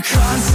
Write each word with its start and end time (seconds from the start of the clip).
constant 0.00 0.47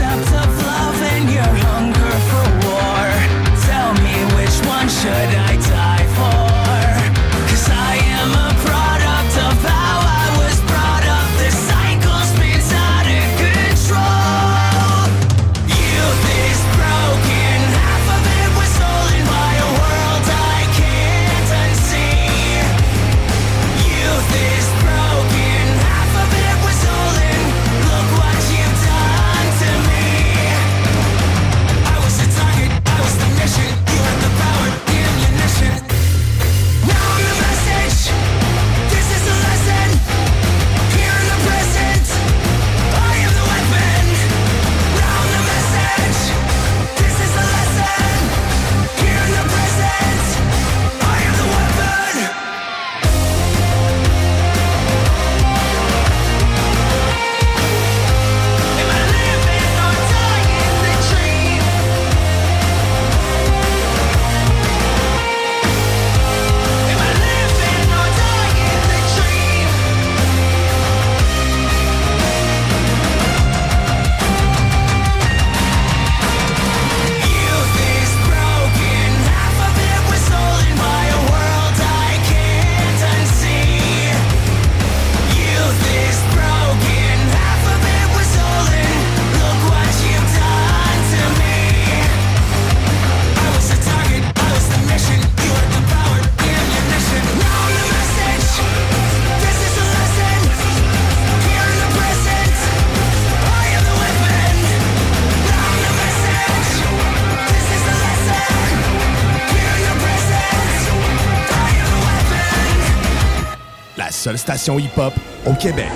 station 114.43 114.78
hip-hop 114.78 115.13
au 115.45 115.53
Québec. 115.53 115.87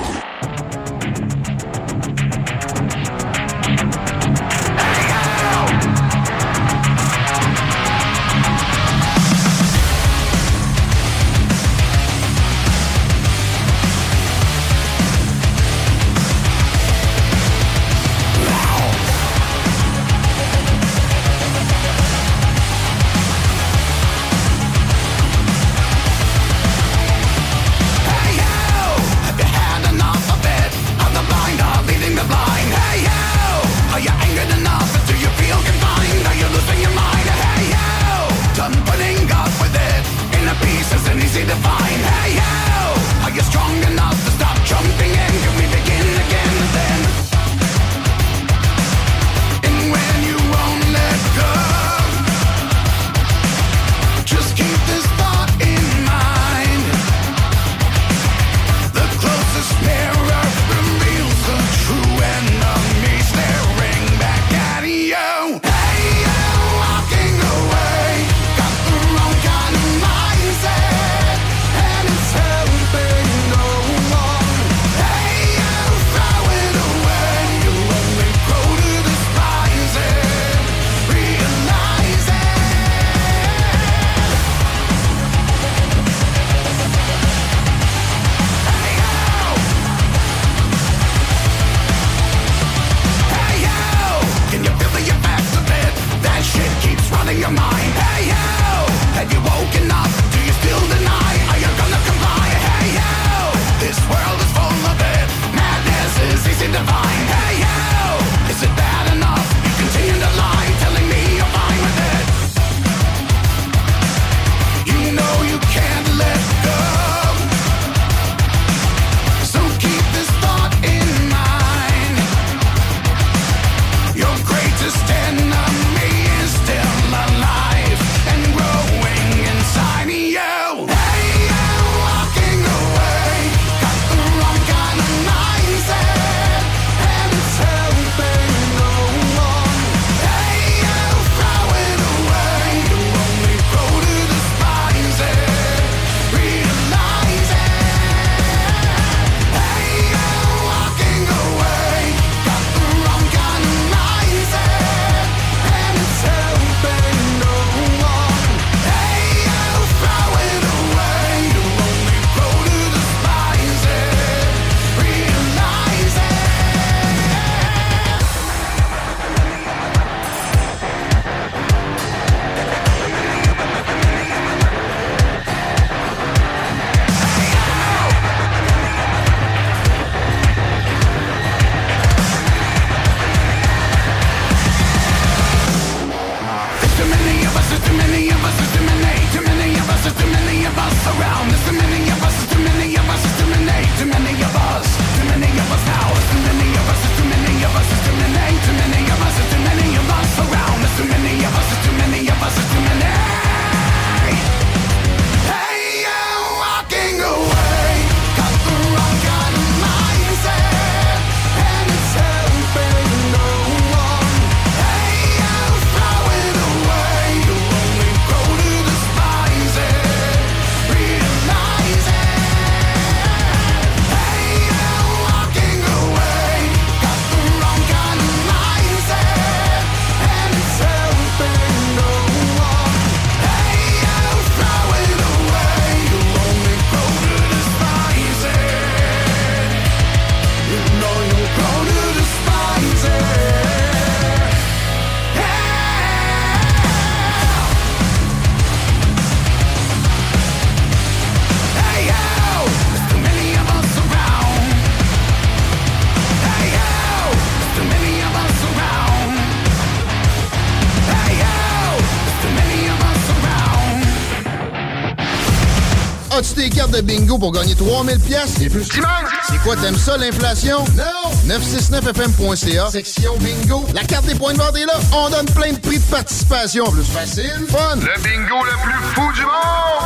bingo 267.07 267.37
pour 267.37 267.54
gagner 267.54 267.73
3000 267.73 268.19
pièces 268.19 268.61
et 268.61 268.69
plus. 268.69 268.83
C'est 268.83 269.57
quoi, 269.64 269.76
t'aimes 269.78 269.97
ça, 269.97 270.18
l'inflation? 270.18 270.80
Non! 270.95 271.56
969fm.ca, 271.56 272.90
section 272.92 273.33
bingo. 273.40 273.85
La 273.95 274.04
carte 274.04 274.26
des 274.26 274.35
points 274.35 274.54
de 274.54 274.57
vente 274.59 274.76
est 274.76 274.85
là. 274.85 274.99
On 275.14 275.30
donne 275.30 275.45
plein 275.45 275.71
de 275.71 275.80
prix 275.80 275.99
de 275.99 276.04
participation. 276.04 276.85
Plus 276.92 277.04
facile, 277.04 277.66
fun. 277.69 277.95
Le 277.95 278.21
bingo 278.21 278.64
le 278.64 278.83
plus 278.83 279.04
fou 279.16 279.33
du 279.33 279.42
monde! 279.42 279.96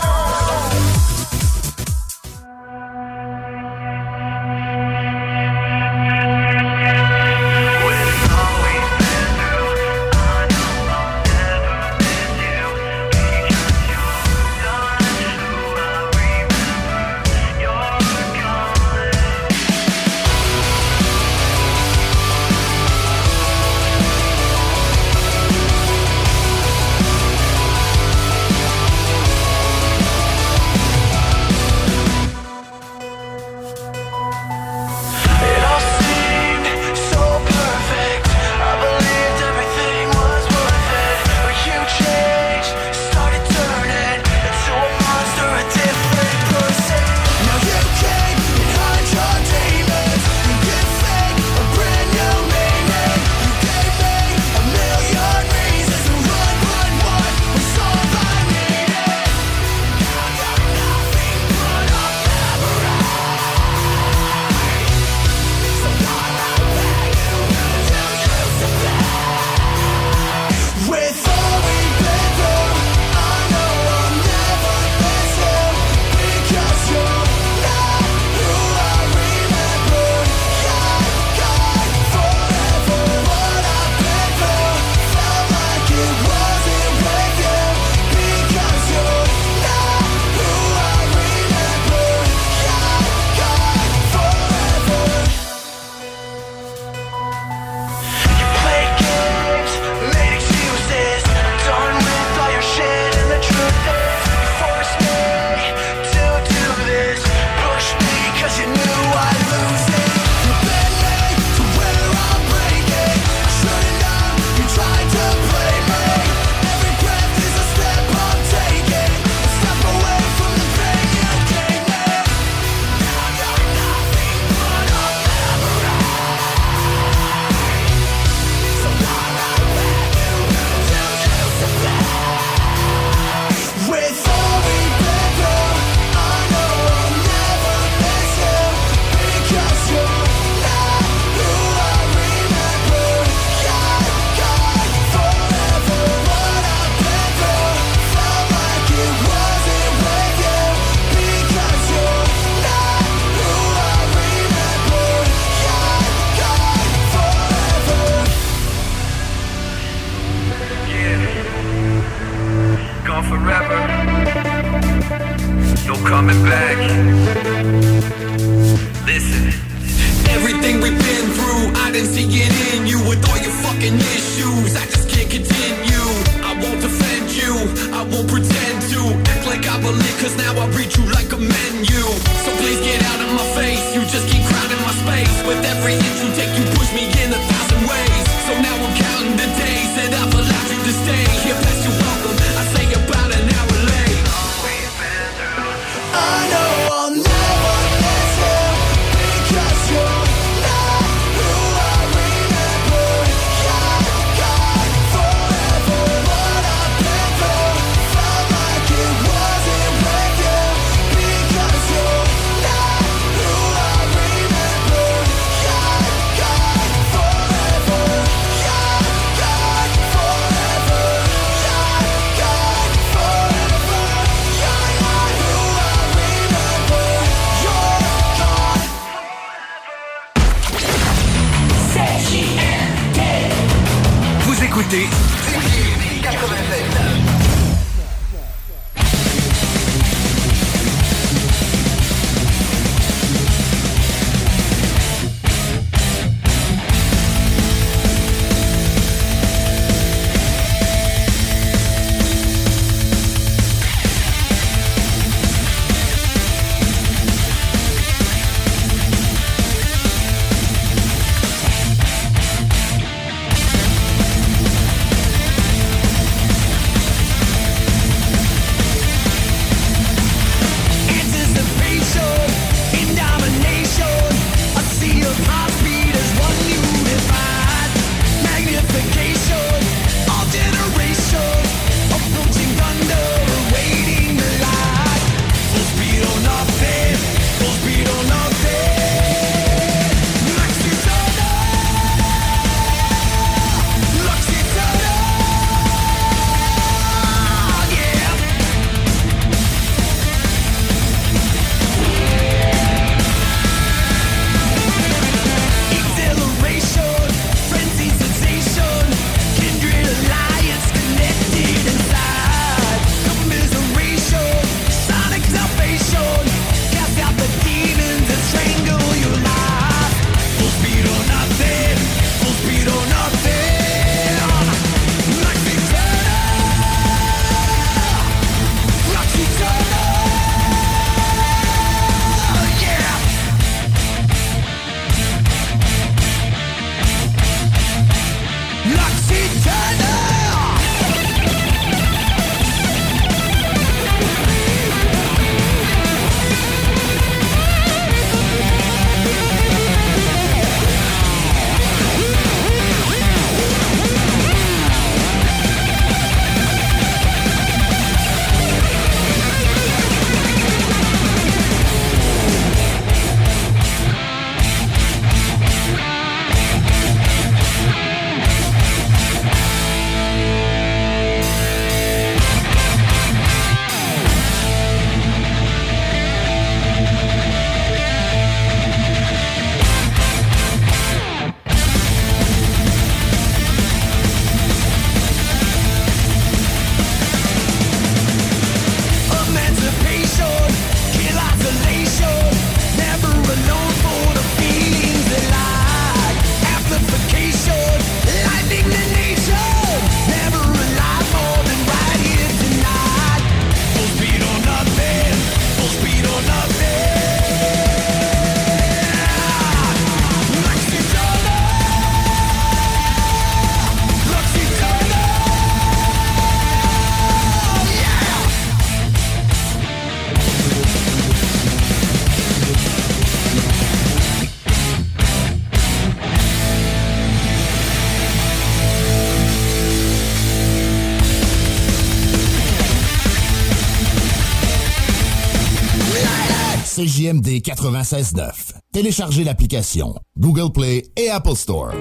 96.9. 437.82 438.74
Téléchargez 438.94 439.44
l'application 439.44 440.16
Google 440.38 440.72
Play 440.72 441.04
et 441.16 441.30
Apple 441.30 441.56
Store. 441.56 441.92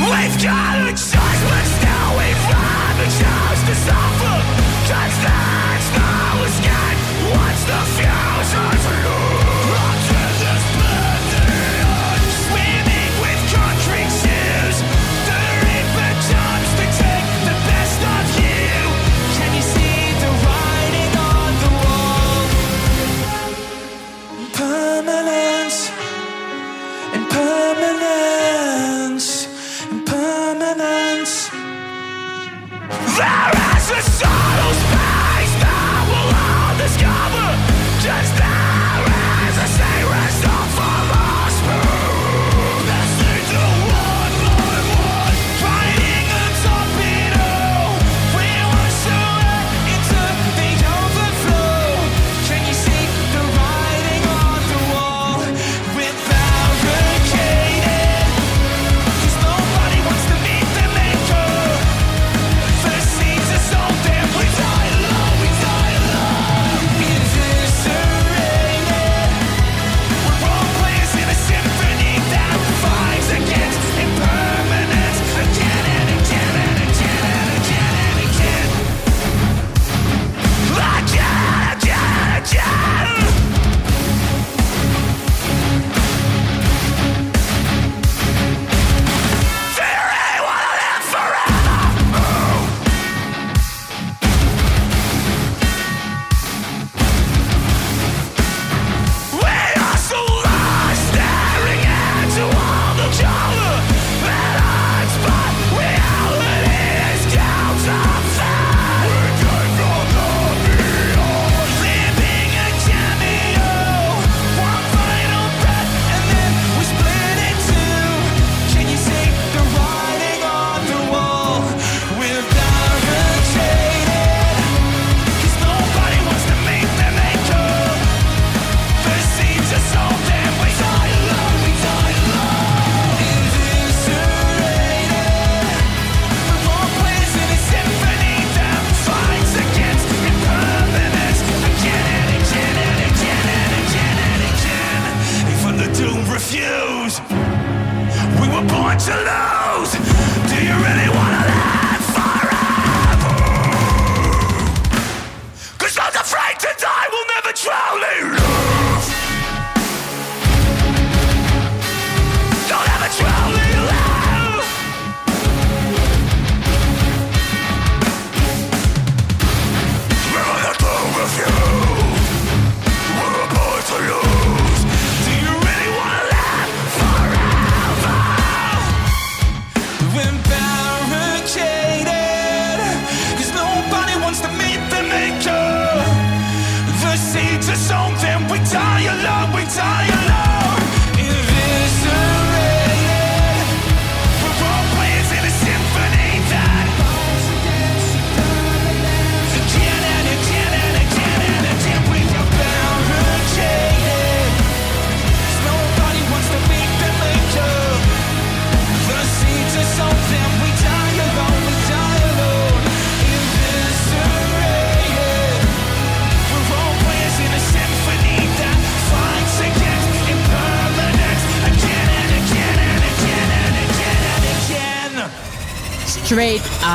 We've 0.00 0.42
got 0.42 0.80
a 0.80 0.92
choice, 0.92 1.42
but 1.50 1.66
still 1.68 2.10
we've 2.16 2.44
not 2.48 2.92
the 2.96 3.08
choice 3.20 3.62
to 3.68 3.74
suffer. 3.86 4.36
Cause 4.88 5.16
that's 5.24 5.88
no 5.96 6.44
escape. 6.48 7.00
What's 7.30 7.64
the 7.64 7.80
future 7.96 8.78
to 8.82 8.92
lose? 9.04 9.29
This 33.90 34.22
is 34.22 34.29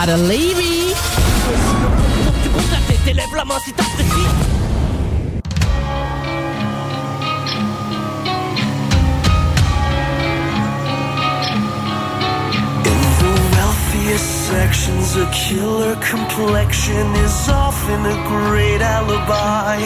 Ada 0.06 0.18
Levy. 0.18 0.94
Lève 3.16 3.36
la 3.36 3.44
main 3.44 3.58
sections 14.46 15.16
A 15.16 15.26
killer 15.32 15.96
complexion 15.96 17.08
is 17.26 17.50
often 17.50 18.06
a 18.06 18.18
great 18.30 18.82
alibi 18.82 19.80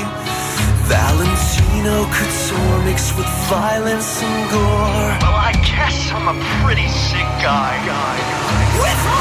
Valentino 0.92 2.04
couture 2.12 2.84
mixed 2.84 3.16
with 3.16 3.30
violence 3.48 4.22
and 4.22 4.52
gore 4.52 5.16
Well, 5.24 5.40
I 5.50 5.54
guess 5.64 6.12
I'm 6.12 6.28
a 6.28 6.38
pretty 6.62 6.90
sick 6.90 7.30
guy, 7.40 7.74
guy, 7.88 8.18
guy. 8.18 9.19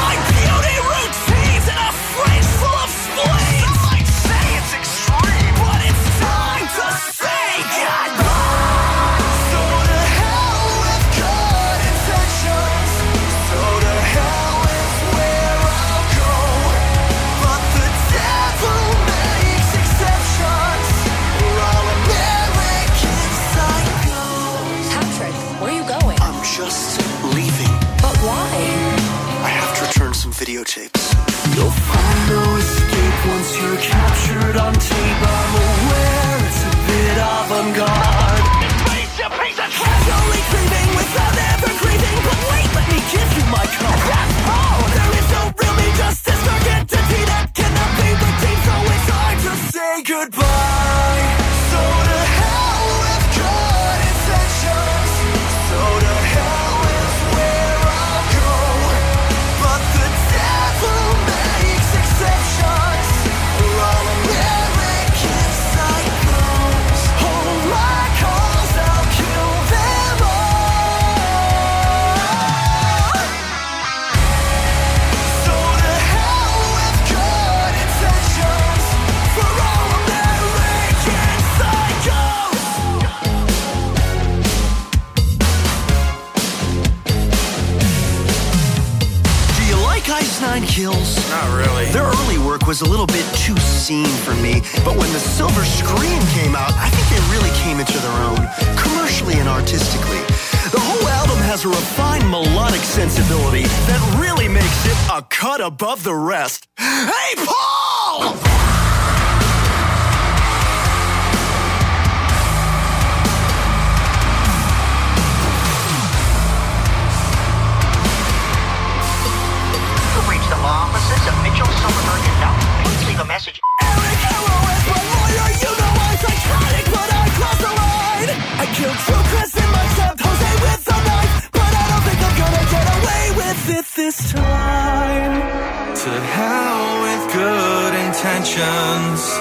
emotions. 138.59 139.38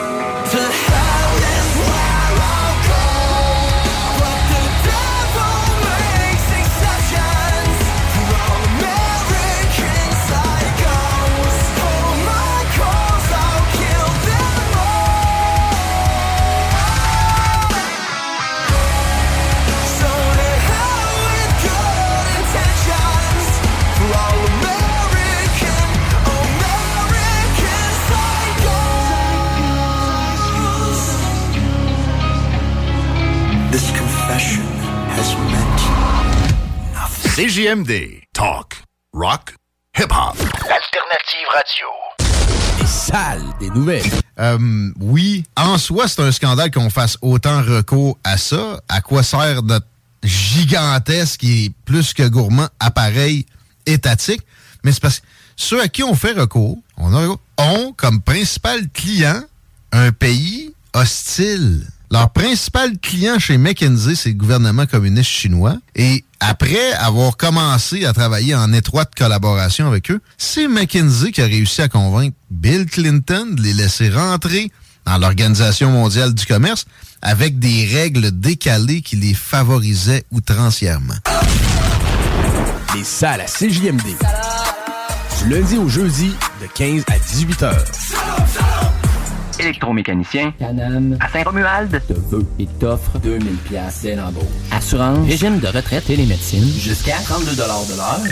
CJMD. 37.58 38.22
Talk. 38.32 38.84
Rock. 39.12 39.56
Hip-hop. 39.96 40.36
L'alternative 40.38 41.48
radio. 41.52 41.86
Les 42.78 42.86
salles 42.86 43.42
des 43.58 43.68
nouvelles. 43.70 44.08
Euh, 44.38 44.92
oui, 45.00 45.44
en 45.56 45.76
soi, 45.76 46.06
c'est 46.06 46.22
un 46.22 46.30
scandale 46.30 46.70
qu'on 46.70 46.88
fasse 46.88 47.18
autant 47.20 47.60
recours 47.62 48.16
à 48.22 48.38
ça. 48.38 48.80
À 48.88 49.00
quoi 49.00 49.24
sert 49.24 49.64
notre 49.64 49.88
gigantesque 50.22 51.42
et 51.42 51.72
plus 51.84 52.14
que 52.14 52.28
gourmand 52.28 52.68
appareil 52.78 53.44
étatique? 53.86 54.42
Mais 54.84 54.92
c'est 54.92 55.02
parce 55.02 55.18
que 55.18 55.26
ceux 55.56 55.82
à 55.82 55.88
qui 55.88 56.04
on 56.04 56.14
fait 56.14 56.34
recours, 56.34 56.78
on 56.96 57.12
a 57.12 57.22
recours, 57.22 57.40
ont 57.58 57.92
comme 57.96 58.22
principal 58.22 58.88
client 58.90 59.42
un 59.90 60.12
pays 60.12 60.72
hostile. 60.94 61.88
Leur 62.10 62.30
principal 62.30 62.98
client 62.98 63.38
chez 63.38 63.58
McKinsey, 63.58 64.14
c'est 64.14 64.30
le 64.30 64.34
gouvernement 64.34 64.86
communiste 64.86 65.28
chinois. 65.28 65.76
Et 65.94 66.24
après 66.40 66.92
avoir 66.94 67.36
commencé 67.36 68.06
à 68.06 68.14
travailler 68.14 68.54
en 68.54 68.72
étroite 68.72 69.12
collaboration 69.14 69.86
avec 69.86 70.10
eux, 70.10 70.20
c'est 70.38 70.68
McKinsey 70.68 71.32
qui 71.32 71.42
a 71.42 71.44
réussi 71.44 71.82
à 71.82 71.88
convaincre 71.88 72.34
Bill 72.50 72.86
Clinton 72.86 73.48
de 73.52 73.60
les 73.60 73.74
laisser 73.74 74.08
rentrer 74.08 74.70
dans 75.04 75.18
l'Organisation 75.18 75.90
mondiale 75.90 76.32
du 76.32 76.46
commerce 76.46 76.86
avec 77.20 77.58
des 77.58 77.86
règles 77.86 78.30
décalées 78.30 79.02
qui 79.02 79.16
les 79.16 79.34
favorisaient 79.34 80.24
outrancièrement. 80.30 81.14
Les 82.94 83.04
salles 83.04 83.42
à 83.42 83.46
CJMD. 83.46 84.16
Du 85.42 85.50
lundi 85.50 85.76
au 85.76 85.88
jeudi, 85.88 86.32
de 86.62 86.66
15 86.74 87.04
à 87.08 87.18
18 87.18 87.62
heures. 87.64 87.84
Électromécanicien. 89.58 90.52
Canam. 90.58 91.16
À 91.20 91.28
Saint-Romuald. 91.28 92.00
Te 92.06 92.12
veut 92.12 92.46
et 92.58 92.66
t'offre 92.78 93.18
2000 93.18 93.56
pièces 93.56 94.00
dès 94.02 94.16
l'embauche. 94.16 94.44
Assurance. 94.70 95.26
Régime 95.26 95.58
de 95.58 95.66
retraite. 95.66 96.04
Télémédecine. 96.04 96.64
Jusqu'à 96.78 97.16
32 97.24 97.52
de 97.52 97.58
l'heure. 97.58 97.78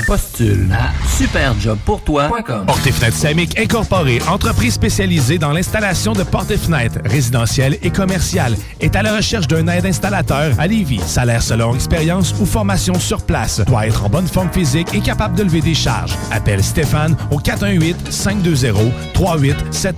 Postule 0.06 0.68
à 0.72 0.92
superjobpourtoi.com. 1.08 2.66
Porte 2.66 2.86
et 2.86 2.92
fenêtres 2.92 3.16
Samic 3.16 3.58
Incorporé, 3.58 4.20
entreprise 4.28 4.74
spécialisée 4.74 5.38
dans 5.38 5.52
l'installation 5.52 6.12
de 6.12 6.22
portes 6.22 6.50
et 6.50 6.56
fenêtres 6.56 6.98
résidentielles 7.04 7.78
et 7.82 7.90
commerciales, 7.90 8.56
est 8.80 8.94
à 8.96 9.02
la 9.02 9.16
recherche 9.16 9.48
d'un 9.48 9.66
aide 9.68 9.86
installateur 9.86 10.52
à 10.58 10.66
Lévis. 10.66 11.00
Salaire 11.06 11.42
selon 11.42 11.74
expérience 11.74 12.34
ou 12.40 12.46
formation 12.46 12.94
sur 12.94 13.22
place. 13.22 13.60
Doit 13.66 13.86
être 13.86 14.04
en 14.04 14.08
bonne 14.08 14.28
forme 14.28 14.50
physique 14.52 14.88
et 14.94 15.00
capable 15.00 15.36
de 15.36 15.42
lever 15.42 15.60
des 15.60 15.74
charges. 15.74 16.16
Appelle 16.30 16.62
Stéphane 16.62 17.16
au 17.30 17.40
418-520-3871. 17.40 19.94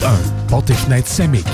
Porte 0.49 0.71
et 0.71 0.75
fenêtres 0.75 1.09
Samic. 1.19 1.49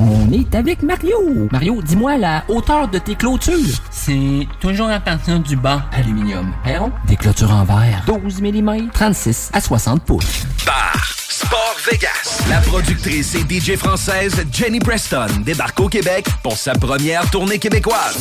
On 0.00 0.32
est 0.32 0.54
avec 0.54 0.82
Mario. 0.82 1.18
Mario, 1.50 1.82
dis-moi 1.82 2.16
la 2.16 2.44
hauteur 2.48 2.88
de 2.88 2.96
tes 2.96 3.14
clôtures? 3.14 3.78
C'est 3.90 4.48
toujours 4.58 4.88
à 4.88 5.00
partir 5.00 5.38
du 5.38 5.54
bas. 5.54 5.84
Aluminium. 5.92 6.50
Perron. 6.64 6.90
Des 7.06 7.16
clôtures 7.16 7.50
en 7.50 7.62
verre. 7.64 8.02
12 8.06 8.40
mm. 8.40 8.88
36 8.90 9.50
à 9.52 9.60
60 9.60 10.02
pouces. 10.04 10.46
Bar 10.64 11.14
Sport 11.28 11.76
Vegas. 11.90 12.42
La 12.48 12.62
productrice 12.62 13.34
et 13.34 13.40
DJ 13.40 13.76
française 13.76 14.46
Jenny 14.50 14.80
Preston 14.80 15.26
débarque 15.44 15.78
au 15.80 15.90
Québec 15.90 16.26
pour 16.42 16.56
sa 16.56 16.72
première 16.72 17.28
tournée 17.30 17.58
québécoise. 17.58 18.16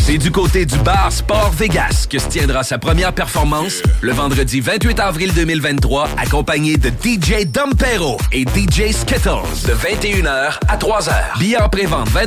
C'est 0.00 0.18
du 0.18 0.30
côté 0.30 0.66
du 0.66 0.76
bar 0.78 1.10
Sport 1.10 1.50
Vegas 1.52 2.06
que 2.08 2.18
se 2.18 2.28
tiendra 2.28 2.62
sa 2.62 2.78
première 2.78 3.12
performance 3.12 3.82
le 4.00 4.12
vendredi 4.12 4.60
28 4.60 5.00
avril 5.00 5.32
2023, 5.34 6.08
accompagné 6.16 6.76
de 6.76 6.88
DJ 6.88 7.46
Dompero 7.46 8.16
et 8.32 8.42
DJ 8.42 8.92
Skittles 8.92 9.66
de 9.66 9.72
21h 9.72 10.58
à 10.68 10.76
3h. 10.76 11.38
Billets 11.38 11.60
en 11.60 11.68
pré-vente 11.68 12.08
20 12.10 12.26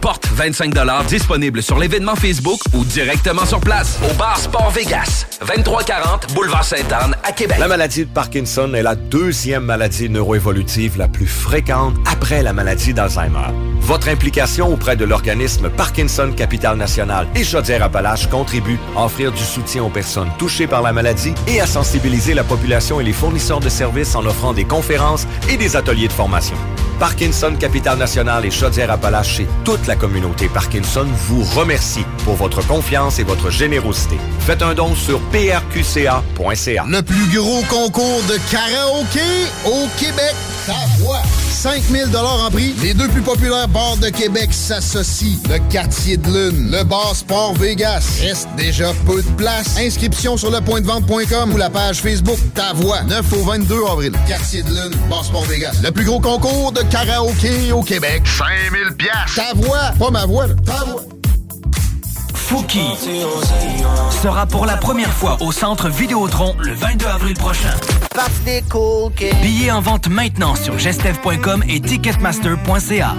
porte 0.00 0.28
25 0.28 0.74
disponible 1.08 1.62
sur 1.62 1.78
l'événement 1.78 2.14
Facebook 2.14 2.60
ou 2.74 2.84
directement 2.84 3.44
sur 3.44 3.60
place 3.60 3.98
au 4.08 4.14
bar 4.14 4.38
Sport 4.38 4.70
Vegas, 4.70 5.26
2340 5.40 6.34
Boulevard 6.34 6.64
Sainte-Anne 6.64 7.16
à 7.24 7.32
Québec. 7.32 7.58
La 7.58 7.68
maladie 7.68 8.04
de 8.04 8.10
Parkinson 8.10 8.72
est 8.74 8.82
la 8.82 8.94
deuxième 8.94 9.64
maladie 9.64 10.08
neuroévolutive 10.08 10.98
la 10.98 11.08
plus 11.08 11.26
fréquente 11.26 11.94
après 12.10 12.42
la 12.42 12.52
maladie 12.52 12.94
d'Alzheimer. 12.94 13.48
Votre 13.80 14.08
implication 14.08 14.72
auprès 14.72 14.96
de 14.96 15.04
l'organisme 15.04 15.70
Parkinson 15.70 16.32
Capital 16.36 16.76
National 16.76 17.05
Et 17.34 17.44
Chaudière-Appalaches 17.44 18.28
contribuent 18.28 18.80
à 18.96 19.04
offrir 19.04 19.32
du 19.32 19.42
soutien 19.42 19.84
aux 19.84 19.90
personnes 19.90 20.30
touchées 20.38 20.66
par 20.66 20.82
la 20.82 20.92
maladie 20.92 21.34
et 21.46 21.60
à 21.60 21.66
sensibiliser 21.66 22.34
la 22.34 22.44
population 22.44 23.00
et 23.00 23.04
les 23.04 23.12
fournisseurs 23.12 23.60
de 23.60 23.68
services 23.68 24.14
en 24.14 24.24
offrant 24.24 24.52
des 24.52 24.64
conférences 24.64 25.26
et 25.48 25.56
des 25.56 25.76
ateliers 25.76 26.08
de 26.08 26.12
formation. 26.12 26.56
Parkinson 26.98 27.54
Capital 27.58 27.98
National 27.98 28.44
et 28.46 28.50
Chaudière-Appalaches 28.50 29.40
et 29.40 29.46
toute 29.64 29.86
la 29.86 29.96
communauté 29.96 30.48
Parkinson 30.48 31.06
vous 31.28 31.44
remercie 31.44 32.04
pour 32.24 32.34
votre 32.34 32.66
confiance 32.66 33.18
et 33.18 33.24
votre 33.24 33.50
générosité. 33.50 34.16
Faites 34.40 34.62
un 34.62 34.74
don 34.74 34.94
sur 34.94 35.20
prqca.ca. 35.30 36.84
Le 36.88 37.02
plus 37.02 37.36
gros 37.36 37.62
concours 37.68 38.22
de 38.28 38.38
karaoké 38.50 39.20
au 39.66 39.86
Québec. 39.98 40.34
Ta 40.66 40.74
voix. 40.98 41.22
5000 41.50 42.16
en 42.16 42.50
prix. 42.50 42.74
Les 42.82 42.94
deux 42.94 43.08
plus 43.08 43.22
populaires 43.22 43.68
bars 43.68 43.96
de 43.96 44.08
Québec 44.08 44.52
s'associent. 44.52 45.38
Le 45.48 45.58
quartier 45.70 46.16
de 46.16 46.26
lune, 46.26 46.70
le 46.70 46.84
bar 46.84 46.95
Sport 47.14 47.54
Vegas. 47.54 48.18
Reste 48.20 48.48
déjà 48.56 48.92
peu 49.06 49.22
de 49.22 49.28
place. 49.36 49.76
Inscription 49.78 50.36
sur 50.36 50.50
lepointdevente.com 50.50 51.52
ou 51.52 51.56
la 51.56 51.70
page 51.70 52.00
Facebook 52.00 52.38
Ta 52.54 52.72
voix. 52.74 53.02
9 53.02 53.32
au 53.32 53.44
22 53.44 53.76
avril. 53.90 54.12
Quartier 54.26 54.62
de 54.62 54.68
lune, 54.68 54.94
bar 55.08 55.24
Sport 55.24 55.44
Vegas. 55.44 55.76
Le 55.82 55.90
plus 55.90 56.04
gros 56.04 56.20
concours 56.20 56.72
de 56.72 56.82
karaoké 56.82 57.72
au 57.72 57.82
Québec. 57.82 58.22
5000 58.26 58.96
pièces. 58.96 59.34
Ta 59.34 59.54
voix, 59.54 59.92
pas 59.98 60.10
ma 60.10 60.26
voix, 60.26 60.46
là. 60.46 60.54
ta 60.64 60.84
voix. 60.84 61.02
Fouki 62.34 62.80
sera 64.22 64.46
pour 64.46 64.66
la 64.66 64.76
première 64.76 65.12
fois 65.12 65.36
au 65.40 65.50
centre 65.50 65.88
Vidéotron 65.88 66.54
le 66.60 66.74
22 66.74 67.06
avril 67.06 67.34
prochain. 67.34 67.74
Billets 69.42 69.72
en 69.72 69.80
vente 69.80 70.08
maintenant 70.08 70.54
sur 70.54 70.78
gestev.com 70.78 71.64
et 71.68 71.80
ticketmaster.ca. 71.80 73.14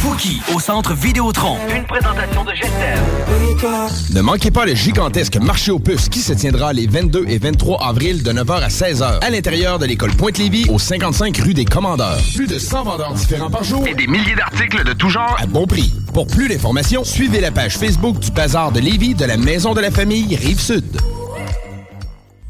Fouki 0.00 0.40
au 0.54 0.60
centre 0.60 0.94
Vidéotron. 0.94 1.56
Une 1.74 1.84
présentation 1.84 2.44
de 2.44 2.54
Gestev. 2.54 4.14
Ne 4.14 4.20
manquez 4.20 4.52
pas 4.52 4.64
le 4.64 4.76
gigantesque 4.76 5.36
marché 5.38 5.72
aux 5.72 5.80
puces 5.80 6.08
qui 6.08 6.20
se 6.20 6.32
tiendra 6.32 6.72
les 6.72 6.86
22 6.86 7.24
et 7.26 7.38
23 7.38 7.84
avril 7.84 8.22
de 8.22 8.32
9h 8.32 8.62
à 8.62 8.68
16h 8.68 9.18
à 9.20 9.30
l'intérieur 9.30 9.80
de 9.80 9.86
l'école 9.86 10.12
Pointe-Lévis 10.12 10.66
au 10.70 10.78
55 10.78 11.36
rue 11.38 11.52
des 11.52 11.64
Commandeurs. 11.64 12.20
Plus 12.36 12.46
de 12.46 12.60
100 12.60 12.84
vendeurs 12.84 13.12
différents 13.14 13.50
par 13.50 13.64
jour 13.64 13.84
et 13.88 13.94
des 13.94 14.06
milliers 14.06 14.36
d'articles 14.36 14.84
de 14.84 14.92
tout 14.92 15.10
genre 15.10 15.36
à 15.40 15.46
bon 15.46 15.66
prix. 15.66 15.92
Pour 16.14 16.28
plus 16.28 16.48
d'informations, 16.48 17.02
suivez 17.02 17.40
la 17.40 17.50
page 17.50 17.76
Facebook 17.76 18.20
du 18.20 18.30
Bazar 18.30 18.70
de 18.70 18.78
Lévis 18.78 19.14
de 19.14 19.24
la 19.24 19.36
Maison 19.36 19.74
de 19.74 19.80
la 19.80 19.90
Famille 19.90 20.36
Rive-Sud. 20.36 20.96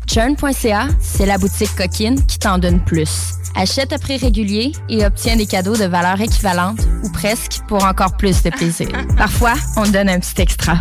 Churn.ca, 0.07 0.89
c'est 1.01 1.27
la 1.27 1.39
boutique 1.39 1.75
coquine 1.75 2.25
qui 2.27 2.39
t'en 2.39 2.59
donne 2.59 2.85
plus. 2.85 3.38
Achète 3.59 3.93
à 3.93 3.99
prix 3.99 4.19
régulier 4.19 4.71
et 4.89 5.05
obtiens 5.05 5.35
des 5.35 5.47
cadeaux 5.47 5.77
de 5.77 5.85
valeur 5.85 6.21
équivalente 6.21 6.79
ou 7.03 7.11
presque 7.11 7.61
pour 7.67 7.85
encore 7.85 8.17
plus 8.17 8.41
de 8.45 8.51
plaisir. 8.51 8.89
Parfois, 9.19 9.55
on 9.77 9.83
donne 9.83 10.09
un 10.09 10.21
petit 10.21 10.41
extra. 10.41 10.79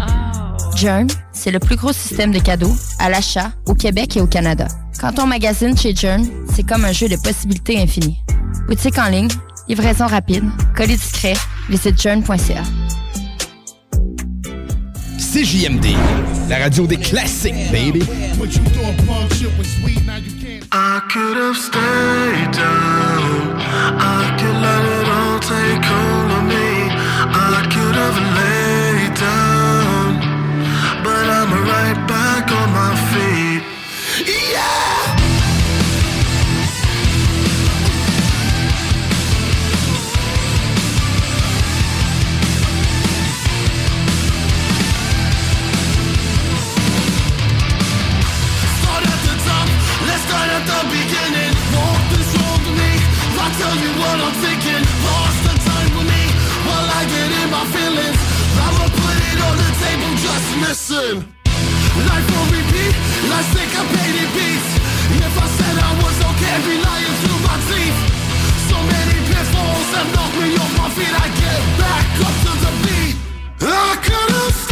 Journ, 0.75 1.07
c'est 1.33 1.49
le 1.49 1.57
plus 1.57 1.75
gros 1.75 1.91
système 1.91 2.31
de 2.31 2.37
cadeaux 2.37 2.75
à 2.99 3.09
l'achat 3.09 3.51
au 3.65 3.73
Québec 3.73 4.15
et 4.15 4.21
au 4.21 4.27
Canada. 4.27 4.67
Quand 5.01 5.17
on 5.17 5.25
magasine 5.25 5.75
chez 5.75 5.95
Journ, 5.95 6.23
c'est 6.53 6.61
comme 6.61 6.85
un 6.85 6.91
jeu 6.91 7.09
de 7.09 7.15
possibilités 7.15 7.81
infinies. 7.81 8.19
Boutique 8.67 8.99
en 8.99 9.09
ligne, 9.09 9.29
livraison 9.67 10.05
rapide, 10.05 10.43
colis 10.75 10.97
discret, 10.97 11.33
visite 11.69 11.99
journ.ca. 11.99 12.61
CJMD, 15.31 15.87
la 16.49 16.57
radio 16.57 16.87
des 16.87 16.95
classiques, 16.95 17.69
baby. 17.69 18.01
I 20.71 21.01
could 21.11 21.37
have 21.37 21.57
stayed 21.57 22.51
down. 22.53 23.57
I 23.59 24.35
could 24.39 24.57
let 24.65 24.83
it 24.95 25.07
all 25.09 25.39
take 25.39 25.83
hold 25.83 26.31
of 26.31 26.43
me. 26.45 26.89
I 27.29 27.61
could 27.73 27.95
have 28.03 28.17
laid 28.39 29.13
down. 29.19 30.09
But 31.03 31.27
I'm 31.29 31.51
right 31.67 32.07
back 32.07 32.49
on 32.51 32.71
my 32.71 32.95
feet. 33.11 33.63
Yeah! 34.53 34.96
The 50.67 50.79
beginning. 50.91 51.53
Walk 51.71 52.03
this 52.11 52.29
road 52.35 52.61
with 52.67 52.75
me, 52.75 52.91
I'll 53.39 53.55
tell 53.55 53.75
you 53.79 53.91
what 54.01 54.17
I'm 54.19 54.35
thinking. 54.43 54.83
Lost 55.07 55.39
the 55.47 55.55
time 55.63 55.91
with 55.95 56.07
me 56.11 56.23
while 56.67 56.87
I 56.99 57.01
get 57.07 57.29
in 57.39 57.47
my 57.47 57.65
feelings. 57.71 58.19
I'ma 58.59 58.85
put 58.91 59.17
it 59.31 59.37
on 59.47 59.55
the 59.63 59.71
table, 59.79 60.11
just 60.19 60.47
listen. 60.65 61.13
Life 62.09 62.27
will 62.29 62.49
repeat, 62.51 62.93
like 63.31 63.47
syncopated 63.55 64.29
beats. 64.35 64.69
If 65.23 65.33
I 65.39 65.47
said 65.57 65.75
I 65.89 65.91
was 66.03 66.17
okay, 66.35 66.51
I'd 66.51 66.65
be 66.67 66.75
lying 66.83 67.17
through 67.23 67.41
my 67.47 67.57
teeth. 67.71 67.99
So 68.69 68.77
many 68.91 69.17
pitfalls 69.29 69.87
knock 70.13 70.31
me 70.41 70.49
off 70.61 70.73
my 70.77 70.89
feet. 70.95 71.15
I 71.15 71.27
get 71.41 71.61
back 71.79 72.05
up 72.27 72.35
to 72.45 72.51
the 72.63 72.71
beat. 72.83 73.15
I 73.63 73.95
could 74.03 74.31
have 74.35 74.67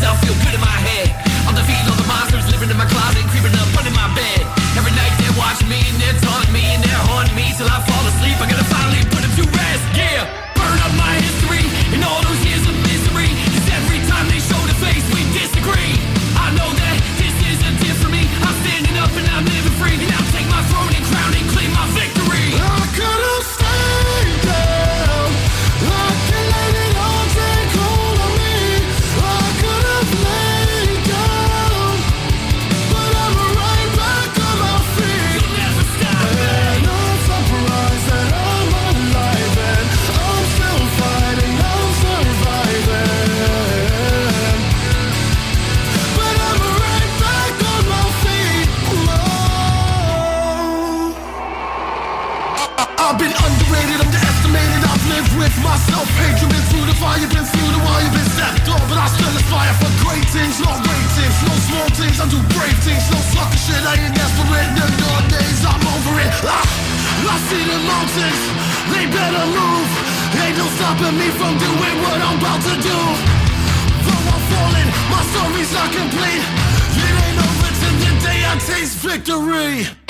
my 0.00 0.08
I'll 0.08 0.20
feel 0.24 0.34
good 0.44 0.54
in 0.54 0.60
my 0.60 0.78
head. 0.88 1.12
I'll 1.46 1.54
defeat 1.54 1.84
all 1.88 1.96
the 1.96 2.08
monsters 2.08 2.48
living 2.50 2.70
in 2.70 2.76
my 2.76 2.86
closet, 2.86 3.24
creeping 3.28 3.52
up 3.52 3.68
under 3.76 3.92
my 3.92 4.08
bed. 4.14 4.40
Every 4.76 4.92
night 4.92 5.12
they're 5.20 5.36
watching 5.36 5.68
me 5.68 5.80
and 5.88 6.00
they're 6.00 6.18
taunting 6.20 6.52
me 6.52 6.64
and 6.74 6.82
they're 6.82 7.04
haunting 7.10 7.36
me 7.36 7.52
till 7.56 7.68
I. 7.68 7.80
I 7.84 7.89
the 57.10 57.26
fire, 57.26 57.28
been 57.28 57.46
through 57.46 57.70
the 57.74 57.82
wire, 57.82 58.10
been 58.12 58.28
stepped 58.30 58.68
on, 58.70 58.82
but 58.88 58.98
I 58.98 59.06
still 59.10 59.34
aspire 59.34 59.74
for 59.82 59.90
great 60.06 60.26
things, 60.30 60.60
no 60.62 60.70
great 60.78 61.08
things, 61.18 61.34
no 61.42 61.54
small 61.66 61.88
things. 61.98 62.20
I 62.20 62.26
do 62.30 62.38
brave 62.54 62.78
things, 62.86 63.04
no 63.10 63.18
sucker 63.34 63.58
shit. 63.58 63.82
I 63.82 63.98
ain't 63.98 64.14
desperate. 64.14 64.70
No 64.78 64.84
nowadays, 64.86 65.60
I'm 65.66 65.82
over 65.82 66.14
it. 66.22 66.32
Ah, 66.46 66.62
I 66.62 67.36
see 67.50 67.64
the 67.66 67.78
mountains, 67.82 68.42
they 68.94 69.04
better 69.10 69.46
move. 69.50 69.90
Ain't 70.38 70.56
no 70.58 70.66
stopping 70.78 71.16
me 71.18 71.28
from 71.34 71.58
doing 71.58 71.96
what 72.06 72.18
I'm 72.22 72.38
about 72.38 72.60
to 72.62 72.74
do. 72.78 72.98
Though 74.06 74.24
I'm 74.30 74.42
falling, 74.50 74.90
my 75.10 75.22
story's 75.34 75.72
not 75.74 75.90
complete. 75.90 76.44
It 76.94 77.14
ain't 77.26 77.38
over 77.42 77.70
till 77.80 77.96
the 78.06 78.12
day 78.22 78.40
I 78.46 78.54
taste 78.62 78.96
victory. 79.02 80.09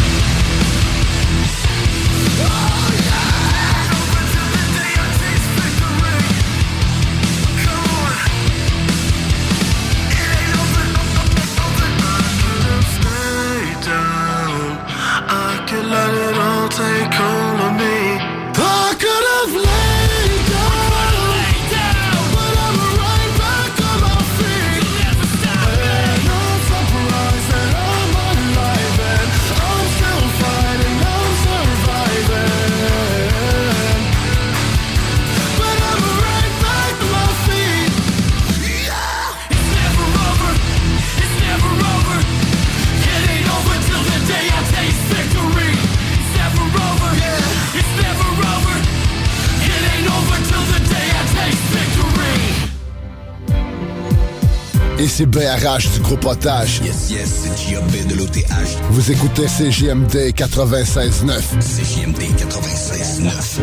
C'est 55.21 55.27
BRH 55.27 55.91
du 55.93 56.01
groupe 56.01 56.25
Otage. 56.25 56.81
Yes, 56.83 57.11
yes, 57.11 57.43
c'est 57.43 57.69
J.A.B. 57.69 58.09
de 58.09 58.15
l'OTH. 58.15 58.41
Vous 58.89 59.13
écoutez 59.13 59.45
CJMD 59.45 60.33
96.9. 60.35 61.59
CJMD 61.61 62.23
96.9. 62.39 63.61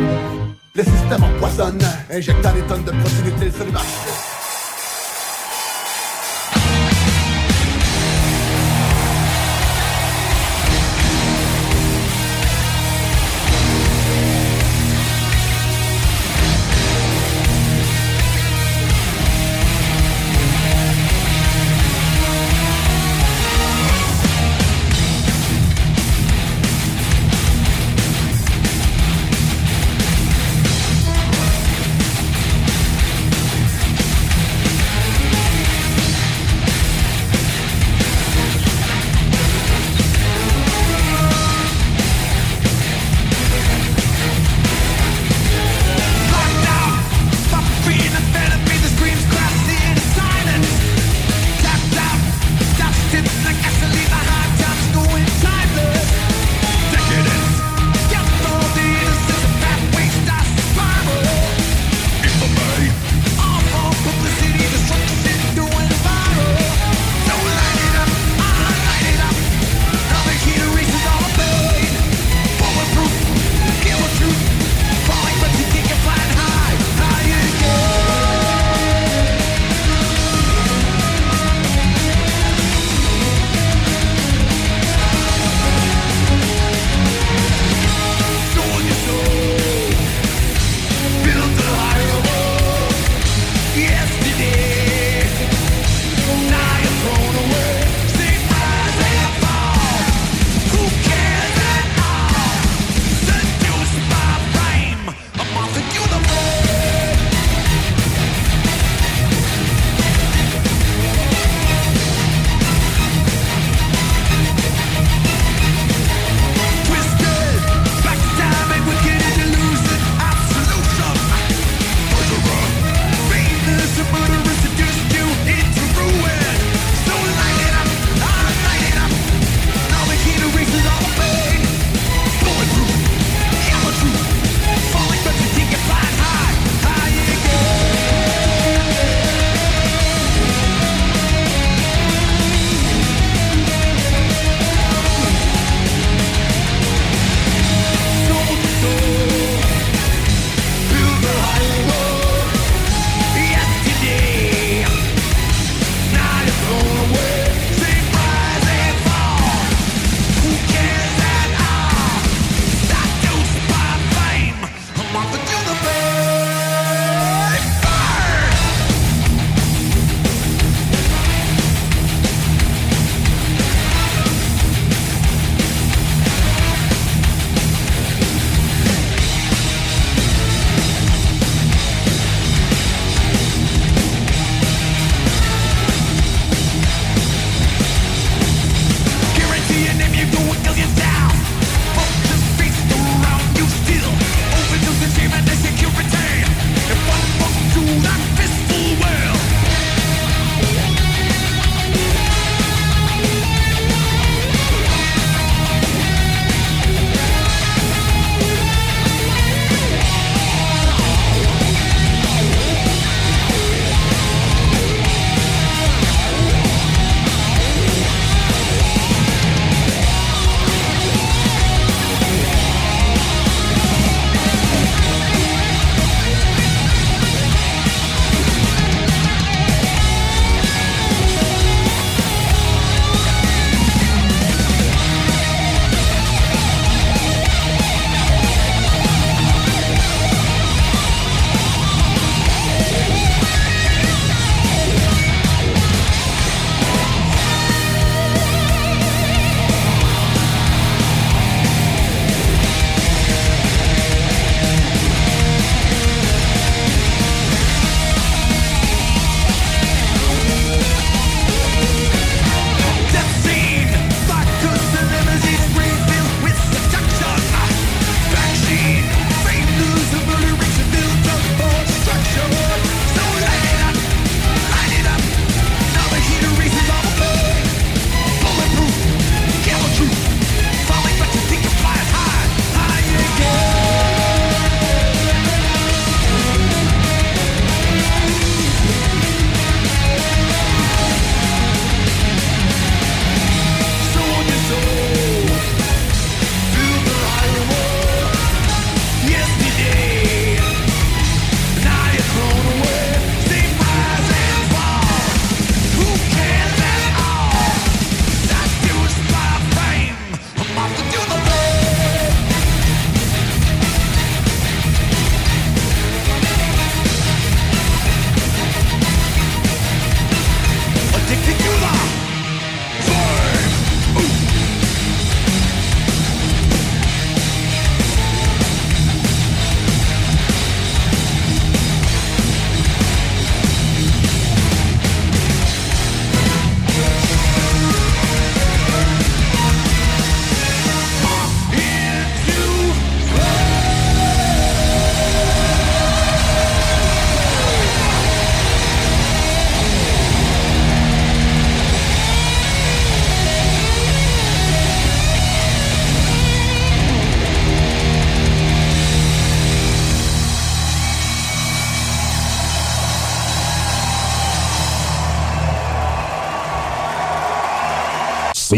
Le 0.76 0.84
système 0.84 1.24
empoisonne, 1.24 1.80
injectant 2.12 2.54
des 2.54 2.62
tonnes 2.62 2.84
de 2.84 2.92
protéines 2.92 3.52
sur 3.52 3.66
les 3.66 3.72
marchés. 3.72 4.37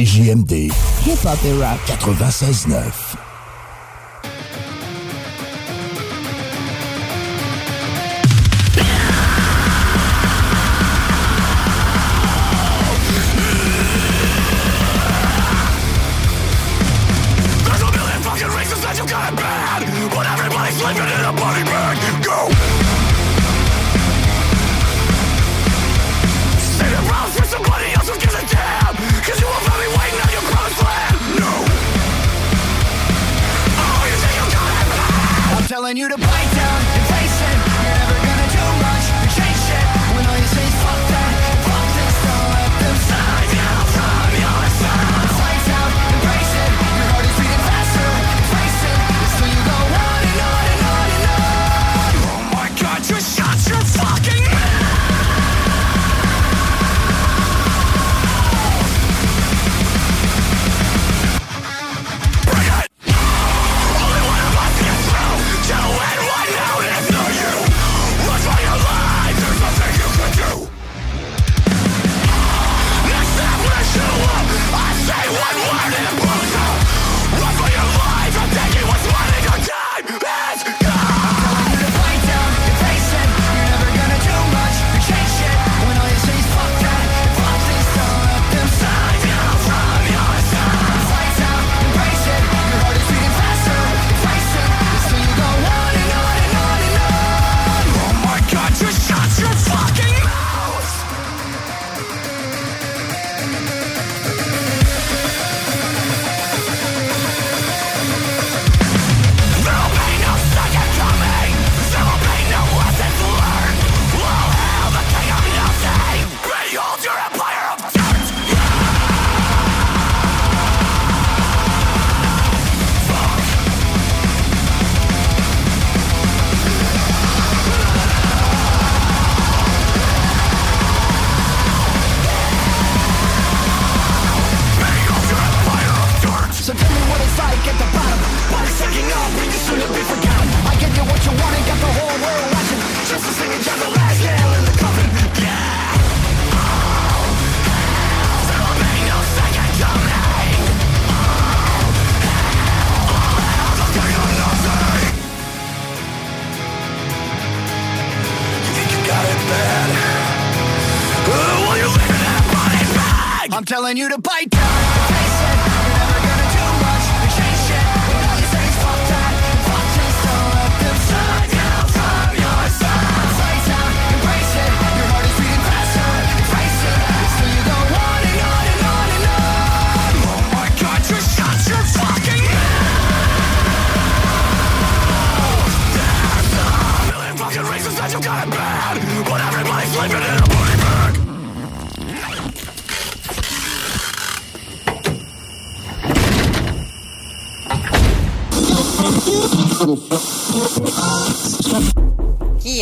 CJMD. 0.10 0.72
Hip 1.06 1.24
Hop 1.24 1.38
et 1.46 1.54
Rap 1.62 1.78
96.9. 1.86 3.09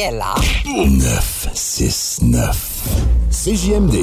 est 0.08 0.12
là. 0.12 0.36
969. 0.66 2.84
CJMD. 3.32 3.95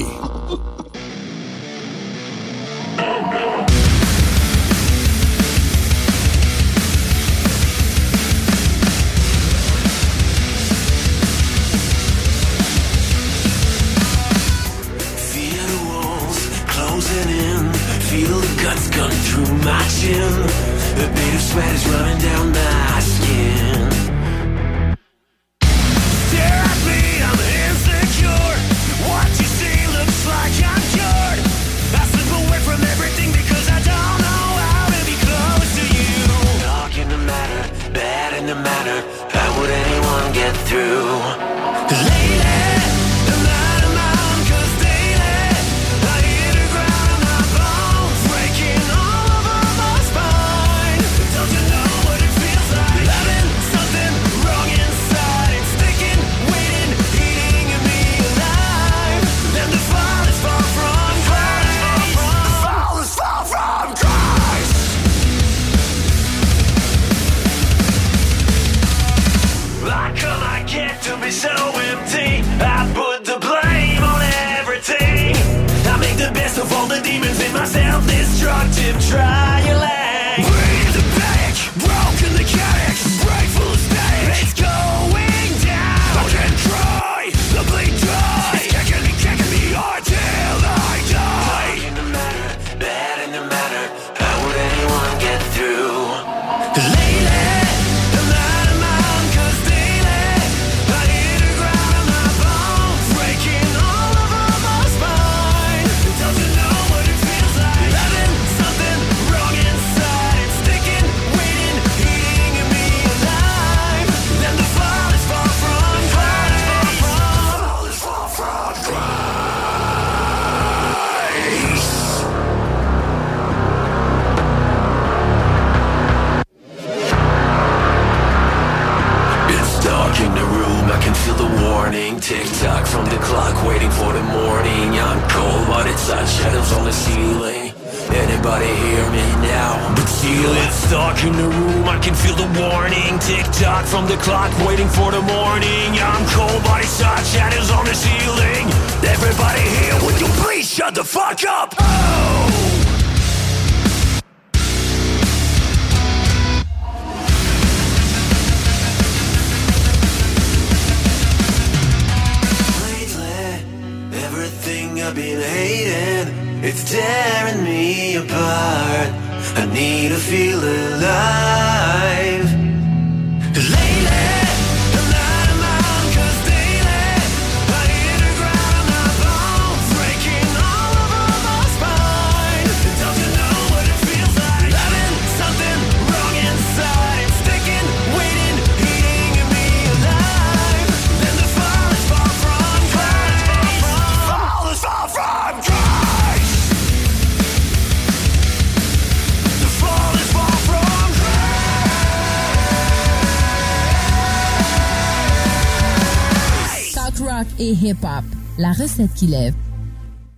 Qui 209.25 209.31
lève. 209.31 209.55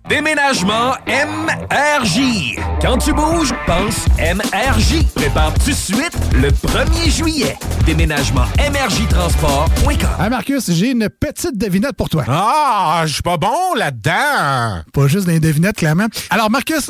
Déménagement 0.09 0.93
MRJ. 1.05 2.55
Quand 2.81 2.97
tu 2.97 3.13
bouges, 3.13 3.53
pense 3.65 4.05
MRJ. 4.17 5.05
Prépare 5.13 5.53
tout 5.55 5.71
de 5.71 5.75
suite 5.75 6.17
le 6.33 6.49
1er 6.49 7.11
juillet. 7.11 7.57
Déménagement 7.85 8.45
MRJtransport.com. 8.57 10.09
Ah 10.17 10.29
Marcus, 10.29 10.71
j'ai 10.71 10.91
une 10.91 11.09
petite 11.09 11.57
devinette 11.57 11.97
pour 11.97 12.07
toi. 12.07 12.23
Ah, 12.29 13.03
je 13.05 13.15
suis 13.15 13.21
pas 13.21 13.35
bon 13.35 13.73
là-dedans. 13.75 14.83
Pas 14.93 15.07
juste 15.07 15.27
des 15.27 15.41
devinettes, 15.41 15.75
clairement. 15.75 16.07
Alors 16.29 16.49
Marcus, 16.49 16.89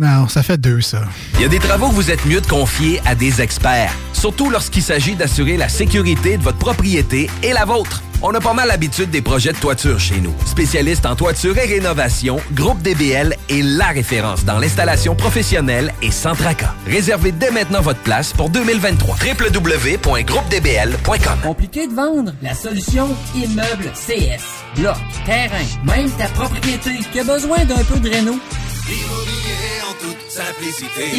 Non, 0.00 0.26
ça 0.28 0.42
fait 0.42 0.56
deux, 0.56 0.80
ça. 0.80 1.02
Il 1.34 1.42
y 1.42 1.44
a 1.44 1.48
des 1.48 1.58
travaux 1.58 1.90
que 1.90 1.94
vous 1.94 2.10
êtes 2.10 2.24
mieux 2.24 2.40
de 2.40 2.46
confier 2.46 3.02
à 3.04 3.14
des 3.14 3.42
experts, 3.42 3.92
surtout 4.14 4.48
lorsqu'il 4.48 4.82
s'agit 4.82 5.14
d'assurer 5.14 5.58
la 5.58 5.68
sécurité 5.68 6.38
de 6.38 6.42
votre 6.42 6.56
propriété 6.56 7.28
et 7.42 7.52
la 7.52 7.66
vôtre. 7.66 8.02
On 8.22 8.34
a 8.34 8.40
pas 8.40 8.54
mal 8.54 8.68
l'habitude 8.68 9.10
des 9.10 9.20
projets 9.20 9.52
de 9.52 9.58
toiture 9.58 10.00
chez 10.00 10.18
nous. 10.22 10.32
Spécialiste 10.46 11.04
en 11.04 11.16
toiture 11.16 11.58
et 11.58 11.66
rénovation, 11.66 12.38
Groupe 12.54 12.80
DBL 12.80 13.36
est 13.50 13.60
la 13.62 13.88
référence 13.88 14.42
dans 14.46 14.58
l'installation 14.58 15.14
professionnelle 15.14 15.92
et 16.00 16.10
sans 16.10 16.34
tracas. 16.34 16.72
Réservez 16.86 17.32
dès 17.32 17.50
maintenant 17.50 17.82
votre 17.82 18.00
place 18.00 18.32
pour 18.32 18.48
2023. 18.48 19.16
www.groupedbl.com 19.16 21.38
Compliqué 21.42 21.86
de 21.86 21.92
vendre? 21.92 22.32
La 22.40 22.54
solution 22.54 23.14
Immeuble 23.34 23.92
CS. 23.94 24.80
Bloc, 24.80 24.96
terrain, 25.26 25.66
même 25.84 26.10
ta 26.12 26.28
propriété 26.28 26.92
qui 27.12 27.20
a 27.20 27.24
besoin 27.24 27.66
d'un 27.66 27.84
peu 27.84 28.00
de 28.00 28.08
réno? 28.08 28.38
Immobilier 28.90 29.82
en 29.88 29.92
toute 29.92 30.30
simplicité 30.30 31.12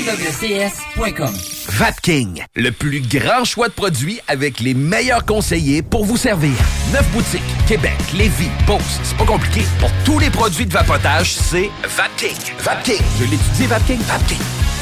Vapking, 1.70 2.44
le 2.56 2.72
plus 2.72 3.00
grand 3.00 3.46
choix 3.46 3.70
de 3.70 3.74
produits 3.74 4.20
avec 4.28 4.60
les 4.60 4.74
meilleurs 4.74 5.26
conseillers 5.26 5.82
pour 5.82 6.04
vous 6.04 6.18
servir. 6.18 6.52
Neuf 6.92 7.10
boutiques, 7.12 7.42
Québec, 7.70 7.96
Lévis, 8.14 8.50
Beauce, 8.68 9.00
c'est 9.04 9.16
pas 9.16 9.26
compliqué. 9.26 9.62
Pour 9.80 9.90
tous 10.04 10.20
les 10.20 10.30
produits 10.30 10.66
de 10.66 10.74
vapotage, 10.74 11.32
c'est 11.34 11.70
Vapking. 11.84 12.36
Vapking, 12.60 13.02
je 13.20 13.24
l'étudie, 13.24 13.68
Vapking, 13.68 14.02
Vapking. 14.02 14.38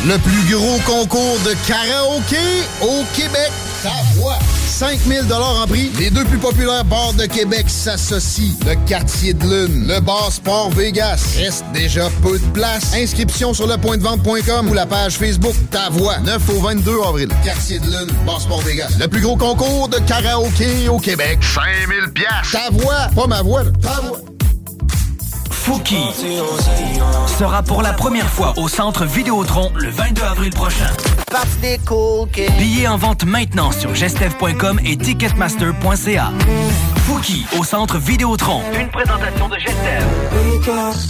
Le 0.08 0.18
plus 0.18 0.56
gros 0.56 0.80
concours 0.80 1.40
de 1.46 1.54
karaoké 1.68 2.66
au 2.82 3.04
Québec. 3.14 3.52
Ta 3.84 3.92
voix. 4.16 4.40
5000 4.80 5.26
en 5.34 5.68
prix. 5.68 5.92
Les 6.00 6.10
deux 6.10 6.24
plus 6.24 6.38
populaires 6.38 6.86
bars 6.86 7.12
de 7.12 7.26
Québec 7.26 7.66
s'associent. 7.68 8.56
Le 8.66 8.76
Quartier 8.88 9.34
de 9.34 9.44
Lune, 9.44 9.86
le 9.90 10.00
bar 10.00 10.32
Sport 10.32 10.70
Vegas. 10.70 11.36
Reste 11.36 11.66
déjà 11.74 12.08
peu 12.24 12.40
de 12.40 12.46
place. 12.54 12.94
Inscription 12.96 13.54
sur 13.54 13.68
lepointdevente.com 13.68 14.70
ou 14.70 14.74
la 14.74 14.86
page 14.86 15.18
Facebook 15.18 15.56
Ta 15.70 15.90
Voix. 15.90 16.18
9 16.20 16.50
au 16.52 16.62
22 16.62 16.94
avril. 17.06 17.28
Quartier 17.44 17.80
de 17.80 17.88
Lune, 17.88 18.08
bar 18.26 18.40
Sport 18.40 18.62
Vegas. 18.62 18.94
Le 18.98 19.10
plus 19.10 19.20
gros 19.20 19.36
concours 19.36 19.90
de 19.90 19.98
karaoké 19.98 20.88
au 20.88 20.98
Québec. 20.98 21.40
5000 21.42 22.14
pièces. 22.14 22.52
Ta 22.54 22.70
voix, 22.72 23.10
pas 23.14 23.28
ma 23.28 23.42
voix. 23.42 23.64
là. 23.64 23.72
Ta 23.82 24.00
voix. 24.00 24.22
Fouki 25.60 25.98
sera 27.38 27.62
pour 27.62 27.82
la 27.82 27.92
première 27.94 28.30
fois 28.30 28.54
au 28.58 28.68
Centre 28.68 29.06
Vidéotron 29.06 29.72
le 29.76 29.90
22 29.90 30.22
avril 30.24 30.50
prochain. 30.52 30.88
Billets 32.58 32.88
en 32.88 32.98
vente 32.98 33.26
maintenant 33.26 33.72
sur 33.72 33.94
gestev.com 33.94 34.80
et 34.86 34.98
ticketmaster.ca. 34.98 36.32
Fouki 37.06 37.46
au 37.60 37.64
Centre 37.64 37.98
Vidéotron. 37.98 38.62
Une 38.80 38.90
présentation 38.90 39.50
de 39.50 39.56
Gestev. 39.60 40.06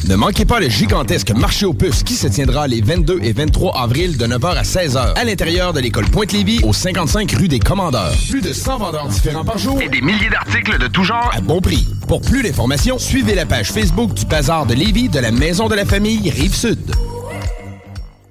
Ne 0.07 0.15
manquez 0.15 0.45
pas 0.45 0.59
le 0.59 0.67
gigantesque 0.67 1.31
marché 1.31 1.65
aux 1.65 1.73
puces 1.73 2.03
qui 2.03 2.15
se 2.15 2.27
tiendra 2.27 2.67
les 2.67 2.81
22 2.81 3.19
et 3.21 3.33
23 3.33 3.77
avril 3.77 4.17
de 4.17 4.25
9h 4.25 4.57
à 4.57 4.63
16h 4.63 5.13
à 5.13 5.23
l'intérieur 5.23 5.73
de 5.73 5.79
l'école 5.79 6.05
Pointe-Lévis 6.05 6.61
au 6.63 6.73
55 6.73 7.31
rue 7.33 7.47
des 7.47 7.59
Commandeurs. 7.59 8.15
Plus 8.29 8.41
de 8.41 8.51
100 8.51 8.77
vendeurs 8.79 9.07
différents 9.07 9.45
par 9.45 9.57
jour 9.57 9.79
et 9.81 9.89
des 9.89 10.01
milliers 10.01 10.29
d'articles 10.29 10.79
de 10.79 10.87
tout 10.87 11.03
genre 11.03 11.31
à 11.35 11.39
bon 11.39 11.61
prix. 11.61 11.87
Pour 12.09 12.21
plus 12.21 12.41
d'informations, 12.41 12.97
suivez 12.97 13.35
la 13.35 13.45
page 13.45 13.71
Facebook 13.71 14.15
du 14.15 14.25
Bazar 14.25 14.65
de 14.65 14.73
Lévis 14.73 15.09
de 15.09 15.19
la 15.19 15.29
Maison 15.29 15.67
de 15.67 15.75
la 15.75 15.85
Famille 15.85 16.31
Rive-Sud. 16.31 16.91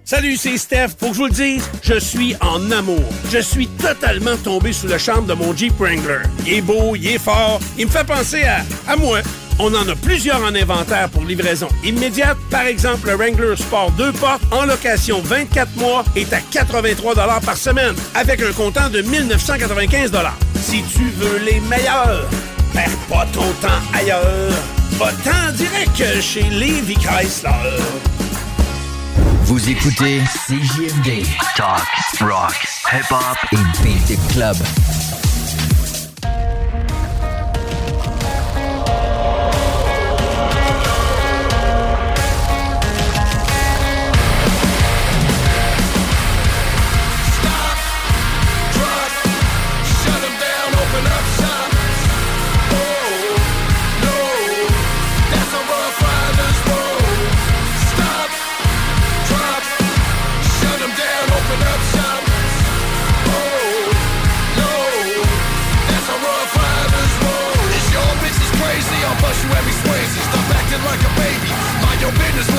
Salut, 0.05 0.37
c'est 0.37 0.59
Steph. 0.59 0.89
Faut 0.99 1.11
que 1.11 1.13
je 1.13 1.19
vous 1.19 1.27
le 1.27 1.31
dise, 1.31 1.63
je 1.81 1.97
suis 1.97 2.35
en 2.41 2.73
amour. 2.73 3.05
Je 3.31 3.39
suis 3.39 3.69
totalement 3.69 4.37
tombé 4.43 4.73
sous 4.73 4.89
le 4.89 4.99
charme 4.99 5.27
de 5.27 5.35
mon 5.35 5.57
Jeep 5.57 5.75
Wrangler. 5.79 6.23
Il 6.45 6.55
est 6.55 6.61
beau, 6.61 6.97
il 6.97 7.07
est 7.07 7.19
fort, 7.19 7.61
il 7.79 7.87
me 7.87 7.91
fait 7.93 8.03
penser 8.03 8.43
à, 8.43 8.97
moi. 8.97 9.21
On 9.61 9.73
en 9.73 9.89
a 9.89 9.95
plusieurs 9.95 10.43
en 10.43 10.57
inventaire 10.57 11.09
pour 11.11 11.25
livraison 11.25 11.69
immédiate. 11.85 12.37
Par 12.51 12.63
exemple, 12.63 13.07
le 13.07 13.15
Wrangler 13.15 13.55
Sport 13.55 13.93
2 13.93 14.11
portes 14.15 14.43
en 14.51 14.65
location 14.65 15.21
24 15.23 15.77
mois 15.77 16.05
est 16.17 16.33
à 16.33 16.41
83 16.41 17.15
par 17.43 17.57
semaine 17.57 17.95
avec 18.17 18.43
un 18.43 18.51
comptant 18.51 18.91
de 18.91 19.03
1995 19.03 20.11
Si 20.57 20.83
tu 20.83 21.05
veux 21.17 21.39
les 21.45 21.61
meilleurs, 21.61 22.29
perds 22.73 22.97
pas 23.09 23.27
ton 23.33 23.53
temps 23.61 23.83
ailleurs. 23.95 24.53
Va-t'en 24.93 25.53
direct 25.53 26.21
chez 26.21 26.43
Levi 26.43 26.95
Chrysler. 26.95 27.79
Vous 29.45 29.71
écoutez 29.71 30.21
CJMD. 30.47 31.25
Talk, 31.57 31.89
rock, 32.21 32.67
hip-hop 32.93 33.39
et 33.53 33.83
beat 33.83 34.19
club. 34.33 34.57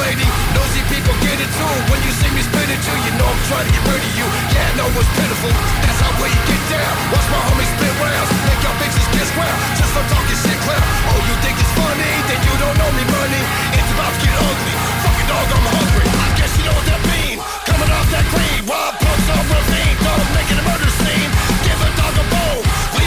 lady. 0.10 0.26
Nosy 0.58 0.82
people 0.90 1.14
get 1.22 1.38
it 1.38 1.52
too. 1.54 1.74
When 1.94 2.02
you 2.02 2.12
see 2.18 2.30
me 2.34 2.42
spin 2.42 2.66
it 2.66 2.82
too 2.82 2.98
You 3.06 3.14
know 3.22 3.30
I'm 3.30 3.42
trying 3.46 3.68
to 3.70 3.74
get 3.74 3.86
rid 3.86 4.02
of 4.02 4.14
you. 4.18 4.28
Yeah, 4.54 4.66
I 4.66 4.72
know 4.82 4.88
it's 4.98 5.12
pitiful. 5.14 5.54
That's 5.86 6.00
how 6.02 6.12
we 6.18 6.30
get 6.50 6.62
down. 6.74 6.94
Watch 7.14 7.28
my 7.30 7.42
homies 7.46 7.70
spit 7.78 7.94
rounds. 8.02 8.30
Make 8.50 8.62
your 8.66 8.76
bitches 8.82 9.08
kiss 9.14 9.30
round 9.38 9.58
Just 9.78 9.92
for 9.94 10.06
talking 10.10 10.40
shit 10.42 10.60
clown 10.66 10.82
Oh, 11.14 11.20
you 11.30 11.36
think 11.46 11.56
it's 11.62 11.74
funny? 11.78 12.12
Then 12.26 12.40
you 12.42 12.54
don't 12.58 12.78
know 12.82 12.92
me, 12.98 13.06
money? 13.06 13.44
It's 13.78 13.92
about 13.94 14.14
to 14.14 14.20
get 14.26 14.36
ugly. 14.50 14.76
Fucking 15.06 15.28
dog, 15.30 15.48
I'm 15.54 15.68
hungry. 15.78 16.08
I 16.10 16.28
guess 16.40 16.52
you 16.58 16.64
know 16.66 16.74
what 16.74 16.88
that 16.90 17.02
mean. 17.14 17.38
Coming 17.70 17.92
off 17.94 18.08
that 18.10 18.26
green. 18.34 18.62
Wild 18.66 18.96
punks 18.98 19.28
on 19.30 19.44
ravine? 19.46 19.98
Don't 20.02 20.30
make 20.34 20.50
it 20.50 20.58
a 20.58 20.66
murder 20.66 20.92
scene. 21.06 21.30
Give 21.66 21.80
a 21.86 21.90
dog 22.00 22.16
a 22.18 22.26
bone. 22.34 22.99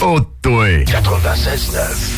Oh, 0.00 0.20
toi. 0.42 0.84
96.9. 0.84 2.15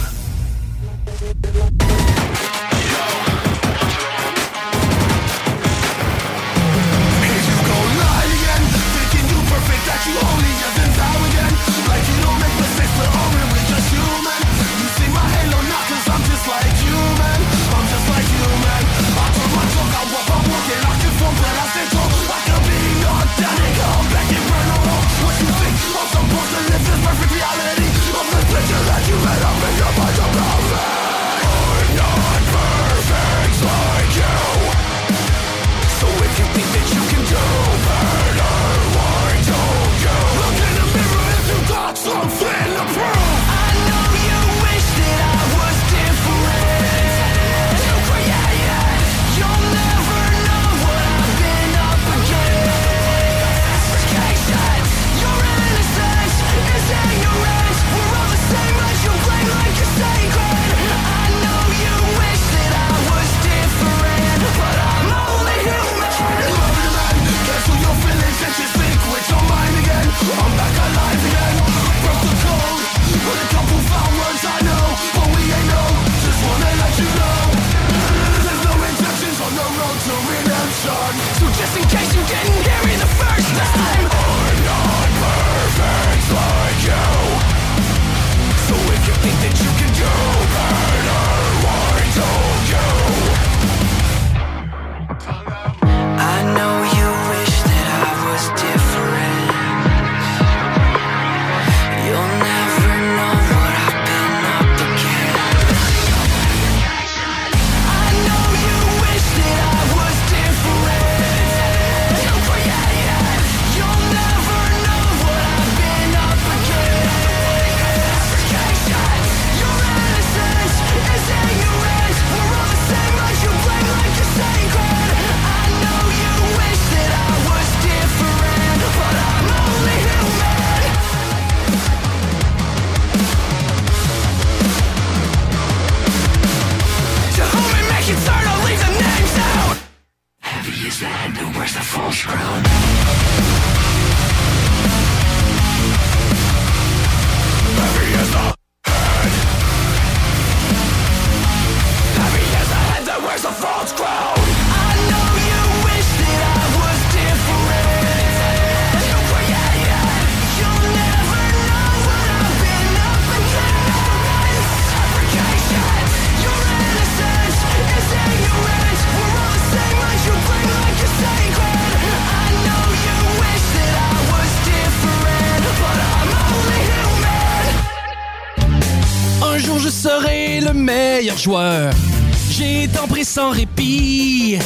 sans 183.29 183.51
répit. 183.51 184.59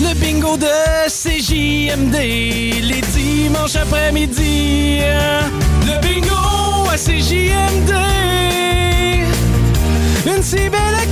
Le 0.00 0.14
bingo 0.14 0.56
de 0.56 0.66
CJMD, 1.08 2.14
les 2.14 3.00
dimanches 3.00 3.74
après-midi. 3.74 5.00
Le 5.88 6.00
bingo 6.00 6.88
à 6.88 6.96
CJMD. 6.96 7.92
Une 10.24 10.42
si 10.42 10.56
belle 10.56 11.05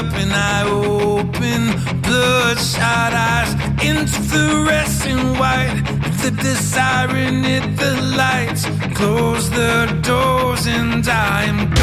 up 0.00 0.14
and 0.14 0.32
I 0.32 0.62
open 0.64 1.62
bloodshot 2.00 3.12
eyes 3.12 3.52
into 3.84 4.18
the 4.32 4.64
resting 4.66 5.22
white. 5.38 5.82
The 6.22 6.30
desiring 6.30 7.44
it, 7.44 7.76
the 7.76 7.94
lights 8.16 8.64
close 8.96 9.50
the 9.50 10.00
doors 10.02 10.66
and 10.66 11.06
I'm. 11.06 11.79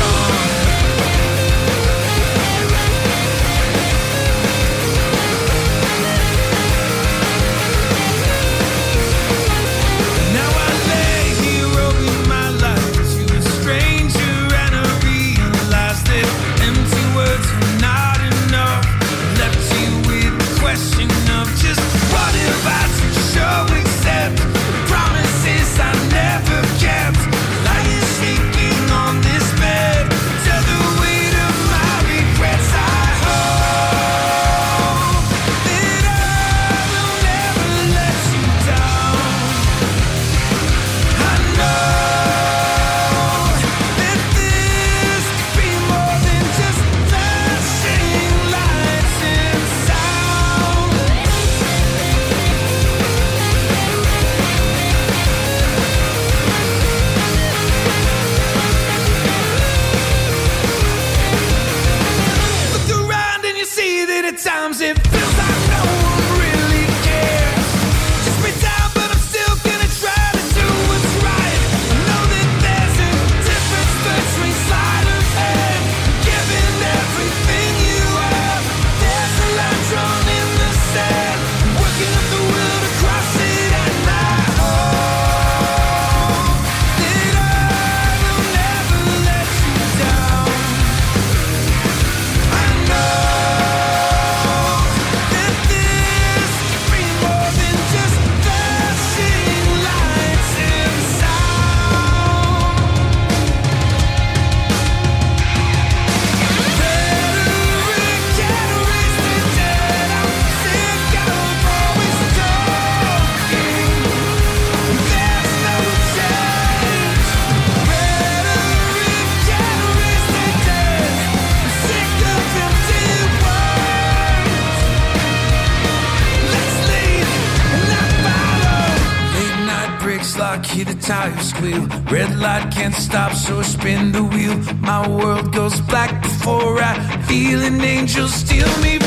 spin 133.67 134.11
the 134.11 134.23
wheel. 134.23 134.57
My 134.81 135.07
world 135.07 135.53
goes 135.53 135.79
black 135.81 136.21
before 136.21 136.81
I 136.81 136.93
feel 137.27 137.61
an 137.63 137.81
angel 137.81 138.27
steal 138.27 138.71
me. 138.81 139.06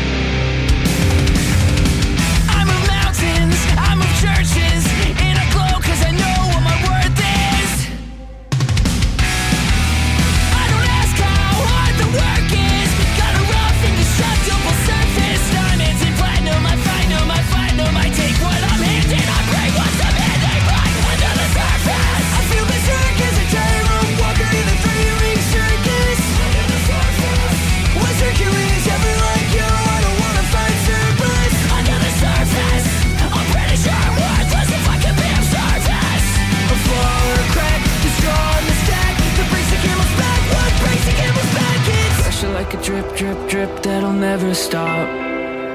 never 44.21 44.53
stop. 44.53 45.09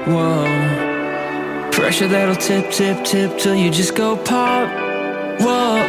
Whoa. 0.07 0.45
Pressure 1.73 2.07
that'll 2.07 2.35
tip, 2.35 2.71
tip, 2.71 3.03
tip 3.03 3.37
till 3.37 3.55
you 3.55 3.69
just 3.69 3.93
go 3.93 4.15
pop. 4.15 4.69
Whoa. 5.41 5.86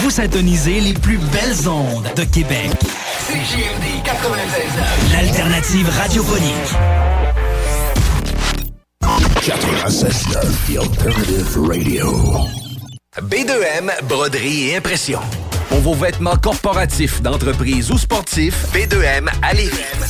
Vous 0.00 0.10
syntonisez 0.10 0.80
les 0.80 0.94
plus 0.94 1.18
belles 1.18 1.68
ondes 1.68 2.08
de 2.16 2.24
Québec. 2.24 2.70
CJMD 3.28 4.02
96.9. 4.02 5.12
L'alternative 5.12 5.88
radiophonique. 5.90 6.54
96.9. 9.42 10.40
The 10.66 10.78
Alternative 10.78 11.58
Radio. 11.68 12.10
B2M, 13.20 13.90
broderie 14.08 14.70
et 14.70 14.76
impression. 14.76 15.20
Pour 15.68 15.80
vos 15.80 15.94
vêtements 15.94 16.36
corporatifs, 16.36 17.20
d'entreprise 17.20 17.90
ou 17.90 17.98
sportifs, 17.98 18.66
B2M 18.72 19.28
à 19.42 19.52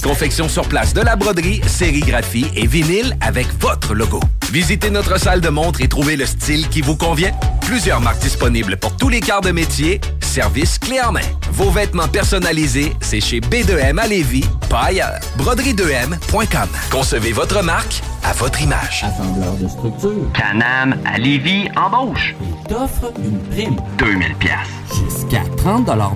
Confection 0.03 0.49
sur 0.49 0.69
place 0.69 0.95
de 0.95 1.01
la 1.01 1.17
broderie, 1.17 1.61
sérigraphie 1.67 2.47
et 2.55 2.69
vinyle 2.69 3.17
avec 3.21 3.49
votre 3.59 3.95
logo. 3.95 4.21
Visitez 4.53 4.91
notre 4.91 5.19
salle 5.19 5.41
de 5.41 5.49
montre 5.49 5.81
et 5.81 5.89
trouvez 5.89 6.17
le 6.17 6.27
style 6.27 6.69
qui 6.69 6.81
vous 6.81 6.97
convient. 6.97 7.33
Plusieurs 7.63 8.01
marques 8.01 8.21
disponibles 8.21 8.77
pour 8.77 8.97
tous 8.97 9.09
les 9.09 9.21
quarts 9.21 9.41
de 9.41 9.51
métier. 9.51 10.01
Service 10.21 10.79
clé 10.79 11.01
en 11.01 11.13
main. 11.13 11.21
Vos 11.53 11.71
vêtements 11.71 12.09
personnalisés, 12.09 12.93
c'est 13.01 13.21
chez 13.21 13.41
B2M 13.41 13.99
à 13.99 14.07
Lévis, 14.07 14.45
pas 14.69 14.85
ailleurs. 14.87 15.19
Broderie2M.com. 15.39 16.69
Concevez 16.91 17.33
votre 17.33 17.63
marque 17.63 18.03
à 18.23 18.33
votre 18.33 18.61
image. 18.63 19.05
Assembleur 19.05 19.55
de 19.55 19.69
structure. 19.69 20.33
Canam 20.35 20.97
à 21.05 21.19
Lévis 21.19 21.69
embauche. 21.77 22.35
Il 22.41 22.69
t'offre 22.69 23.13
une 23.19 23.39
prime. 23.51 23.77
2000 23.99 24.35
pièces. 24.37 24.53
Jusqu'à 24.89 25.43
30 25.57 25.87
de 25.87 25.93
l'heure. 25.93 26.13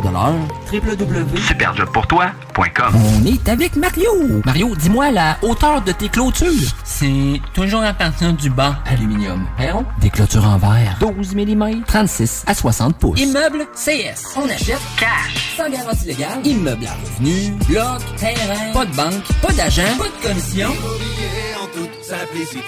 On 2.60 3.24
est 3.24 3.48
avec 3.48 3.76
Mario. 3.76 4.10
Mario, 4.44 4.74
dis-moi 4.74 5.12
la 5.12 5.38
hauteur 5.42 5.80
de 5.82 5.92
tes 5.92 6.08
clôtures. 6.08 6.48
C'est 6.82 7.40
toujours 7.54 7.82
à 7.82 7.94
partir 7.94 8.32
du 8.32 8.50
bas. 8.50 8.80
Aluminium. 8.84 9.46
Perron. 9.56 9.84
Des 10.00 10.10
clôtures 10.10 10.44
en 10.44 10.58
verre. 10.58 10.96
12 10.98 11.36
mm. 11.36 11.84
36 11.86 12.44
à 12.48 12.54
60 12.54 12.96
pouces. 12.98 13.20
Immeuble 13.20 13.66
CS. 13.74 14.34
On 14.36 14.48
achète 14.48 14.80
cash. 14.98 15.54
Sans 15.56 15.70
garantie 15.70 16.06
légale. 16.06 16.44
Immeuble 16.44 16.86
à 16.86 16.94
revenu. 16.94 17.52
Bloc. 17.68 18.00
Terrain. 18.16 18.72
Pas 18.72 18.86
de 18.86 18.96
banque. 18.96 19.24
Pas 19.40 19.52
d'agent. 19.52 19.82
Pas 19.96 20.04
de 20.04 20.28
commission. 20.28 20.70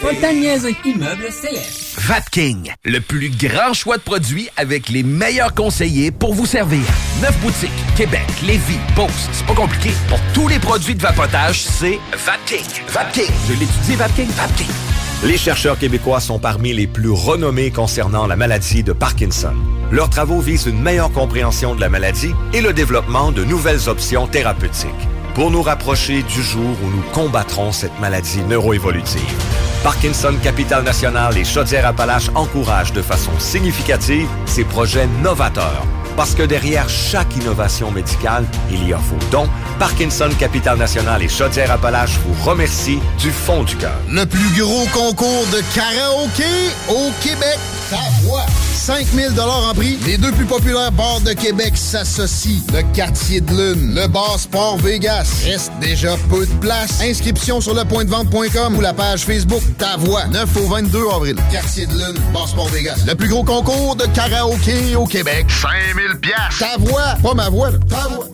Pas 0.02 0.12
de. 0.12 0.88
Immeuble 0.88 1.28
CS. 1.30 1.96
Vapking, 1.98 2.70
le 2.84 3.00
plus 3.00 3.30
grand 3.30 3.72
choix 3.72 3.96
de 3.96 4.02
produits 4.02 4.48
avec 4.56 4.88
les 4.88 5.02
meilleurs 5.02 5.54
conseillers 5.54 6.10
pour 6.10 6.34
vous 6.34 6.46
servir. 6.46 6.82
Neuf 7.22 7.38
boutiques, 7.40 7.70
Québec, 7.96 8.26
Lévis, 8.46 8.78
Beauce, 8.94 9.28
c'est 9.32 9.46
pas 9.46 9.54
compliqué. 9.54 9.79
Pour 10.08 10.20
tous 10.34 10.46
les 10.46 10.58
produits 10.58 10.94
de 10.94 11.00
vapotage, 11.00 11.62
c'est 11.62 11.98
Vapking. 12.12 12.66
Vapking, 12.88 13.30
je 13.48 13.52
l'étudie, 13.52 13.96
Vapking, 13.96 14.28
Vapking. 14.28 14.66
Les 15.24 15.38
chercheurs 15.38 15.78
québécois 15.78 16.20
sont 16.20 16.38
parmi 16.38 16.74
les 16.74 16.86
plus 16.86 17.10
renommés 17.10 17.70
concernant 17.70 18.26
la 18.26 18.36
maladie 18.36 18.82
de 18.82 18.92
Parkinson. 18.92 19.54
Leurs 19.90 20.10
travaux 20.10 20.40
visent 20.40 20.66
une 20.66 20.82
meilleure 20.82 21.10
compréhension 21.12 21.74
de 21.74 21.80
la 21.80 21.88
maladie 21.88 22.34
et 22.52 22.60
le 22.60 22.74
développement 22.74 23.32
de 23.32 23.42
nouvelles 23.42 23.88
options 23.88 24.26
thérapeutiques 24.26 25.08
pour 25.34 25.50
nous 25.50 25.62
rapprocher 25.62 26.22
du 26.22 26.42
jour 26.42 26.76
où 26.82 26.90
nous 26.90 27.02
combattrons 27.12 27.72
cette 27.72 27.98
maladie 28.00 28.42
neuroévolutive. 28.42 29.34
Parkinson 29.82 30.34
Capital 30.42 30.82
National 30.84 31.36
et 31.38 31.44
Chaudière-Appalaches 31.44 32.30
encouragent 32.34 32.92
de 32.92 33.00
façon 33.00 33.32
significative 33.38 34.28
ces 34.44 34.64
projets 34.64 35.08
novateurs. 35.22 35.86
Parce 36.16 36.34
que 36.34 36.42
derrière 36.42 36.88
chaque 36.88 37.34
innovation 37.36 37.90
médicale, 37.90 38.44
il 38.70 38.86
y 38.86 38.92
a 38.92 38.98
vos 38.98 39.16
dons. 39.30 39.48
Parkinson 39.78 40.28
Capital 40.38 40.76
National 40.76 41.22
et 41.22 41.28
Chaudière-Appalaches 41.28 42.18
vous 42.26 42.44
remercient 42.44 43.00
du 43.18 43.30
fond 43.30 43.62
du 43.64 43.76
cœur. 43.76 43.98
Le 44.10 44.26
plus 44.26 44.60
gros 44.60 44.86
concours 44.92 45.46
de 45.52 45.62
karaoké 45.74 46.44
au 46.88 47.10
Québec. 47.22 47.58
Ta 47.90 47.96
voix. 48.22 48.44
5000 48.80 49.38
en 49.40 49.74
prix. 49.74 49.98
Les 50.06 50.16
deux 50.16 50.32
plus 50.32 50.46
populaires 50.46 50.92
bars 50.92 51.20
de 51.20 51.32
Québec 51.32 51.76
s'associent. 51.76 52.62
Le 52.72 52.82
quartier 52.94 53.40
de 53.40 53.50
lune, 53.50 53.94
le 53.94 54.06
bar 54.08 54.38
Sport 54.38 54.78
Vegas. 54.78 55.19
Reste 55.44 55.72
déjà 55.80 56.16
peu 56.30 56.46
de 56.46 56.52
place. 56.60 57.00
Inscription 57.02 57.60
sur 57.60 57.74
lepointdevente.com 57.74 58.76
ou 58.76 58.80
la 58.80 58.94
page 58.94 59.24
Facebook 59.24 59.62
Ta 59.76 59.96
voix. 59.98 60.26
9 60.28 60.56
au 60.56 60.66
22 60.68 60.98
avril. 61.14 61.36
Quartier 61.52 61.86
de 61.86 61.92
lune, 61.92 62.18
bar 62.32 62.48
Sport 62.48 62.68
Vegas. 62.68 63.04
Le 63.06 63.14
plus 63.14 63.28
gros 63.28 63.44
concours 63.44 63.96
de 63.96 64.06
karaoké 64.06 64.96
au 64.96 65.04
Québec. 65.04 65.46
5000 65.50 66.20
pièces. 66.20 66.58
Ta 66.58 66.78
voix. 66.78 67.16
Pas 67.22 67.34
ma 67.34 67.50
voix, 67.50 67.70
là. 67.70 67.78
ta 67.88 68.08
voix. 68.08 68.26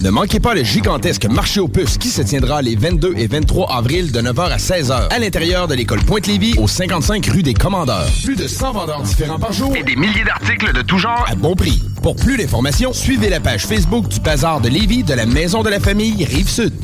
Ne 0.00 0.10
manquez 0.10 0.40
pas 0.40 0.54
le 0.54 0.62
gigantesque 0.62 1.24
marché 1.26 1.58
aux 1.58 1.68
puces 1.68 1.96
qui 1.96 2.08
se 2.08 2.20
tiendra 2.20 2.60
les 2.60 2.76
22 2.76 3.14
et 3.16 3.26
23 3.26 3.72
avril 3.72 4.12
de 4.12 4.20
9h 4.20 4.50
à 4.50 4.56
16h 4.58 5.08
à 5.08 5.18
l'intérieur 5.18 5.68
de 5.68 5.74
l'école 5.74 6.00
Pointe-Lévis 6.00 6.54
au 6.58 6.68
55 6.68 7.24
rue 7.26 7.42
des 7.42 7.54
Commandeurs. 7.54 8.08
Plus 8.24 8.36
de 8.36 8.46
100 8.46 8.72
vendeurs 8.72 9.02
différents 9.02 9.38
par 9.38 9.52
jour 9.52 9.74
et 9.74 9.82
des 9.82 9.96
milliers 9.96 10.24
d'articles 10.24 10.72
de 10.74 10.82
tout 10.82 10.98
genre 10.98 11.24
à 11.28 11.34
bon 11.34 11.56
prix. 11.56 11.80
Pour 12.02 12.14
plus 12.14 12.36
d'informations, 12.36 12.92
suivez 12.92 13.30
la 13.30 13.40
page 13.40 13.66
Facebook 13.66 14.08
du 14.08 14.20
Bazar 14.20 14.60
de 14.60 14.68
Lévis 14.68 15.02
de 15.02 15.14
la 15.14 15.24
Maison 15.24 15.62
de 15.62 15.70
la 15.70 15.80
Famille 15.80 16.24
Rive-Sud. 16.24 16.74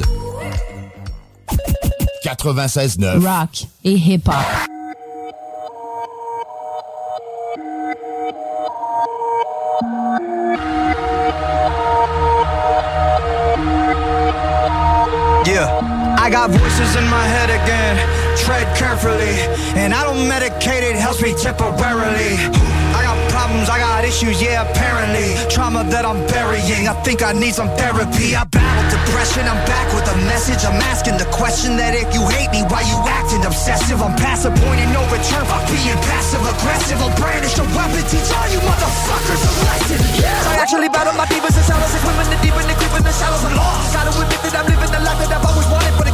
96.9. 2.24 3.18
Rock 3.18 3.66
et 3.84 3.92
hip-hop. 3.92 4.34
Got 16.32 16.48
voices 16.48 16.96
in 16.96 17.04
my 17.12 17.26
head 17.28 17.52
again. 17.52 17.94
Tread 18.40 18.64
carefully, 18.74 19.36
and 19.76 19.92
I 19.92 20.02
don't 20.02 20.24
medicate 20.24 20.80
it, 20.80 20.96
helps 20.96 21.20
me 21.20 21.36
temporarily. 21.36 22.40
I 22.96 23.04
got 23.04 23.20
problems, 23.28 23.68
I 23.68 23.76
got 23.78 24.04
issues, 24.08 24.40
yeah, 24.40 24.64
apparently. 24.64 25.36
Trauma 25.52 25.84
that 25.92 26.08
I'm 26.08 26.24
burying, 26.32 26.88
I 26.88 26.96
think 27.04 27.20
I 27.20 27.36
need 27.36 27.52
some 27.52 27.68
therapy. 27.76 28.32
I 28.32 28.48
battle 28.48 28.84
depression, 28.88 29.44
I'm 29.44 29.60
back 29.68 29.92
with 29.92 30.08
a 30.08 30.16
message. 30.24 30.64
I'm 30.64 30.80
asking 30.88 31.20
the 31.20 31.28
question 31.28 31.76
that 31.76 31.92
if 31.92 32.08
you 32.16 32.24
hate 32.32 32.48
me, 32.48 32.64
why 32.72 32.80
you 32.88 32.96
acting 33.04 33.44
obsessive? 33.44 34.00
I'm 34.00 34.16
past 34.16 34.48
the 34.48 34.52
point 34.64 34.80
and 34.80 34.88
no 34.96 35.04
return, 35.12 35.44
fuck 35.44 35.68
being 35.68 36.00
passive 36.08 36.40
aggressive. 36.40 36.96
I'll 36.96 37.12
brandish 37.20 37.60
a 37.60 37.64
weapon, 37.76 38.04
teach 38.08 38.32
all 38.32 38.48
you 38.48 38.60
motherfuckers 38.64 39.42
a 39.44 39.50
lesson. 39.68 40.00
Yeah. 40.16 40.52
I 40.52 40.64
actually 40.64 40.88
battle 40.88 41.12
my 41.12 41.28
demons 41.28 41.60
and 41.60 41.68
and 41.68 41.92
swimming 42.00 42.28
the 42.32 42.38
deep 42.40 42.56
in 42.56 42.64
the 42.64 42.76
creep 42.80 42.94
in 42.96 43.04
the 43.04 43.12
shallows. 43.12 43.44
I'm 43.44 43.52
lost. 43.52 43.92
Gotta 43.92 44.12
admit 44.16 44.40
that 44.48 44.54
I'm 44.56 44.66
living 44.72 44.92
the 44.92 45.00
life 45.04 45.20
that 45.20 45.32
I've 45.36 45.44
always 45.44 45.68
wanted, 45.68 45.92
but 46.00 46.11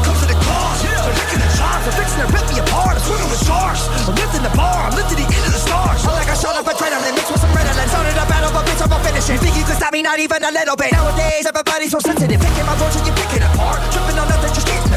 the 1.40 1.50
charms, 1.56 1.84
I'm 1.88 1.94
fixing 1.94 2.20
to 2.22 2.28
rip 2.30 2.46
me 2.50 2.56
apart. 2.58 2.94
I'm 2.98 3.04
swimming 3.04 3.30
with 3.30 3.42
sharks. 3.46 3.82
I'm 4.06 4.16
lifting 4.18 4.44
the 4.44 4.54
bar, 4.58 4.90
I'm 4.90 4.94
lifting 4.94 5.18
the 5.22 5.26
end 5.26 5.44
of 5.46 5.52
the 5.54 5.62
stars. 5.62 6.00
I 6.04 6.12
like 6.14 6.30
I 6.30 6.36
shot 6.36 6.54
up 6.58 6.66
a 6.66 6.72
adrenaline, 6.74 7.14
mixed 7.14 7.30
with 7.30 7.42
some 7.42 7.52
red. 7.54 7.66
redolence. 7.66 7.90
Started 7.92 8.16
a 8.18 8.26
battle, 8.26 8.50
but 8.52 8.64
bitch, 8.66 8.80
I'm 8.82 8.90
gonna 8.90 9.04
finish 9.04 9.26
it. 9.30 9.38
Think 9.38 9.54
you 9.56 9.64
can 9.64 9.76
stop 9.76 9.92
me, 9.92 10.02
not 10.02 10.18
even 10.18 10.40
a 10.42 10.52
little 10.52 10.76
bit. 10.76 10.92
Nowadays, 10.92 11.46
everybody's 11.46 11.92
so 11.92 12.00
sensitive. 12.00 12.40
Picking 12.40 12.66
my 12.66 12.74
words 12.80 12.96
and 12.96 13.06
you're 13.06 13.16
picking 13.16 13.44
apart. 13.44 13.78
Tripping 13.92 14.18
on 14.18 14.26
nothing, 14.28 14.52
just 14.52 14.66
get 14.66 14.87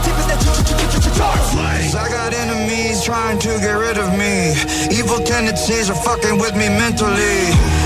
sticking 0.00 0.28
the 0.28 0.36
mark. 0.46 0.58
I'm 0.58 0.64
tipping 0.64 1.04
the 1.04 1.12
charge. 1.16 1.94
I 1.94 2.08
got 2.08 2.32
enemies 2.32 3.02
trying 3.04 3.38
to 3.38 3.48
get 3.60 3.74
rid 3.74 3.98
of 3.98 4.10
me. 4.16 4.54
Evil 4.90 5.18
tendencies 5.20 5.90
are 5.90 6.00
fucking 6.08 6.38
with 6.38 6.54
me 6.56 6.68
mentally. 6.68 7.36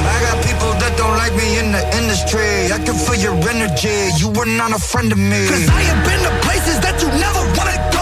I 0.04 0.16
got 0.26 0.36
people 0.44 0.72
that 0.82 0.94
don't 0.96 1.16
like 1.16 1.34
me 1.34 1.58
in 1.58 1.72
the 1.72 1.82
industry. 1.98 2.70
I 2.70 2.78
can 2.84 2.94
feel 2.94 3.16
your 3.16 3.36
energy. 3.48 4.12
You 4.20 4.28
were 4.30 4.46
not 4.46 4.72
a 4.72 4.80
friend 4.80 5.10
of 5.12 5.18
me. 5.18 5.48
Cause 5.48 5.68
I 5.68 5.82
have 5.90 6.00
been 6.04 6.20
to 6.26 6.32
places 6.46 6.78
that 6.80 7.00
you 7.00 7.08
never 7.18 7.42
wanna 7.56 7.93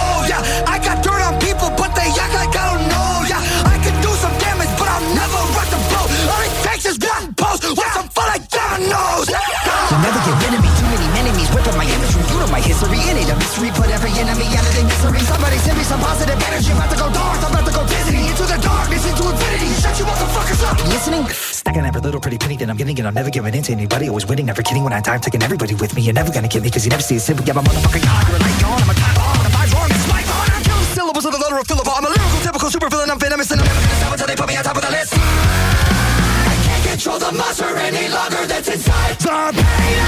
You 12.82 12.88
my. 12.90 12.98
It 12.98 13.16
ain't 13.22 13.30
a 13.30 13.36
mystery. 13.38 13.70
Put 13.78 13.90
every 13.94 14.10
enemy 14.18 14.46
out 14.58 14.66
of 14.66 14.74
their 14.74 14.84
misery. 14.84 15.20
Somebody 15.22 15.56
send 15.62 15.78
me 15.78 15.84
some 15.84 16.00
positive 16.00 16.34
energy. 16.34 16.72
About 16.72 16.90
to 16.90 16.98
go 16.98 17.06
dark. 17.12 17.38
I'm 17.46 17.52
about 17.54 17.66
to 17.66 17.72
go 17.72 17.82
dizzy 17.86 18.26
into 18.26 18.42
the 18.42 18.58
darkness, 18.58 19.06
into 19.06 19.22
infinity. 19.22 19.70
Shut 19.78 19.94
you 19.98 20.04
motherfuckers 20.04 20.62
up. 20.66 20.76
Listening? 20.90 21.24
Stacking 21.30 21.86
every 21.86 22.00
little 22.00 22.20
pretty 22.20 22.38
penny 22.38 22.56
that 22.56 22.68
I'm 22.68 22.76
getting, 22.76 22.98
and 22.98 23.06
I'm 23.06 23.14
never 23.14 23.30
giving 23.30 23.54
in 23.54 23.62
to 23.62 23.72
anybody. 23.72 24.08
Always 24.08 24.26
winning, 24.26 24.46
never 24.46 24.62
kidding. 24.62 24.82
When 24.82 24.92
I 24.92 25.00
die, 25.00 25.14
I'm 25.14 25.20
taking 25.20 25.42
everybody 25.42 25.74
with 25.74 25.94
me. 25.94 26.02
You're 26.02 26.14
never 26.14 26.32
gonna 26.32 26.48
get 26.48 26.62
me, 26.62 26.70
cause 26.70 26.84
you 26.84 26.90
never 26.90 27.02
see 27.02 27.16
it 27.16 27.20
simple. 27.20 27.46
Yeah, 27.46 27.54
my 27.54 27.62
motherfucking 27.62 28.02
God, 28.02 28.26
you're 28.26 28.36
a 28.36 28.40
light 28.42 28.58
gone. 28.58 28.82
I'm 28.82 28.90
a 28.90 28.94
time 28.94 29.14
bomb. 29.14 29.46
If 29.46 29.54
I'm 29.54 29.68
wrong, 29.70 29.90
it's 29.90 30.08
my 30.10 30.22
fault. 30.26 30.50
I'm 30.50 30.62
killing 30.66 30.90
syllables 30.98 31.24
of 31.26 31.32
the 31.32 31.38
letter 31.38 31.58
of 31.58 31.66
Philip. 31.66 31.86
I'm 31.86 32.04
a 32.04 32.08
lyrical, 32.10 32.40
typical 32.42 32.70
super 32.70 32.88
villain. 32.90 33.10
I'm 33.10 33.18
venomous, 33.18 33.50
and 33.52 33.60
I'm 33.60 33.66
never 33.66 33.78
gonna 33.78 33.94
stop 33.94 34.12
until 34.12 34.26
they 34.26 34.36
put 34.36 34.48
me 34.48 34.56
on 34.56 34.64
top 34.64 34.76
of 34.76 34.82
the 34.82 34.90
list. 34.90 35.14
I 35.14 36.54
can't 36.66 36.82
control 36.90 37.18
the 37.18 37.30
monster 37.30 37.70
any 37.78 38.08
longer 38.10 38.42
that's 38.46 38.68
inside. 38.68 39.18
The 39.22 39.54
pain 39.54 39.98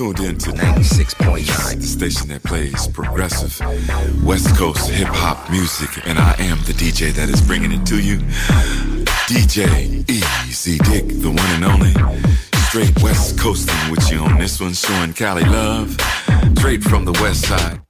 tuned 0.00 0.20
in 0.20 0.38
to 0.38 0.50
96.9, 0.52 1.76
the 1.76 1.82
station 1.82 2.28
that 2.28 2.42
plays 2.42 2.88
progressive 2.88 3.60
West 4.24 4.56
Coast 4.56 4.88
hip 4.88 5.08
hop 5.08 5.50
music, 5.50 5.90
and 6.06 6.18
I 6.18 6.34
am 6.38 6.56
the 6.64 6.72
DJ 6.72 7.12
that 7.12 7.28
is 7.28 7.42
bringing 7.42 7.70
it 7.70 7.84
to 7.84 8.00
you. 8.00 8.16
DJ 9.28 10.08
Easy 10.08 10.78
Dick, 10.78 11.06
the 11.20 11.28
one 11.28 11.52
and 11.52 11.66
only. 11.66 11.92
Straight 12.68 12.98
West 13.02 13.38
Coasting 13.38 13.90
with 13.90 14.10
you 14.10 14.20
on 14.20 14.38
this 14.38 14.58
one, 14.58 14.72
showing 14.72 15.12
Cali 15.12 15.44
love. 15.44 15.94
Straight 16.56 16.82
from 16.82 17.04
the 17.04 17.12
West 17.20 17.46
Side. 17.46 17.82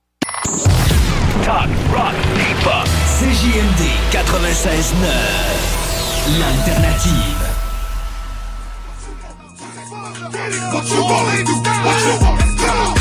Talk, 1.46 1.70
rock, 1.94 2.16
hip-hop. 2.42 2.88
CJMD 3.22 3.86
96.9. 4.10 4.98
L'alternative. 6.40 7.39
What 10.72 10.88
you 10.88 11.02
wanna 11.02 11.44
do? 11.44 11.52
What 11.52 12.00
you 12.06 12.24
want? 12.24 12.58
Come 12.60 12.99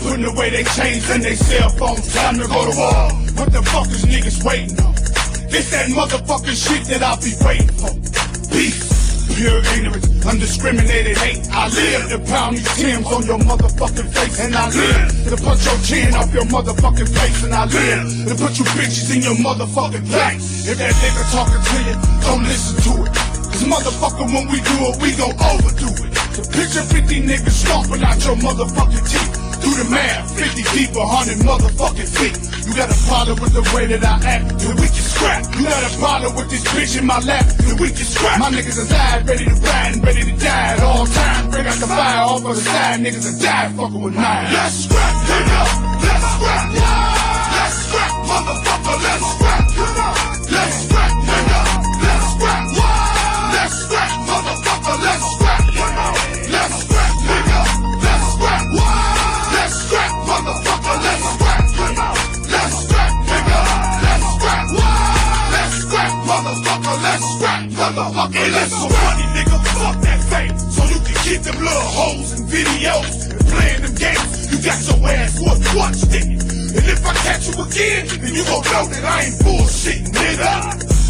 Is 0.00 0.06
putting 0.06 0.24
away 0.24 0.50
they 0.50 0.64
chains 0.64 1.08
and 1.10 1.22
they 1.22 1.34
cell 1.34 1.68
phones. 1.70 2.12
Time 2.14 2.38
to 2.38 2.46
go 2.46 2.64
to 2.64 2.76
war. 2.76 3.08
What 3.36 3.52
the 3.52 3.62
fuck 3.68 3.88
is 3.88 4.04
niggas 4.04 4.44
waiting 4.44 4.78
on? 4.80 4.94
It's 5.52 5.70
that 5.70 5.90
motherfucking 5.90 6.56
shit 6.56 6.86
that 6.88 7.02
I'll 7.02 7.20
be 7.20 7.34
waiting 7.44 7.68
for. 7.76 7.92
Peace. 8.52 8.88
Pure 9.36 9.62
ignorance, 9.76 10.26
undiscriminated 10.26 11.16
hate. 11.18 11.46
I 11.50 11.68
live 11.68 12.10
to 12.10 12.18
pound 12.30 12.56
these 12.56 12.76
Timbs 12.76 13.06
on 13.06 13.24
your 13.26 13.38
motherfucking 13.38 14.10
face. 14.10 14.40
And 14.40 14.54
I 14.54 14.68
live 14.68 15.10
to 15.30 15.36
punch 15.36 15.64
your 15.64 15.78
chin 15.84 16.14
off 16.14 16.32
your 16.34 16.44
motherfucking 16.44 17.08
face. 17.08 17.44
And 17.44 17.54
I 17.54 17.64
live 17.66 18.28
to 18.28 18.34
put 18.34 18.58
you 18.58 18.64
bitches 18.76 19.14
in 19.14 19.22
your 19.22 19.36
motherfucking 19.38 20.06
place. 20.10 20.68
If 20.68 20.78
that 20.78 20.94
nigga 20.98 21.22
talking 21.30 21.62
to 21.62 21.76
you, 21.88 21.96
don't 22.26 22.42
listen 22.44 22.76
to 22.84 22.92
it. 23.06 23.12
Cause 23.52 23.64
motherfucker, 23.64 24.26
when 24.32 24.48
we 24.50 24.58
do 24.60 24.76
it, 24.90 24.96
we 25.00 25.14
gon' 25.16 25.36
overdo 25.38 25.88
it. 26.04 26.10
So 26.34 26.42
picture 26.50 26.84
50 26.84 27.22
niggas 27.22 27.50
stomping 27.50 28.02
out 28.02 28.18
your 28.24 28.36
motherfucking 28.36 29.06
teeth. 29.08 29.39
Do 29.60 29.70
the 29.76 29.86
math, 29.90 30.32
50 30.38 30.62
deep, 30.76 30.96
100 30.96 31.38
motherfucking 31.44 32.08
feet. 32.08 32.36
You 32.66 32.74
got 32.74 32.90
a 32.90 32.98
problem 33.08 33.40
with 33.40 33.52
the 33.52 33.64
way 33.74 33.86
that 33.86 34.04
I 34.04 34.16
act, 34.24 34.58
then 34.58 34.76
we 34.76 34.86
can 34.88 35.04
scrap. 35.04 35.44
You 35.56 35.64
got 35.64 35.84
a 35.84 35.92
problem 35.98 36.36
with 36.36 36.50
this 36.50 36.64
bitch 36.72 36.98
in 36.98 37.06
my 37.06 37.18
lap, 37.20 37.46
then 37.58 37.76
we 37.76 37.88
can 37.88 38.06
scrap. 38.06 38.38
My 38.38 38.50
niggas 38.50 38.78
alive, 38.78 39.26
ready 39.26 39.44
to 39.44 39.54
ride 39.54 39.92
and 39.94 40.04
ready 40.04 40.22
to 40.24 40.36
die 40.38 40.74
at 40.74 40.80
all 40.80 41.06
times. 41.06 41.54
Bring 41.54 41.66
out 41.66 41.78
the 41.78 41.86
fire 41.86 42.24
off 42.24 42.44
of 42.44 42.56
the 42.56 42.62
side, 42.62 43.00
niggas 43.00 43.26
are 43.26 43.42
die 43.42 43.68
fucking 43.76 44.00
with 44.00 44.14
mine. 44.14 44.52
Let's 44.52 44.84
scrap. 44.84 45.79
Them 71.50 71.64
little 71.64 71.90
hoes 71.98 72.38
and 72.38 72.48
videos 72.48 73.30
and 73.30 73.40
playing 73.50 73.82
them 73.82 73.94
games. 73.94 74.30
You 74.50 74.58
got 74.62 74.78
your 74.86 74.98
ass 75.08 75.40
whooped 75.40 75.74
once, 75.74 76.02
didn't? 76.06 76.42
And 76.70 76.86
if 76.86 77.04
I 77.04 77.14
catch 77.26 77.48
you 77.50 77.54
again, 77.62 78.06
then 78.22 78.32
you 78.34 78.44
gon' 78.44 78.62
know 78.70 78.86
that 78.86 79.04
I 79.04 79.26
ain't 79.26 79.38
bullshitting, 79.42 80.14
nigga. 80.14 80.54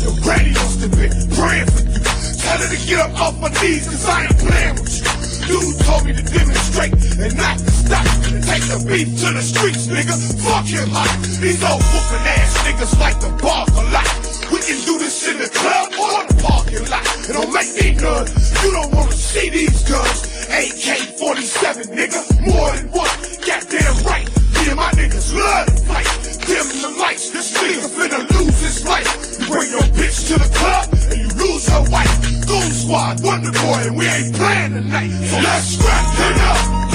Your 0.03 0.17
granny 0.25 0.53
must 0.57 0.81
have 0.81 0.93
been 0.93 1.12
praying 1.37 1.69
for 1.69 1.83
you. 1.85 2.01
Tell 2.41 2.59
her 2.59 2.69
to 2.73 2.81
get 2.87 3.01
up 3.01 3.21
off 3.21 3.37
my 3.41 3.49
knees, 3.61 3.85
cause 3.85 4.09
I 4.09 4.25
ain't 4.25 4.39
playing 4.39 4.75
with 4.81 4.95
you. 4.97 5.09
Dude 5.47 5.81
told 5.85 6.05
me 6.07 6.12
to 6.15 6.23
demonstrate 6.23 6.93
and 6.95 7.37
not 7.37 7.59
to 7.59 7.71
stop 7.71 8.07
take 8.47 8.65
the 8.71 8.79
beef 8.87 9.09
to 9.21 9.29
the 9.35 9.43
streets, 9.43 9.87
nigga. 9.89 10.15
Fuck 10.41 10.71
your 10.71 10.87
life. 10.87 11.21
These 11.41 11.62
old 11.65 11.83
whooping 11.83 12.25
ass 12.25 12.57
niggas 12.65 12.99
like 12.99 13.21
the 13.21 13.29
bark 13.43 13.69
a 13.77 13.85
lot. 13.93 14.19
We 14.61 14.77
can 14.77 14.85
do 14.85 14.99
this 14.99 15.27
in 15.27 15.39
the 15.39 15.49
club 15.49 15.89
or 15.97 16.20
the 16.28 16.37
parking 16.45 16.85
lot. 16.93 17.01
It 17.24 17.32
don't 17.32 17.49
make 17.49 17.73
me 17.81 17.97
none. 17.97 18.28
You 18.61 18.70
don't 18.77 18.93
wanna 18.93 19.16
see 19.16 19.49
these 19.49 19.81
guns. 19.89 20.20
AK-47, 20.53 21.89
nigga. 21.97 22.20
More 22.45 22.69
than 22.77 22.93
one. 22.93 23.09
Goddamn 23.41 23.97
right. 24.05 24.28
Me 24.28 24.69
and 24.69 24.77
my 24.77 24.93
niggas 25.01 25.32
love 25.32 25.65
to 25.65 25.77
fight. 25.89 26.05
Dim 26.45 26.69
the 26.77 26.93
lights. 27.01 27.31
This 27.31 27.57
nigga 27.57 27.89
finna 27.89 28.20
lose 28.37 28.61
his 28.61 28.85
life. 28.85 29.09
You 29.41 29.47
bring 29.49 29.70
your 29.70 29.87
bitch 29.97 30.28
to 30.28 30.37
the 30.37 30.51
club 30.53 30.93
and 31.09 31.16
you 31.16 31.28
lose 31.41 31.66
her 31.73 31.81
wife. 31.89 32.12
Goon 32.45 32.70
Squad, 32.70 33.24
Wonder 33.24 33.53
Boy, 33.53 33.89
and 33.89 33.97
we 33.97 34.05
ain't 34.05 34.37
playing 34.37 34.74
tonight. 34.74 35.09
So 35.09 35.41
let's 35.41 35.73
scrap, 35.73 36.05
it 36.20 36.37
Let's 36.37 36.90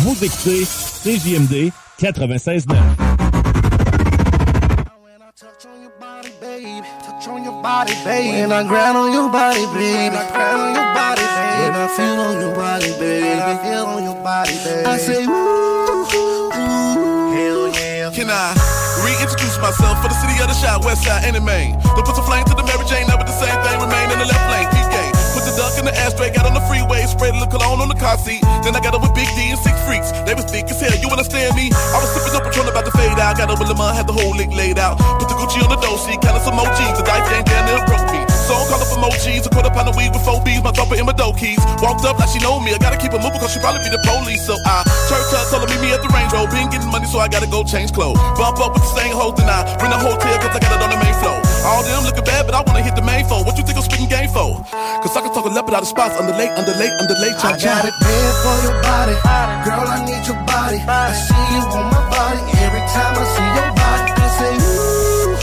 Vous 0.00 0.16
écoutez 0.24 0.64
CJMD 0.64 1.72
96.9. 2.00 2.74
On 7.28 7.44
your 7.44 7.62
body, 7.62 7.92
baby. 8.02 8.40
When 8.40 8.50
I 8.50 8.64
grind 8.66 8.96
on 8.96 9.12
your 9.12 9.28
body, 9.30 9.66
baby. 9.76 10.08
When 10.08 10.16
I 10.16 10.24
grind 10.32 10.56
on 10.56 10.72
your 10.74 10.88
body, 10.96 11.20
baby. 11.20 11.62
When 11.62 11.76
I 11.76 11.88
feel 11.92 12.16
on 12.16 12.40
your 12.40 12.54
body, 12.56 12.90
baby. 12.98 13.28
When 13.28 13.38
I 13.38 13.56
feel 13.62 13.86
on 13.86 14.02
your 14.02 14.18
body, 14.24 14.56
baby. 14.64 14.86
I 14.88 14.96
say, 14.96 15.24
ooh, 15.24 15.28
ooh, 15.28 16.50
hell 17.36 17.68
yeah. 17.68 18.10
Can 18.10 18.30
I 18.32 18.56
reintroduce 19.04 19.60
myself 19.60 20.00
for 20.00 20.08
the 20.08 20.16
city 20.16 20.40
of 20.40 20.48
the 20.48 20.56
shot, 20.56 20.82
west 20.82 21.04
side 21.04 21.24
and 21.28 21.36
the 21.36 21.44
main? 21.44 21.78
Don't 21.94 22.04
put 22.04 22.16
some 22.16 22.24
flame 22.24 22.44
to 22.48 22.54
the 22.56 22.64
Mary 22.64 22.84
Jane, 22.88 23.06
never 23.06 23.22
the 23.22 23.36
same 23.36 23.54
thing, 23.62 23.76
remain 23.78 24.10
in 24.10 24.18
the 24.18 24.26
left 24.26 24.48
lane, 24.48 24.79
in 25.80 25.88
the 25.88 25.96
ashtray, 25.96 26.28
got 26.28 26.44
on 26.44 26.52
the 26.52 26.60
freeway, 26.68 27.00
sprayed 27.08 27.32
a 27.32 27.40
little 27.40 27.48
cologne 27.48 27.80
on 27.80 27.88
the 27.88 27.96
car 27.96 28.20
seat. 28.20 28.44
Then 28.60 28.76
I 28.76 28.80
got 28.84 28.92
up 28.92 29.00
with 29.00 29.16
Big 29.16 29.26
D 29.32 29.48
and 29.48 29.58
six 29.58 29.72
freaks. 29.88 30.12
They 30.28 30.36
was 30.36 30.44
thick 30.52 30.68
as 30.68 30.76
hell, 30.76 30.92
you 30.92 31.08
understand 31.08 31.56
me? 31.56 31.72
I 31.72 31.96
was 31.96 32.12
sipping 32.12 32.36
up 32.36 32.44
Patron 32.44 32.68
about 32.68 32.84
to 32.84 32.92
fade 32.92 33.16
out, 33.16 33.40
got 33.40 33.48
up 33.48 33.58
with 33.58 33.72
Lamar, 33.72 33.96
had 33.96 34.04
the 34.04 34.12
whole 34.12 34.36
lick 34.36 34.52
laid 34.52 34.76
out. 34.76 35.00
Put 35.18 35.32
the 35.32 35.36
Gucci 35.40 35.64
on 35.64 35.72
the 35.72 35.80
dough 35.80 35.96
sheet, 36.04 36.20
kinda 36.20 36.38
some 36.44 36.60
OGs, 36.60 37.00
the 37.00 37.02
dice 37.02 37.24
game 37.32 37.44
down 37.48 37.64
there 37.64 37.82
broke 37.88 38.04
me. 38.12 38.20
Song 38.28 38.68
call 38.68 38.84
up 38.84 38.92
emojis, 38.92 39.48
a 39.48 39.50
quarter 39.50 39.72
pound 39.72 39.88
of 39.88 39.96
weed 39.96 40.12
with 40.12 40.20
four 40.20 40.38
B's, 40.44 40.60
my 40.60 40.70
dropper 40.70 41.00
in 41.00 41.08
my 41.08 41.16
dough 41.16 41.32
keys. 41.32 41.58
Walked 41.80 42.04
up 42.04 42.20
like 42.20 42.28
she 42.28 42.38
know 42.44 42.60
me, 42.60 42.76
I 42.76 42.78
gotta 42.78 43.00
keep 43.00 43.16
her 43.16 43.22
moving 43.22 43.40
cause 43.40 43.56
she 43.56 43.60
probably 43.64 43.80
be 43.80 43.90
the 43.90 44.02
police. 44.04 44.44
So 44.44 44.54
I 44.68 44.84
church 45.08 45.32
her, 45.32 45.42
told 45.48 45.64
her 45.64 45.68
meet 45.72 45.80
me 45.80 45.96
at 45.96 46.04
the 46.04 46.12
Range 46.12 46.28
Road. 46.36 46.52
Been 46.52 46.68
getting 46.68 46.92
money, 46.92 47.08
so 47.08 47.24
I 47.24 47.28
gotta 47.28 47.48
go 47.48 47.64
change 47.64 47.96
clothes. 47.96 48.20
Bump 48.36 48.60
up 48.60 48.76
with 48.76 48.84
the 48.84 48.92
same 48.92 49.16
hoes, 49.16 49.32
then 49.40 49.48
I 49.48 49.64
bring 49.80 49.90
the 49.90 49.98
hotel 49.98 50.36
cause 50.44 50.52
I 50.52 50.60
got 50.60 50.76
it 50.76 50.84
on 50.84 50.90
the 50.92 51.00
main 51.00 51.16
floor. 51.24 51.49
All 51.64 51.82
them 51.84 52.04
looking 52.04 52.24
bad, 52.24 52.46
but 52.46 52.54
I 52.54 52.62
wanna 52.66 52.82
hit 52.82 52.94
the 52.96 53.02
main 53.02 53.24
phone. 53.28 53.44
What 53.44 53.56
you 53.58 53.64
think 53.64 53.76
I'm 53.76 53.84
spitting 53.84 54.08
game 54.08 54.28
for? 54.30 54.64
Cause 55.02 55.16
I 55.16 55.20
can 55.20 55.32
talk 55.32 55.44
a 55.44 55.48
leopard 55.48 55.74
out 55.74 55.82
of 55.82 55.88
spots, 55.88 56.16
underlay, 56.18 56.48
underlay, 56.56 56.88
underlay, 57.00 57.30
I 57.30 57.38
chop, 57.40 57.52
got 57.52 57.60
chop. 57.60 57.84
it 57.84 57.94
bad 58.00 58.32
for 58.42 58.56
your 58.64 58.76
body. 58.82 59.14
Girl, 59.66 59.86
I 59.88 59.98
need 60.08 60.24
your 60.26 60.40
body. 60.48 60.78
I 60.88 61.12
see 61.12 61.44
you 61.54 61.62
on 61.76 61.86
my 61.92 62.02
body. 62.10 62.40
Every 62.64 62.84
time 62.94 63.14
I 63.16 63.24
see 63.34 63.48
your 63.58 63.70
body, 63.76 64.10
I 64.16 64.28
say, 64.38 64.52
ooh, 64.64 65.36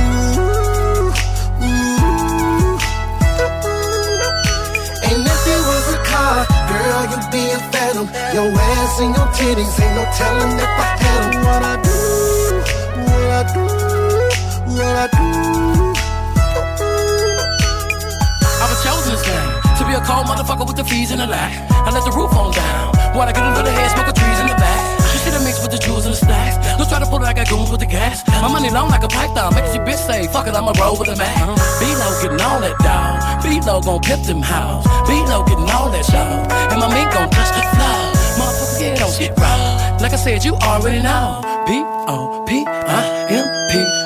ooh, 0.00 1.10
ooh. 1.64 2.78
And 5.06 5.20
if 5.34 5.42
it 5.54 5.62
was 5.70 5.86
a 5.94 5.98
car, 6.10 6.38
girl, 6.70 7.02
you'd 7.10 7.30
be 7.30 7.44
a 7.54 7.58
phantom. 7.70 8.06
Your 8.34 8.50
ass 8.50 9.00
and 9.00 9.14
your 9.14 9.28
titties, 9.38 9.74
ain't 9.80 9.94
no 9.94 10.04
telling 10.18 10.52
if 10.58 10.66
I 10.66 10.88
had 11.02 11.20
'em. 11.24 11.40
What 11.46 11.62
I 11.62 11.74
do, 11.86 11.98
what 13.06 13.30
I 13.38 13.42
do, 13.54 13.64
what 14.84 14.96
I 14.96 15.06
do. 15.12 15.26
I 18.60 18.64
was 18.68 18.80
chosen 18.84 19.12
this 19.12 19.24
time 19.24 19.50
to 19.78 19.82
be 19.86 19.94
a 19.94 20.02
cold 20.04 20.26
motherfucker 20.26 20.66
with 20.66 20.76
the 20.76 20.84
fees 20.84 21.10
in 21.10 21.18
the 21.18 21.26
lag. 21.26 21.52
I 21.72 21.90
let 21.90 22.04
the 22.04 22.12
roof 22.12 22.32
on 22.32 22.52
down. 22.52 22.92
When 23.16 23.28
I 23.28 23.32
get 23.32 23.44
into 23.44 23.62
the 23.62 23.72
head, 23.72 23.90
smoke 23.92 24.14
trees 24.14 24.40
in 24.40 24.46
the 24.46 24.54
back. 24.54 25.00
You 25.12 25.18
see 25.18 25.30
the 25.30 25.40
mix 25.40 25.60
with 25.62 25.72
the 25.72 25.78
jewels 25.78 26.04
and 26.06 26.14
the 26.14 26.20
stacks. 26.20 26.56
Don't 26.78 26.88
try 26.88 27.00
to 27.00 27.06
pull 27.06 27.22
it, 27.22 27.26
I 27.26 27.32
got 27.32 27.48
goons 27.48 27.70
with 27.70 27.80
the 27.80 27.86
gas. 27.86 28.24
My 28.28 28.48
money 28.48 28.70
long 28.70 28.88
like 28.88 29.02
a 29.02 29.08
python, 29.08 29.54
make 29.54 29.66
your 29.74 29.84
bitch 29.84 30.00
say, 30.06 30.26
fuck 30.28 30.46
it, 30.46 30.54
I'ma 30.54 30.72
roll 30.78 30.96
with 30.96 31.08
a 31.08 31.16
man. 31.16 31.56
B-Lo 31.80 32.08
getting 32.22 32.40
all 32.40 32.60
that 32.60 32.76
dog. 32.80 33.42
B-Lo 33.42 33.80
gon' 33.80 34.00
pip 34.00 34.22
them 34.22 34.42
house. 34.42 34.86
B-Lo 35.08 35.44
getting 35.44 35.68
all 35.68 35.90
that 35.90 36.06
dog. 36.06 36.52
And 36.72 36.80
my 36.80 36.88
mink 36.88 37.10
gon' 37.12 37.28
touch 37.30 37.50
the 37.52 37.62
floor. 37.74 38.00
Motherfucker, 38.38 38.80
yeah, 38.80 38.94
don't 38.96 39.16
get 39.18 39.36
raw. 39.36 39.98
Like 40.00 40.12
I 40.12 40.16
said, 40.16 40.44
you 40.44 40.54
already 40.54 41.02
know. 41.02 41.42
B-O-P-I-M-P. 41.66 42.79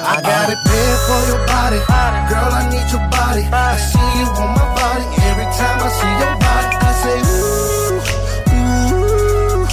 I 0.07 0.21
got 0.21 0.51
it 0.53 0.61
bad 0.65 0.97
for 1.09 1.21
your 1.33 1.41
body. 1.47 1.81
Girl, 2.29 2.53
I 2.53 2.69
need 2.69 2.89
your 2.93 3.01
body. 3.09 3.43
I 3.51 3.77
see 3.77 4.11
you 4.21 4.27
on 4.37 4.51
my 4.53 4.67
body. 4.77 5.07
Every 5.29 5.49
time 5.57 5.81
I 5.81 5.89
see 5.89 6.15
your 6.21 6.35
body, 6.45 6.77
I 6.77 6.93
say, 7.03 7.17
ooh, 7.25 8.05
ooh, 8.53 9.65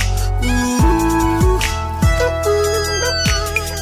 ooh. 0.48 1.60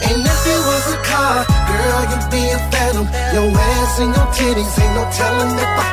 And 0.10 0.20
if 0.26 0.42
it 0.54 0.62
was 0.70 0.86
a 0.90 1.00
car, 1.06 1.46
girl, 1.70 2.02
you'd 2.10 2.28
be 2.34 2.44
a 2.50 2.60
phantom. 2.74 3.06
Your 3.34 3.50
ass 3.54 4.00
and 4.02 4.12
your 4.16 4.28
titties, 4.34 4.74
ain't 4.82 4.94
no 4.98 5.06
telling 5.14 5.54
if 5.54 5.74
I 5.86 5.89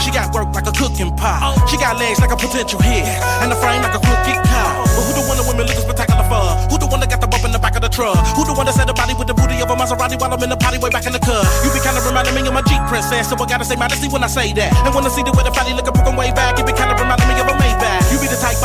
She 0.00 0.10
got 0.10 0.32
work 0.34 0.54
like 0.54 0.66
a 0.66 0.72
cooking 0.72 1.14
pot. 1.16 1.56
She 1.68 1.76
got 1.76 1.98
legs 1.98 2.20
like 2.20 2.32
a 2.32 2.36
potential 2.36 2.80
hit. 2.80 3.06
And 3.42 3.52
a 3.52 3.56
frame 3.56 3.82
like 3.82 3.94
a 3.94 4.00
crooked 4.00 4.38
cow. 4.46 4.84
But 4.84 5.02
who 5.06 5.12
the 5.16 5.24
one 5.28 5.36
that 5.36 5.46
women 5.48 5.66
looking 5.66 5.82
spectacular 5.82 6.24
for? 6.28 6.44
Who 6.72 6.76
the 6.78 6.86
one 6.86 7.00
that 7.00 7.10
got 7.10 7.20
the 7.20 7.28
bump 7.28 7.44
in 7.44 7.52
the 7.52 7.58
back 7.58 7.76
of 7.76 7.82
the 7.82 7.88
truck? 7.88 8.16
Who 8.36 8.44
the 8.44 8.54
one 8.54 8.66
that 8.66 8.74
said 8.74 8.88
the 8.88 8.94
body 8.94 9.14
with 9.14 9.28
the 9.28 9.34
booty 9.34 9.60
of 9.60 9.68
a 9.70 9.76
Maserati 9.76 10.16
while 10.20 10.32
I'm 10.32 10.42
in 10.42 10.50
the 10.50 10.56
potty 10.56 10.78
way 10.78 10.90
back 10.90 11.06
in 11.06 11.12
the 11.12 11.20
cut? 11.20 11.44
You 11.64 11.72
be 11.72 11.80
kinda 11.80 12.00
reminding 12.04 12.34
me 12.34 12.46
of 12.46 12.54
my 12.54 12.62
Jeep 12.62 12.80
princess. 12.88 13.28
So 13.28 13.36
I 13.36 13.44
gotta 13.46 13.64
say 13.64 13.76
modesty 13.76 14.08
when 14.08 14.22
I 14.22 14.30
say 14.30 14.52
that. 14.54 14.72
And 14.86 14.94
when 14.94 15.04
I 15.04 15.10
see 15.10 15.22
the 15.22 15.32
way 15.32 15.42
the 15.42 15.52
fatty 15.52 15.72
looking 15.74 15.92
broken 15.92 16.16
way 16.16 16.30
back, 16.32 16.58
it 16.58 16.66
be 16.66 16.72
kinda 16.72 16.94
reminding 16.94 17.25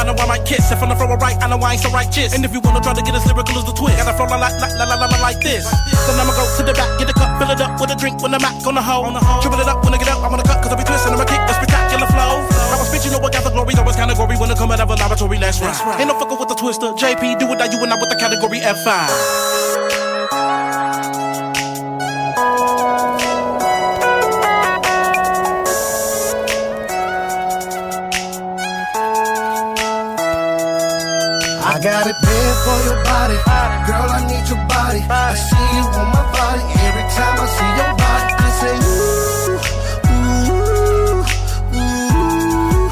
I 0.01 0.03
know 0.03 0.17
I 0.17 0.25
might 0.25 0.45
kiss. 0.49 0.73
If 0.73 0.81
I'm 0.81 0.89
the 0.89 0.97
right, 0.97 1.37
I 1.37 1.45
know 1.45 1.61
I 1.61 1.77
ain't 1.77 1.85
so 1.85 1.93
righteous. 1.93 2.33
And 2.33 2.41
if 2.41 2.49
you 2.57 2.59
wanna 2.65 2.81
try 2.81 2.97
to 2.97 3.05
get 3.05 3.13
as 3.13 3.21
lyrical 3.29 3.53
as 3.53 3.65
the 3.69 3.71
twist, 3.77 4.01
gotta 4.01 4.17
flow 4.17 4.25
la 4.25 4.41
la 4.41 4.49
la 4.49 4.85
la 4.89 5.05
la 5.05 5.17
like 5.21 5.37
this. 5.45 5.69
Then 6.09 6.17
I'ma 6.17 6.33
go 6.33 6.41
to 6.41 6.61
the 6.65 6.73
back, 6.73 6.89
get 6.97 7.05
a 7.05 7.13
cup, 7.13 7.37
fill 7.37 7.53
it 7.53 7.61
up 7.61 7.77
with 7.77 7.93
a 7.93 7.95
drink 7.95 8.17
when 8.17 8.33
I'm 8.33 8.41
back 8.41 8.57
on 8.65 8.73
the 8.73 8.81
hoe. 8.81 9.05
Triple 9.45 9.61
it 9.61 9.69
up 9.69 9.85
when 9.85 9.93
I 9.93 10.01
get 10.01 10.09
up, 10.09 10.25
I'm 10.25 10.33
gonna 10.33 10.41
cut 10.41 10.57
cause 10.65 10.73
I 10.73 10.75
be 10.75 10.83
twisting, 10.89 11.13
I'ma 11.13 11.29
kick 11.29 11.37
a 11.37 11.53
spectacular 11.53 12.09
flow. 12.09 12.41
I 12.41 12.81
was 12.81 12.89
bitch, 12.89 13.05
you 13.05 13.13
know 13.13 13.21
the 13.21 13.51
glory, 13.53 13.77
that 13.77 13.85
was 13.85 13.95
kinda 13.95 14.17
gory 14.17 14.37
when 14.41 14.49
I 14.49 14.55
come 14.57 14.71
out 14.73 14.81
of 14.81 14.89
a 14.89 14.95
laboratory 14.97 15.37
last 15.37 15.61
right. 15.61 15.77
Ain't 16.01 16.09
no 16.09 16.17
fucker 16.17 16.33
with 16.33 16.49
the 16.49 16.57
twister. 16.57 16.97
JP, 16.97 17.37
do 17.37 17.45
it 17.53 17.59
that 17.61 17.69
you 17.71 17.77
and 17.85 17.93
I 17.93 17.95
with 18.01 18.09
the 18.09 18.17
category 18.17 18.57
F5. 18.57 19.80
Got 31.81 32.05
it 32.05 32.15
bad 32.21 32.53
for 32.63 32.77
your 32.85 32.99
body. 33.03 33.37
Girl, 33.89 34.09
I 34.09 34.21
need 34.29 34.45
your 34.47 34.61
body. 34.69 35.01
I 35.09 35.33
see 35.33 35.67
you 35.75 35.83
on 35.97 36.07
my 36.13 36.21
body. 36.29 36.61
Every 36.85 37.05
time 37.17 37.35
I 37.41 37.47
see 37.57 37.71
your 37.81 37.91
body, 37.97 38.31
I 38.37 38.49
say, 38.61 38.73
ooh, 38.85 39.57
ooh, 40.13 41.25
ooh. 41.81 42.85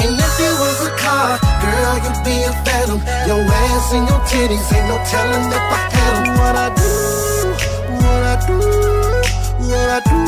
And 0.00 0.12
if 0.14 0.34
you 0.38 0.52
was 0.62 0.78
a 0.86 0.92
car, 1.02 1.30
girl, 1.62 1.94
you'd 2.04 2.22
be 2.22 2.36
a 2.46 2.52
phantom. 2.62 3.00
Your 3.26 3.42
ass 3.42 3.92
and 3.92 4.06
your 4.06 4.22
titties, 4.30 4.70
ain't 4.70 4.86
no 4.86 4.98
telling 5.10 5.46
if 5.50 5.66
I 5.78 5.82
had 5.96 6.14
'em. 6.14 6.26
What 6.38 6.54
I 6.56 6.68
do, 6.78 6.92
what 8.02 8.22
I 8.32 8.36
do, 8.46 8.58
what 9.66 9.88
I 9.96 10.00
do. 10.10 10.20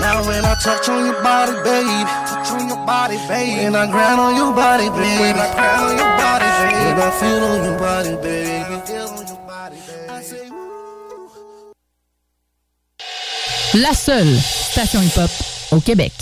Now 0.00 0.16
when 0.26 0.42
I 0.44 0.54
touch 0.64 0.88
on 0.88 1.04
your 1.06 1.20
body, 1.22 1.52
your 1.52 2.21
body, 2.86 3.16
babe. 3.28 3.64
When 3.64 3.74
I 3.76 3.86
grind 3.90 4.20
on 4.20 4.36
your 4.36 4.52
body, 4.52 4.88
babe. 4.90 5.20
When 5.20 5.36
I 5.36 5.52
grind 5.54 5.82
on 5.82 5.96
your 5.98 6.12
body, 6.18 6.48
babe. 6.60 6.74
When 6.86 6.98
I 7.00 7.10
feel 7.20 7.44
on 7.44 7.64
your 7.64 7.78
body, 7.78 8.14
babe. 8.22 8.86
Feel 8.86 9.08
on 9.08 9.26
your 9.26 9.40
body, 9.46 9.76
babe. 9.86 10.10
I 10.10 10.22
say, 10.22 10.48
La 13.74 13.94
seule 13.94 14.38
station 14.38 15.00
hip-hop 15.00 15.30
au 15.72 15.80
Québec. 15.80 16.12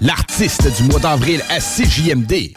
L'artiste 0.00 0.66
du 0.76 0.84
mois 0.84 1.00
d'avril 1.00 1.42
à 1.50 1.60
CJMD. 1.60 2.54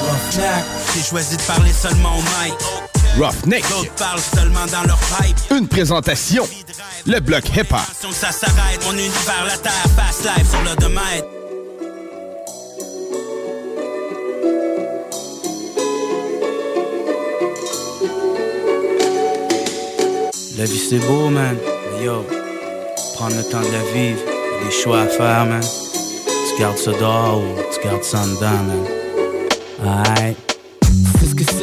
Roughneck, 0.00 0.64
j'ai 0.94 1.02
choisi 1.02 1.36
de 1.36 1.42
parler 1.42 1.72
seulement 1.72 2.16
au 2.16 2.22
mic. 2.22 2.81
Roughneck. 3.18 3.68
D'autres 3.68 3.92
parlent 3.94 4.20
seulement 4.20 4.66
dans 4.66 4.86
leur 4.86 4.98
pipe. 4.98 5.36
Une 5.50 5.68
présentation. 5.68 6.48
Le 7.06 7.20
bloc 7.20 7.44
hip-hop. 7.54 7.78
Ça 8.10 8.32
s'arrête, 8.32 8.82
mon 8.84 8.92
univers, 8.92 9.44
la 9.46 9.56
terre, 9.58 9.72
fast 9.96 10.24
life 10.24 10.50
sur 10.50 10.62
le 10.62 10.76
domaine. 10.76 11.24
La 20.56 20.64
vie 20.64 20.78
c'est 20.78 20.98
beau, 21.06 21.28
man. 21.28 21.56
Mais 21.98 22.04
yo, 22.04 22.24
prendre 23.14 23.36
le 23.36 23.42
temps 23.42 23.60
de 23.60 23.72
la 23.72 23.82
vivre, 23.92 24.20
des 24.64 24.70
choix 24.70 25.00
à 25.02 25.06
faire, 25.08 25.46
man. 25.46 25.60
Tu 25.60 26.60
gardes 26.60 26.78
ça 26.78 26.92
dehors 26.92 27.38
ou 27.38 27.56
tu 27.74 27.86
gardes 27.86 28.04
ça 28.04 28.20
en 28.20 28.26
dedans, 28.26 28.62
man. 28.62 30.06
Aïe. 30.18 30.36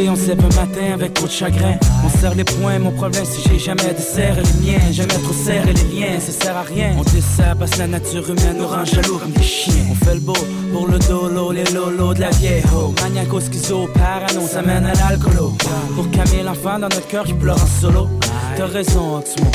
On 0.07 0.15
se 0.15 0.27
lève 0.27 0.41
matin 0.41 0.93
avec 0.93 1.13
trop 1.13 1.27
de 1.27 1.31
chagrin. 1.31 1.76
On 2.05 2.09
serre 2.09 2.34
les 2.34 2.45
poings, 2.45 2.80
mon 2.80 2.91
problème 2.91 3.26
si 3.26 3.41
j'ai 3.47 3.59
jamais 3.59 3.93
de 3.93 3.99
serre 3.99 4.35
les 4.35 4.65
miens. 4.65 4.91
Jamais 4.91 5.07
trop 5.07 5.34
serré 5.34 5.73
les 5.73 5.99
liens, 5.99 6.19
ça 6.19 6.31
sert 6.31 6.55
à 6.55 6.61
rien. 6.61 6.95
On 6.97 7.03
dessert 7.03 7.57
que 7.59 7.77
la 7.80 7.88
nature 7.88 8.30
humaine 8.30 8.61
rend 8.61 8.85
jaloux 8.85 9.17
comme 9.17 9.31
des 9.31 9.43
chiens. 9.43 9.73
On 9.91 10.05
fait 10.05 10.15
le 10.15 10.21
beau 10.21 10.38
pour 10.71 10.88
le 10.88 10.99
dolo, 10.99 11.51
les 11.51 11.65
lolos 11.65 12.13
de 12.13 12.21
la 12.21 12.30
vieille 12.30 12.63
ho. 12.73 12.93
Maniaco, 13.01 13.41
schizo, 13.41 13.88
parano, 13.93 14.47
ça 14.47 14.61
mène 14.61 14.85
à 14.85 14.93
l'alcoolo. 14.93 15.53
Pour 15.95 16.09
calmer 16.11 16.43
l'enfant 16.43 16.80
dans 16.80 16.88
notre 16.88 17.07
cœur 17.07 17.26
qui 17.26 17.34
pleure 17.34 17.61
en 17.61 17.81
solo. 17.81 18.07
T'as 18.55 18.67
raison, 18.67 19.17
Oxmo. 19.17 19.51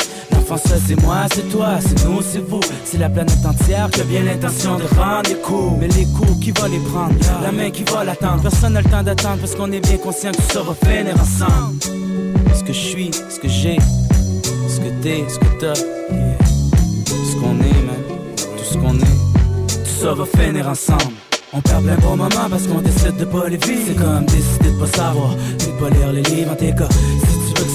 Ça 0.47 0.77
c'est 0.87 1.01
moi, 1.01 1.25
c'est 1.33 1.49
toi, 1.49 1.79
c'est 1.81 2.05
nous, 2.05 2.21
c'est 2.21 2.39
vous. 2.39 2.59
C'est 2.85 2.99
la 2.99 3.09
planète 3.09 3.43
entière 3.45 3.89
qui 3.89 4.01
a 4.01 4.03
bien 4.03 4.23
l'intention 4.23 4.77
de 4.77 4.83
rendre 4.95 5.27
les 5.27 5.35
coups. 5.35 5.73
Mais 5.79 5.87
les 5.87 6.05
coups, 6.05 6.39
qui 6.39 6.51
va 6.51 6.67
les 6.67 6.79
prendre? 6.79 7.15
La 7.41 7.51
main 7.51 7.71
qui 7.71 7.83
va 7.83 8.03
l'attendre. 8.03 8.43
Personne 8.43 8.73
n'a 8.73 8.81
le 8.81 8.89
temps 8.89 9.03
d'attendre 9.03 9.39
parce 9.39 9.55
qu'on 9.55 9.71
est 9.71 9.79
bien 9.79 9.97
conscient 9.97 10.31
que 10.31 10.37
tout 10.37 10.53
ça 10.53 10.61
va 10.61 10.73
finir 10.75 11.15
ensemble. 11.19 11.79
Ce 12.53 12.63
que 12.63 12.73
je 12.73 12.79
suis, 12.79 13.11
ce 13.29 13.39
que 13.39 13.49
j'ai 13.49 13.77
Ce 14.69 14.79
que 14.79 14.89
t'es, 15.01 15.25
ce 15.27 15.39
que 15.39 15.59
t'as 15.59 15.73
yeah. 16.13 16.37
Ce 17.09 17.35
qu'on 17.35 17.57
est, 17.59 17.81
man 17.83 18.01
Tout 18.57 18.63
ce 18.63 18.77
qu'on 18.77 18.95
est 18.95 19.83
Tout 19.83 20.01
ça 20.01 20.13
va 20.13 20.25
finir 20.25 20.69
ensemble. 20.69 21.15
On 21.53 21.61
perd 21.61 21.83
plein 21.83 21.95
bon 21.97 22.17
moment 22.17 22.49
parce 22.49 22.67
qu'on 22.67 22.81
décide 22.81 23.17
de 23.17 23.25
pas 23.25 23.49
les 23.49 23.57
vivre. 23.57 23.81
C'est 23.87 23.95
comme 23.95 24.25
décider 24.25 24.71
de 24.71 24.79
pas 24.79 24.97
savoir 24.97 25.31
de 25.35 25.81
pas 25.81 25.89
lire 25.89 26.11
les 26.13 26.21
livres 26.21 26.51
en 26.51 26.55
tes 26.55 26.73
cas 26.73 26.89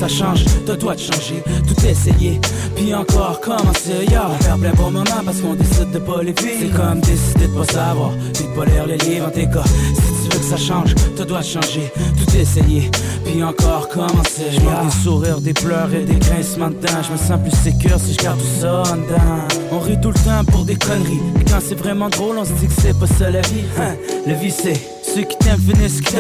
ça 0.00 0.08
change, 0.08 0.46
t'as 0.64 0.76
toi 0.76 0.94
de 0.94 1.00
changer 1.00 1.42
Tout 1.68 1.86
essayer, 1.86 2.40
puis 2.74 2.94
encore 2.94 3.38
commencer 3.40 4.06
yeah. 4.08 4.30
On 4.30 4.42
perd 4.42 4.60
plein 4.60 4.72
bon 4.72 4.90
moment 4.90 5.22
parce 5.22 5.40
qu'on 5.40 5.52
décide 5.52 5.90
de 5.90 5.98
pas 5.98 6.22
les 6.22 6.32
vivre. 6.32 6.58
C'est 6.58 6.74
comme 6.74 7.00
décider 7.00 7.48
de 7.48 7.58
pas 7.58 7.64
savoir 7.64 8.12
Puis 8.32 8.44
de 8.44 8.56
pas 8.56 8.64
lire 8.64 8.86
les 8.86 8.96
livres 8.96 9.26
en 9.26 9.30
tes 9.30 9.44
cas 9.44 9.62
Si 9.62 10.28
tu 10.28 10.34
veux 10.34 10.38
que 10.38 10.44
ça 10.44 10.56
change, 10.56 10.94
t'as 11.16 11.24
dois 11.26 11.40
de 11.40 11.44
changer 11.44 11.92
Tout 12.16 12.34
essayer, 12.34 12.90
puis 13.26 13.44
encore 13.44 13.88
commencer 13.88 14.46
Je 14.50 14.60
yeah. 14.60 14.84
des 14.84 15.02
sourires, 15.04 15.40
des 15.42 15.52
pleurs 15.52 15.92
et 15.92 16.04
des 16.04 16.18
grincements 16.18 16.70
dedans 16.70 17.02
Je 17.06 17.12
me 17.12 17.18
sens 17.18 17.38
plus 17.38 17.70
sécure 17.70 18.00
si 18.00 18.14
je 18.14 18.22
garde 18.22 18.38
tout 18.38 18.62
ça 18.62 18.82
en 18.90 18.96
dedans. 18.96 19.48
On 19.70 19.80
rit 19.80 20.00
tout 20.00 20.08
le 20.08 20.14
temps 20.14 20.44
pour 20.50 20.64
des 20.64 20.76
conneries. 20.76 21.20
Et 21.40 21.44
quand 21.44 21.60
c'est 21.60 21.78
vraiment 21.78 22.08
drôle, 22.08 22.38
on 22.38 22.44
se 22.44 22.52
dit 22.52 22.68
que 22.68 22.80
c'est 22.80 22.98
pas 22.98 23.06
ça 23.06 23.30
la 23.30 23.42
vie. 23.42 23.64
Hein, 23.78 23.96
La 24.26 24.32
vie 24.32 24.50
c'est 24.50 24.80
ceux 25.14 25.22
qui 25.22 25.36
t'aiment 25.38 25.60
finissent 25.60 26.00
qui 26.00 26.14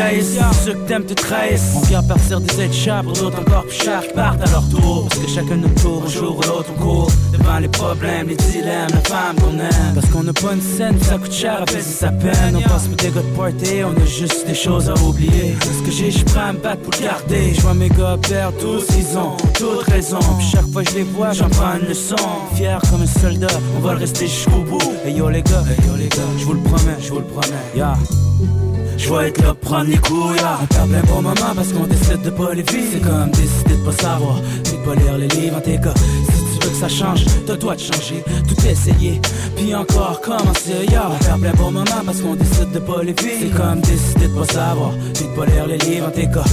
Ceux 0.64 0.74
qui 0.74 0.84
t'aiment 0.86 1.04
te 1.04 1.14
trahissent. 1.14 1.72
On 1.76 1.80
vient 1.80 2.02
partir 2.02 2.40
des 2.40 2.60
aides 2.60 2.72
chats 2.72 3.02
pour 3.02 3.12
d'autres 3.12 3.40
encore 3.40 3.64
plus 3.64 3.76
chers 3.76 4.06
qui 4.06 4.14
partent 4.14 4.42
à 4.42 4.50
leur 4.50 4.68
tour. 4.68 5.06
Parce 5.08 5.20
que 5.20 5.28
chacun 5.28 5.56
notre 5.56 5.82
tour, 5.82 6.02
un 6.06 6.08
jour 6.08 6.38
ou 6.38 6.42
l'autre 6.42 6.70
on 6.76 6.82
court 6.82 7.10
Devant 7.32 7.58
les 7.58 7.68
problèmes, 7.68 8.28
les 8.28 8.36
dilemmes, 8.36 8.90
la 8.90 9.00
femme 9.00 9.36
qu'on 9.36 9.58
aime. 9.58 9.94
Parce 9.94 10.06
qu'on 10.08 10.22
n'a 10.22 10.32
pas 10.32 10.52
une 10.54 10.60
scène, 10.60 11.00
ça 11.00 11.18
coûte 11.18 11.32
cher 11.32 11.64
payer 11.66 11.80
sa 11.80 12.08
peine. 12.08 12.56
On 12.56 12.62
passe 12.62 12.86
pour 12.86 12.96
des 12.96 13.10
gars 13.10 13.22
de 13.22 13.36
party, 13.36 13.84
on 13.84 14.00
a 14.00 14.06
juste 14.06 14.46
des 14.46 14.54
choses 14.54 14.88
à 14.90 14.94
oublier. 14.94 15.54
Ce 15.62 15.86
que 15.86 15.90
j'ai, 15.90 16.10
je 16.10 16.24
prends 16.24 16.48
à 16.48 16.52
me 16.52 16.58
battre 16.58 16.82
pour 16.82 16.92
le 16.92 17.04
garder. 17.04 17.54
Je 17.54 17.60
vois 17.60 17.74
mes 17.74 17.88
gars 17.88 18.18
perdre 18.28 18.58
tous, 18.58 18.86
ils 18.98 19.18
ont 19.18 19.36
toute 19.54 19.82
raison. 19.88 20.18
Puis 20.38 20.48
chaque 20.52 20.68
fois 20.72 20.82
que 20.82 20.90
je 20.90 20.96
les 20.96 21.04
vois, 21.04 21.32
j'en 21.32 21.48
prends 21.48 21.74
une 21.80 21.88
leçon. 21.88 22.16
Fier 22.54 22.80
comme 22.90 23.02
un 23.02 23.06
soldat, 23.06 23.48
on 23.76 23.80
va 23.80 23.92
le 23.94 24.00
rester 24.00 24.26
jusqu'au 24.26 24.62
bout. 24.62 24.78
Hey 25.04 25.14
yo 25.14 25.28
les 25.28 25.42
gars, 25.42 25.64
hey 25.68 25.86
yo 25.86 25.96
les 25.96 26.08
gars, 26.08 26.16
je 26.38 26.44
vous 26.44 26.54
le 26.54 26.60
promets, 26.60 26.96
je 27.00 27.10
vous 27.10 27.18
le 27.18 27.24
promets, 27.24 27.54
yeah 27.74 27.94
je 28.96 29.12
vais 29.12 29.28
être 29.28 29.42
là 29.42 29.54
prendre 29.54 29.90
les 29.90 29.98
couilles. 29.98 30.38
On 30.82 30.86
plein 30.88 31.02
bon 31.02 31.22
moment 31.22 31.54
parce 31.54 31.72
qu'on 31.72 31.86
décide 31.86 32.22
de 32.22 32.30
pas 32.30 32.54
les 32.54 32.62
vivre. 32.62 32.86
C'est 32.92 33.00
comme 33.00 33.30
décider 33.30 33.76
de 33.76 33.84
pas 33.84 33.92
savoir. 33.92 34.40
Puis 34.64 34.74
pas 34.84 34.94
lire 34.94 35.18
les 35.18 35.28
livres 35.28 35.56
en 35.56 35.60
tes 35.60 35.80
cas. 35.80 35.94
Si 35.94 36.58
tu 36.58 36.66
veux 36.66 36.72
que 36.72 36.76
ça 36.76 36.88
change, 36.88 37.24
t'as 37.46 37.56
toi 37.56 37.74
de 37.74 37.80
changer. 37.80 38.22
Tout 38.48 38.66
essayer, 38.66 39.20
puis 39.56 39.74
encore 39.74 40.20
commencer 40.20 40.86
yeah. 40.90 41.10
On 41.10 41.24
perd 41.24 41.40
plein 41.40 41.52
bon 41.52 41.70
moment 41.70 42.02
parce 42.04 42.20
qu'on 42.20 42.34
décide 42.34 42.72
de 42.72 42.78
pas 42.78 43.02
les 43.02 43.12
vivre. 43.12 43.40
C'est 43.40 43.56
comme 43.56 43.80
décider 43.80 44.28
de 44.28 44.38
pas 44.38 44.52
savoir. 44.52 44.92
Puis 45.14 45.24
pas 45.36 45.46
lire 45.46 45.66
les 45.66 45.78
livres 45.78 46.08
en 46.08 46.10
tes 46.10 46.26
cas 46.26 46.44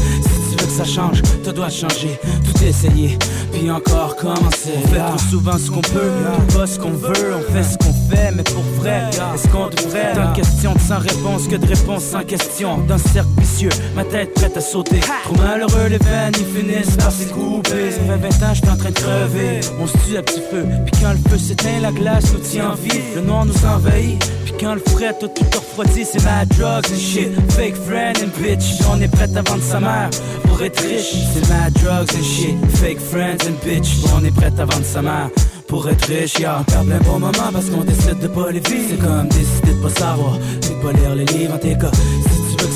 que 0.67 0.73
ça 0.73 0.83
change, 0.83 1.21
te 1.43 1.49
doit 1.49 1.69
changer, 1.69 2.19
tout 2.45 2.63
essayer, 2.63 3.17
puis 3.53 3.71
encore 3.71 4.15
commencer. 4.15 4.73
On 4.83 4.87
fait 4.87 4.99
trop 4.99 5.17
souvent 5.17 5.57
ce 5.57 5.71
qu'on 5.71 5.81
peut, 5.81 6.11
pas 6.55 6.67
ce 6.67 6.79
qu'on 6.79 6.91
veut, 6.91 7.35
on 7.35 7.53
fait 7.53 7.63
ce 7.63 7.77
qu'on 7.77 7.93
fait, 8.09 8.31
mais 8.35 8.43
pour 8.43 8.63
vrai, 8.79 9.03
est-ce 9.33 9.47
qu'on 9.47 9.67
devrait 9.67 10.13
Tant 10.13 10.33
question 10.33 10.73
de 10.73 10.79
sans 10.79 10.99
réponse 10.99 11.47
que 11.47 11.55
de 11.55 11.65
réponse 11.65 12.03
sans 12.03 12.23
question, 12.23 12.79
d'un 12.79 12.97
cercle 12.97 13.29
vicieux, 13.39 13.69
ma 13.95 14.03
tête 14.03 14.33
prête 14.33 14.57
à 14.57 14.61
sauter. 14.61 14.99
Trop 14.99 15.35
malheureux, 15.37 15.87
les 15.89 15.97
veines, 15.97 16.33
ils 16.39 16.59
finissent 16.59 16.95
par 16.97 17.11
s'écouper. 17.11 17.91
Ça 17.91 17.99
fait 17.99 18.17
20 18.17 18.49
ans, 18.49 18.53
j'étais 18.53 18.69
en 18.69 18.77
train 18.77 18.89
de 18.89 18.95
crever, 18.95 19.59
on 19.79 19.87
se 19.87 19.97
tue 20.05 20.17
à 20.17 20.21
petit 20.21 20.41
feu, 20.51 20.65
puis 20.85 21.01
quand 21.01 21.11
le 21.11 21.29
feu 21.29 21.37
s'éteint, 21.37 21.79
la 21.81 21.91
glace 21.91 22.33
nous 22.33 22.39
tient 22.39 22.71
en 22.71 22.75
vie, 22.75 23.01
le 23.15 23.21
noir 23.21 23.45
nous 23.45 23.65
envahit, 23.65 24.19
puis 24.45 24.53
quand 24.59 24.73
le 24.73 24.81
frais, 24.81 25.13
tout 25.19 25.27
tout 25.27 25.45
refroidi, 25.55 26.05
c'est 26.05 26.23
ma 26.23 26.45
drugs 26.45 26.91
and 26.91 26.99
shit, 26.99 27.29
fake 27.51 27.75
friend 27.75 28.17
and 28.17 28.41
bitch, 28.41 28.81
on 28.91 28.99
est 29.01 29.07
prête 29.07 29.35
à 29.35 29.41
vendre 29.41 29.63
sa 29.63 29.79
mère. 29.79 30.09
pour 30.43 30.56
être 30.63 30.79
riche, 30.81 31.15
c'est 31.33 31.49
ma 31.49 31.69
drugs 31.69 32.09
and 32.17 32.23
shit, 32.23 32.55
fake 32.75 32.99
friends 32.99 33.47
and 33.47 33.55
bitch, 33.65 33.87
on 34.15 34.23
est 34.23 34.31
prête 34.31 34.59
à 34.59 34.65
vendre 34.65 34.85
sa 34.85 35.01
mère 35.01 35.29
pour 35.67 35.87
être 35.89 36.05
riche, 36.05 36.39
y'a. 36.39 36.59
On 36.59 36.63
perd 36.63 36.85
plein 36.85 36.99
bon 36.99 37.19
moment 37.19 37.51
parce 37.51 37.69
qu'on 37.69 37.83
décide 37.83 38.19
de 38.19 38.27
pas 38.27 38.51
les 38.51 38.59
vivre. 38.59 38.89
C'est 38.89 38.97
comme 38.97 39.27
décider 39.27 39.73
de 39.73 39.81
pas 39.81 39.89
savoir, 39.89 40.37
de 40.37 40.83
pas 40.83 40.93
lire 40.93 41.15
les 41.15 41.25
livres 41.25 41.55
en 41.55 41.57
tes 41.57 41.77
cas 41.77 41.91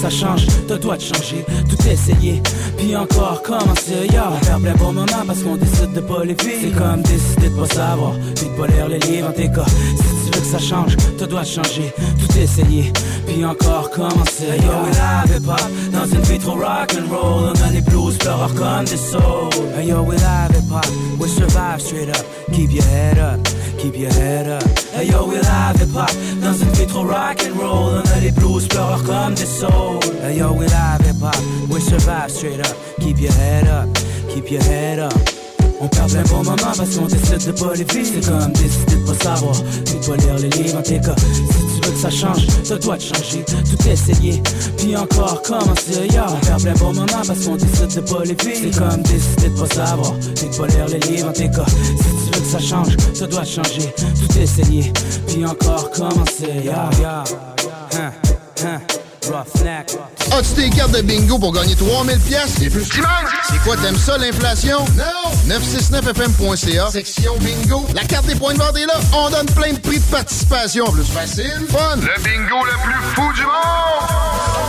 Ça 0.02 0.10
change, 0.10 0.48
te 0.68 0.73
dois 0.73 0.98
de 0.98 1.02
changer, 1.02 1.45
tout 1.69 1.88
essayer. 1.88 2.41
Puis 2.76 2.95
encore 2.95 3.44
commencer, 3.44 4.07
y'a 4.11 4.32
On 4.32 4.40
perd 4.40 4.61
plein 4.61 4.73
bon 4.73 4.94
moment 4.94 5.23
parce 5.28 5.44
qu'on 5.44 5.57
décide 5.57 5.94
de 5.94 5.99
pas 5.99 6.23
les 6.23 6.34
vivre. 6.34 6.60
C'est 6.60 6.72
comme 6.72 7.03
décider 7.03 7.49
de 7.49 7.56
pas 7.56 7.68
savoir, 7.68 8.14
de 8.14 8.60
pas 8.60 8.68
lire 8.68 8.88
les 8.88 8.98
livres 8.98 9.30
en 9.30 9.32
tes 9.32 9.52
cas 9.52 9.65
Si 9.68 10.32
tu 10.32 10.38
veux 10.38 10.41
que 10.44 10.48
ça 10.48 10.57
change, 10.57 10.98
te 11.19 11.26
dois 11.26 11.41
de 11.41 11.45
changer, 11.45 11.94
tout 12.19 12.38
essayer. 12.40 12.91
Puis 13.28 13.45
encore 13.45 13.91
commencer, 13.91 14.57
yo? 14.64 14.72
We 14.86 14.91
live 14.98 15.38
hip 15.38 15.48
hop 15.48 15.61
Dans 15.94 16.06
une 16.06 16.22
vie 16.22 16.40
trop 16.40 16.53
rock 16.56 16.95
and 16.98 17.07
roll 17.10 17.52
On 17.53 17.68
a 17.68 17.72
les 17.72 17.82
blues, 17.82 18.18
pleureurs 18.18 18.53
comme 18.56 18.86
des 18.86 18.98
souls 18.98 19.49
Hey 19.78 19.88
yo 19.88 20.02
we 20.02 20.15
live 20.18 20.52
hip 20.52 20.72
hop, 20.72 20.86
we 21.19 21.30
survive 21.30 21.80
straight 21.80 22.10
up. 22.10 22.26
Keep 22.52 22.72
your 22.73 22.84
head 22.86 23.19
up, 23.19 23.40
keep 23.78 23.95
your 23.95 24.11
head 24.14 24.48
up. 24.48 24.64
Hey 24.94 25.07
yo 25.07 25.26
we 25.28 25.36
live 25.36 25.80
hip 25.80 25.95
hop 25.95 26.11
Dans 26.41 26.53
une 26.53 26.72
vie 26.72 26.88
trop 26.88 27.03
rock 27.03 27.45
and 27.45 27.60
roll 27.60 28.02
On 28.03 28.18
a 28.18 28.19
les 28.19 28.32
blues, 28.32 28.68
pleureurs 28.68 29.03
comme 29.03 29.36
des 29.36 29.45
souls 29.45 29.90
Hey 30.22 30.38
yo 30.38 30.53
we 30.53 30.65
live 30.68 31.01
hip 31.01 31.18
hop, 31.19 31.35
we 31.69 31.80
survive 31.80 32.31
straight 32.31 32.59
up. 32.59 32.77
Keep 32.99 33.19
your 33.19 33.34
head 33.34 33.68
up, 33.68 33.89
keep 34.30 34.49
your 34.51 34.63
head 34.63 34.99
up. 34.99 35.13
On 35.81 35.88
perd 35.88 36.11
plein 36.11 36.23
bon 36.23 36.43
moment 36.43 36.55
parce 36.55 36.95
qu'on 36.95 37.07
décide 37.07 37.45
de 37.47 37.51
pas 37.51 37.73
les 37.73 37.84
vivre. 37.84 38.09
C'est 38.13 38.30
comme 38.30 38.51
décider 38.53 38.95
de 38.97 39.05
pas 39.05 39.23
savoir, 39.23 39.55
de 39.55 40.07
pas 40.07 40.15
lire 40.18 40.38
les 40.38 40.49
livres 40.49 40.77
en 40.77 40.81
tes 40.84 41.01
cas. 41.01 41.15
Si 41.18 41.81
tu 41.81 41.88
veux 41.88 41.93
que 41.93 41.99
ça 41.99 42.09
change, 42.11 42.45
te 42.45 42.73
dois 42.76 42.97
de 42.97 43.01
changer, 43.01 43.43
tout 43.43 43.89
essayer. 43.89 44.43
Puis 44.77 44.95
encore 44.95 45.41
commencer, 45.41 46.07
yeah 46.11 46.27
On 46.30 46.45
perd 46.45 46.61
plein 46.61 46.73
bon 46.73 46.93
moment 46.93 47.23
parce 47.26 47.45
qu'on 47.45 47.55
décide 47.55 47.95
de 47.95 48.01
pas 48.01 48.23
les 48.23 48.35
vivre. 48.35 48.59
C'est 48.61 48.80
comme 48.80 49.01
décider 49.01 49.49
de 49.49 49.59
pas 49.59 49.76
savoir, 49.76 50.11
de 50.11 50.57
pas 50.57 50.68
lire 50.68 50.88
les 50.88 50.99
livres 50.99 51.30
en 51.30 51.34
tes 51.34 51.49
cas. 51.49 51.65
Si 51.65 52.31
tu 52.31 52.38
veux 52.38 52.41
que 52.41 52.51
ça 52.51 52.59
change, 52.59 52.95
te 52.97 53.26
dois 53.26 53.41
de 53.41 53.47
changer, 53.47 53.93
tout 53.97 54.39
essayer. 54.39 54.93
Puis 55.27 55.45
encore 55.45 55.89
commencer, 55.89 56.61
yeah, 56.63 56.89
yeah. 56.99 57.23
Hein, 57.97 58.11
hein, 58.65 58.80
As-tu 59.23 60.53
des 60.56 60.69
cartes 60.72 60.91
de 60.91 61.02
bingo 61.02 61.38
pour 61.38 61.53
gagner 61.53 61.76
3000 61.76 62.19
pièces 62.19 62.60
et 62.61 62.69
plus? 62.69 62.85
C'est 62.85 63.60
quoi, 63.64 63.77
t'aimes 63.77 63.98
ça, 63.98 64.18
l'inflation? 64.18 64.80
Non! 64.98 65.56
969fm.ca, 65.56 66.89
section 66.89 67.35
bingo. 67.38 67.85
La 67.93 68.03
carte 68.03 68.26
des 68.26 68.35
points 68.35 68.53
de 68.53 68.60
vente 68.60 68.77
est 68.77 68.85
là. 68.88 68.99
On 69.14 69.30
donne 69.30 69.45
plein 69.48 69.73
de 69.73 69.80
prix 69.80 69.99
de 69.99 70.06
participation. 70.06 70.85
Plus 70.91 71.03
facile, 71.03 71.68
fun. 71.69 71.98
Le 71.98 72.23
bingo 72.23 72.65
le 72.65 72.72
plus 72.84 73.02
fou 73.14 73.34
du 73.34 73.43
monde! 73.43 74.60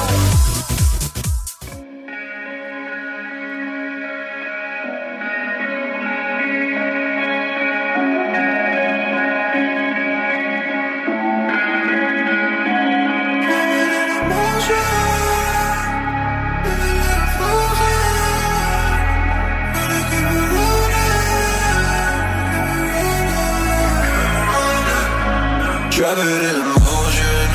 It 26.02 26.18
in 26.18 26.58
motion, 26.82 27.46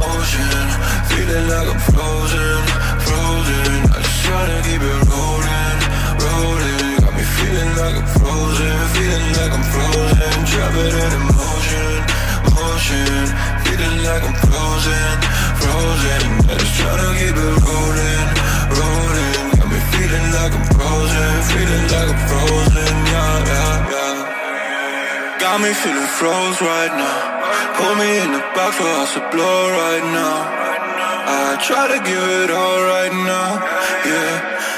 motion 0.00 0.48
Feeling 1.12 1.46
like 1.52 1.68
I'm 1.68 1.80
frozen, 1.92 2.60
frozen. 2.96 3.92
I 3.92 4.00
just 4.00 4.24
tryna 4.24 4.56
keep 4.64 4.80
it 4.80 5.00
rolling, 5.04 5.78
rolling. 6.16 6.96
Got 6.96 7.12
me 7.12 7.24
feeling 7.36 7.72
like 7.76 8.00
I'm 8.00 8.08
frozen, 8.16 8.72
feeling 8.96 9.28
like 9.36 9.52
I'm 9.52 9.64
frozen. 9.68 10.32
It 10.80 11.12
in 11.12 11.24
motion, 11.28 11.92
motion. 12.56 13.20
Feeling 13.68 13.98
like 14.08 14.24
I'm 14.24 14.36
frozen, 14.48 15.12
frozen. 15.60 16.24
I 16.48 16.56
just 16.56 16.80
tryna 16.80 17.08
keep 17.20 17.36
it 17.36 17.54
rolling, 17.68 18.28
rolling. 18.80 19.60
Got 19.60 19.68
me 19.68 19.80
feeling 19.92 20.28
like 20.40 20.56
I'm 20.56 20.64
frozen, 20.72 21.32
feeling 21.52 21.86
like 21.92 22.08
I'm 22.08 22.20
frozen. 22.32 22.96
Yeah, 23.12 23.44
yeah, 23.44 23.90
yeah 23.92 24.29
Got 25.50 25.62
me 25.62 25.74
feeling 25.74 26.06
froze 26.14 26.62
right 26.62 26.94
now. 26.94 27.74
Put 27.74 27.98
me 27.98 28.06
in 28.22 28.30
the 28.30 28.42
box 28.54 28.76
for 28.78 28.86
us 29.02 29.14
to 29.14 29.22
blow 29.34 29.60
right 29.82 30.06
now. 30.14 30.36
I 31.26 31.58
try 31.58 31.90
to 31.90 31.98
give 32.06 32.26
it 32.38 32.50
all 32.54 32.80
right 32.94 33.10
now 33.10 33.58
Yeah. 34.06 34.32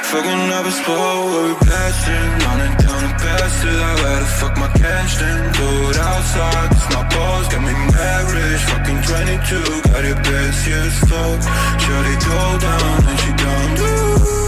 Fucking 0.09 0.49
up 0.57 0.65
a 0.65 0.73
spot 0.73 1.29
where 1.29 1.45
we 1.45 1.55
blasting 1.61 2.29
Running 2.41 2.77
down 2.81 3.01
the 3.05 3.13
bastard 3.21 3.81
I 3.85 3.93
gotta 4.01 4.31
fuck 4.41 4.57
my 4.57 4.69
cash 4.81 5.13
then. 5.21 5.53
Do 5.53 5.69
it 5.93 5.99
outside. 6.01 6.69
Cause 6.73 6.89
my 6.97 7.05
balls 7.13 7.49
got 7.53 7.61
me 7.69 7.75
mad 7.93 8.25
rich 8.33 8.65
Fucking 8.73 9.01
22 9.13 9.93
Got 9.93 10.05
your 10.09 10.21
best 10.25 10.67
years 10.67 10.95
stuck 11.05 11.41
Shorty 11.85 12.17
go 12.25 12.41
down 12.65 12.97
and 13.13 13.19
she 13.21 13.31
down 13.45 13.69
Make 13.77 14.42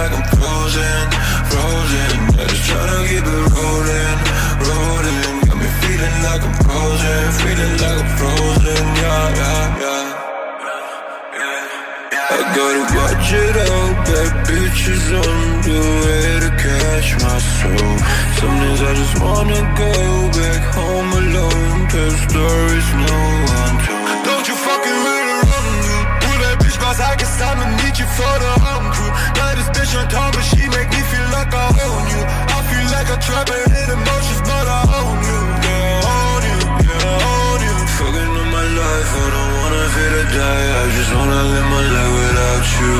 like 0.00 0.16
I'm 0.16 0.24
frozen, 0.32 1.04
frozen 1.52 2.12
I 2.40 2.44
just 2.48 2.64
tryna 2.68 2.98
keep 3.10 3.26
it 3.36 3.44
rolling, 3.52 4.18
rolling 4.68 5.20
Got 5.44 5.56
me 5.60 5.68
feeling 5.80 6.16
like 6.24 6.42
I'm 6.48 6.56
frozen, 6.64 7.22
feeling 7.40 7.74
like 7.84 8.00
I'm 8.00 8.10
frozen 8.16 8.84
Yeah, 9.02 9.40
yeah, 9.40 9.82
yeah 9.84 10.20
I 12.32 12.38
gotta 12.56 12.82
watch 12.96 13.28
it 13.44 13.56
all, 13.66 13.90
bad 14.08 14.32
bitches 14.48 15.06
on 15.20 15.38
the 15.68 15.80
way 16.02 16.26
to 16.44 16.50
catch 16.64 17.08
my 17.24 17.38
soul. 17.56 17.94
Some 18.38 18.56
days 18.62 18.80
I 18.80 18.92
just 19.00 19.16
wanna 19.20 19.60
go 19.82 19.92
back 20.38 20.62
home 20.76 21.10
alone, 21.22 21.80
there 21.92 22.66
is 22.78 22.88
no 23.04 23.18
one 23.58 23.76
to. 23.84 23.99
Bitch 27.20 27.38
boss, 27.38 27.40
I 27.40 27.40
guess 27.40 27.40
I'ma 27.40 27.66
meet 27.82 27.98
you 27.98 28.06
for 28.06 28.34
the 28.38 28.52
home 28.64 28.88
crew. 28.92 29.10
Got 29.34 29.56
this 29.56 29.68
bitch 29.70 29.92
on 29.98 30.08
top, 30.08 30.34
but 30.34 30.44
she 30.44 30.68
make 30.68 30.88
me 30.90 31.02
feel 31.12 31.28
like 31.32 31.52
I 31.52 31.68
own 31.68 32.04
you. 32.08 32.22
I 32.24 32.58
feel 32.68 32.86
like 32.92 33.08
I 33.10 33.16
trap 33.20 33.48
and 33.50 33.72
hit 33.72 33.88
emotions, 33.88 34.40
but 34.44 34.66
I 34.66 34.80
own 35.00 35.18
you. 35.20 35.40
Yeah, 35.64 36.12
own 36.16 36.42
you, 36.48 36.58
yeah, 36.88 37.28
own 37.28 37.60
you. 37.60 37.76
Fucking 37.98 38.32
on 38.40 38.48
my 38.50 38.66
life, 38.80 39.10
I 39.12 39.26
don't 39.30 39.52
wanna 39.60 39.84
feel 39.94 40.12
to 40.16 40.24
die. 40.32 40.68
I 40.80 40.84
just 40.96 41.12
wanna 41.14 41.40
live 41.52 41.68
my 41.68 41.84
life 41.96 42.12
without 42.20 42.66
you. 42.80 42.96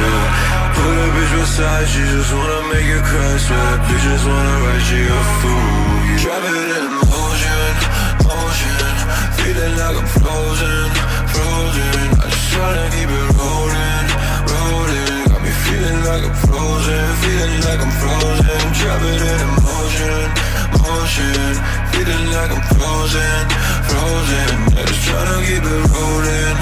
Yeah. 0.00 0.26
Put 0.74 0.96
a 0.96 1.06
bitch 1.14 1.32
beside, 1.38 1.86
she 1.88 2.02
just 2.14 2.32
wanna 2.32 2.60
make 2.72 2.86
you 2.86 3.00
cry. 3.04 3.36
Swear 3.38 3.60
that 3.60 3.80
bitch 3.86 4.02
just 4.02 4.26
wanna 4.26 4.54
write 4.64 4.88
you 4.90 5.06
a 5.06 5.22
fool. 5.40 5.90
Drop 6.20 6.42
it 6.44 6.68
in 6.78 6.86
motion, 7.00 7.74
motion. 8.28 8.76
Feeling 9.40 9.74
like 9.80 9.96
I'm 9.96 10.08
frozen, 10.20 10.90
frozen. 11.32 12.19
Tryna 12.50 12.90
keep 12.90 13.06
it 13.06 13.28
rolling, 13.38 14.06
rolling. 14.50 15.22
Got 15.30 15.40
me 15.40 15.52
feeling 15.62 16.00
like 16.02 16.24
I'm 16.26 16.34
frozen, 16.34 17.06
feeling 17.22 17.60
like 17.62 17.78
I'm 17.78 17.92
frozen. 18.02 18.62
Drop 18.74 19.02
it 19.06 19.22
in 19.22 19.46
motion, 19.62 20.26
motion. 20.82 21.54
Feeling 21.94 22.26
like 22.34 22.50
I'm 22.50 22.64
frozen, 22.74 23.42
frozen. 23.86 24.50
I 24.74 24.82
just 24.82 25.02
tryna 25.06 25.36
keep 25.46 25.62
it 25.62 25.82
rolling, 25.94 26.56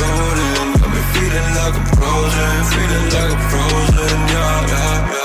rolling. 0.00 0.68
Got 0.80 0.90
me 0.96 1.02
feeling 1.12 1.50
like 1.60 1.76
I'm 1.76 1.86
frozen, 1.92 2.56
feeling 2.72 3.08
like 3.12 3.32
I'm 3.36 3.42
frozen. 3.52 4.16
Yeah, 4.32 4.68
yeah, 4.72 5.12
yeah. 5.12 5.23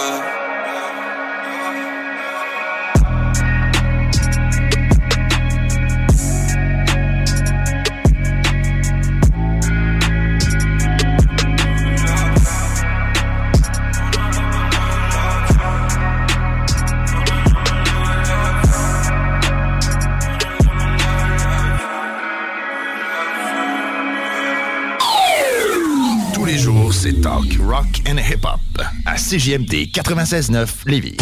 CJMD 29.29 29.91
96.9 29.91 30.85
Lévis. 30.89 31.15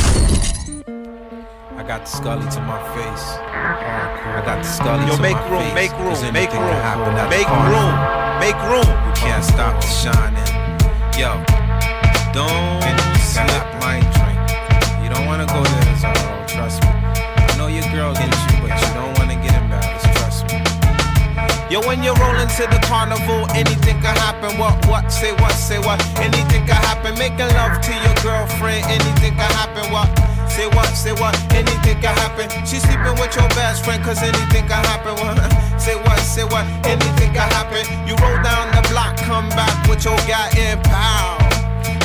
I 1.78 1.84
got 1.86 2.06
the 2.06 2.10
Scully 2.10 2.48
to 2.52 2.62
my 2.62 2.80
face. 2.96 3.36
I 3.52 4.42
got 4.46 4.64
the 4.64 4.70
Scully 4.70 5.06
Yo, 5.08 5.16
to 5.18 5.22
make 5.22 5.36
my 5.36 5.50
room, 5.50 5.64
face. 5.64 5.74
make 5.74 5.92
room, 5.92 6.32
make 6.32 6.54
room, 6.54 6.72
make 7.30 7.50
room, 7.68 7.94
make 8.40 8.56
room. 8.72 8.88
We 9.08 9.14
can't 9.14 9.44
stop 9.44 9.82
the 9.82 9.88
shining. 9.88 10.48
Yo, 11.20 11.44
don't 12.32 12.80
slip 13.20 13.78
Yo, 21.78 21.88
when 21.88 22.02
you're 22.02 22.16
rolling 22.16 22.48
to 22.48 22.66
the 22.74 22.82
carnival, 22.90 23.46
anything 23.54 24.02
can 24.02 24.16
happen. 24.26 24.58
What, 24.58 24.74
what, 24.88 25.12
say 25.12 25.32
what, 25.34 25.52
say 25.52 25.78
what, 25.78 26.02
anything 26.18 26.66
can 26.66 26.82
happen. 26.90 27.14
Making 27.20 27.54
love 27.54 27.80
to 27.82 27.94
your 27.94 28.16
girlfriend, 28.26 28.84
anything 28.90 29.36
can 29.38 29.52
happen. 29.54 29.86
What, 29.92 30.10
say 30.50 30.66
what, 30.74 30.90
say 30.98 31.14
what, 31.14 31.38
anything 31.54 32.02
can 32.02 32.18
happen. 32.18 32.50
She's 32.66 32.82
sleeping 32.82 33.14
with 33.22 33.36
your 33.36 33.48
best 33.50 33.86
friend, 33.86 34.04
cause 34.04 34.24
anything 34.24 34.66
can 34.66 34.84
happen. 34.90 35.14
What, 35.22 35.38
say 35.80 35.96
what, 36.02 36.18
say 36.20 36.46
what, 36.46 36.66
anything 36.84 37.34
can 37.38 37.50
happen. 37.54 37.86
You 38.08 38.16
roll 38.26 38.42
down 38.42 38.74
the 38.74 38.82
block, 38.90 39.16
come 39.18 39.48
back 39.50 39.88
with 39.88 40.04
your 40.04 40.18
guy 40.26 40.50
in 40.58 40.82
power. 40.82 41.47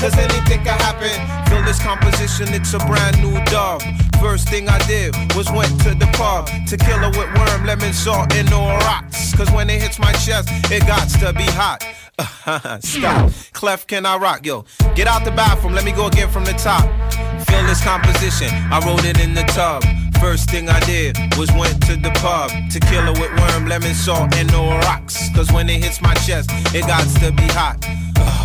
Cause 0.03 0.19
anything 0.19 0.65
can 0.65 0.77
happen. 0.81 1.15
Feel 1.49 1.62
this 1.62 1.81
composition, 1.81 2.53
it's 2.53 2.74
a 2.74 2.79
brand 2.79 3.23
new 3.23 3.39
dub. 3.45 3.81
First 4.20 4.49
thing 4.49 4.69
I 4.69 4.77
did 4.89 5.15
was 5.37 5.49
went 5.53 5.81
to 5.83 5.95
the 5.95 6.11
pub. 6.15 6.49
Tequila 6.66 7.11
with 7.11 7.33
worm, 7.39 7.65
lemon, 7.65 7.93
salt, 7.93 8.35
and 8.35 8.51
no 8.51 8.66
rocks. 8.79 9.33
Cause 9.33 9.49
when 9.53 9.70
it 9.70 9.81
hits 9.81 10.01
my 10.01 10.12
chest, 10.15 10.49
it 10.73 10.85
got 10.89 11.09
to 11.20 11.33
be 11.33 11.45
hot. 11.45 11.87
Uh-huh, 12.19 12.81
stop. 12.81 13.31
Clef, 13.53 13.87
can 13.87 14.05
I 14.05 14.16
rock? 14.16 14.45
Yo, 14.45 14.65
get 14.97 15.07
out 15.07 15.24
the 15.24 15.31
bathroom, 15.31 15.73
let 15.73 15.85
me 15.85 15.93
go 15.93 16.09
again 16.09 16.29
from 16.29 16.45
the 16.45 16.55
top. 16.55 16.83
Feel 17.47 17.65
this 17.66 17.81
composition, 17.85 18.49
I 18.73 18.85
wrote 18.85 19.05
it 19.05 19.20
in 19.20 19.35
the 19.35 19.45
tub. 19.55 19.85
First 20.20 20.51
thing 20.51 20.69
I 20.69 20.81
did 20.81 21.16
was 21.39 21.53
went 21.53 21.81
to 21.87 21.95
the 21.95 22.11
pub. 22.19 22.51
Tequila 22.73 23.12
with 23.12 23.31
worm, 23.39 23.69
lemon, 23.69 23.95
salt, 23.95 24.35
and 24.35 24.51
no 24.51 24.66
rocks. 24.81 25.29
Cause 25.33 25.53
when 25.53 25.70
it 25.70 25.81
hits 25.81 26.03
my 26.03 26.15
chest, 26.27 26.51
it 26.74 26.89
got 26.89 27.07
to 27.20 27.31
be 27.31 27.47
hot. 27.55 27.79
Uh-huh. 28.16 28.41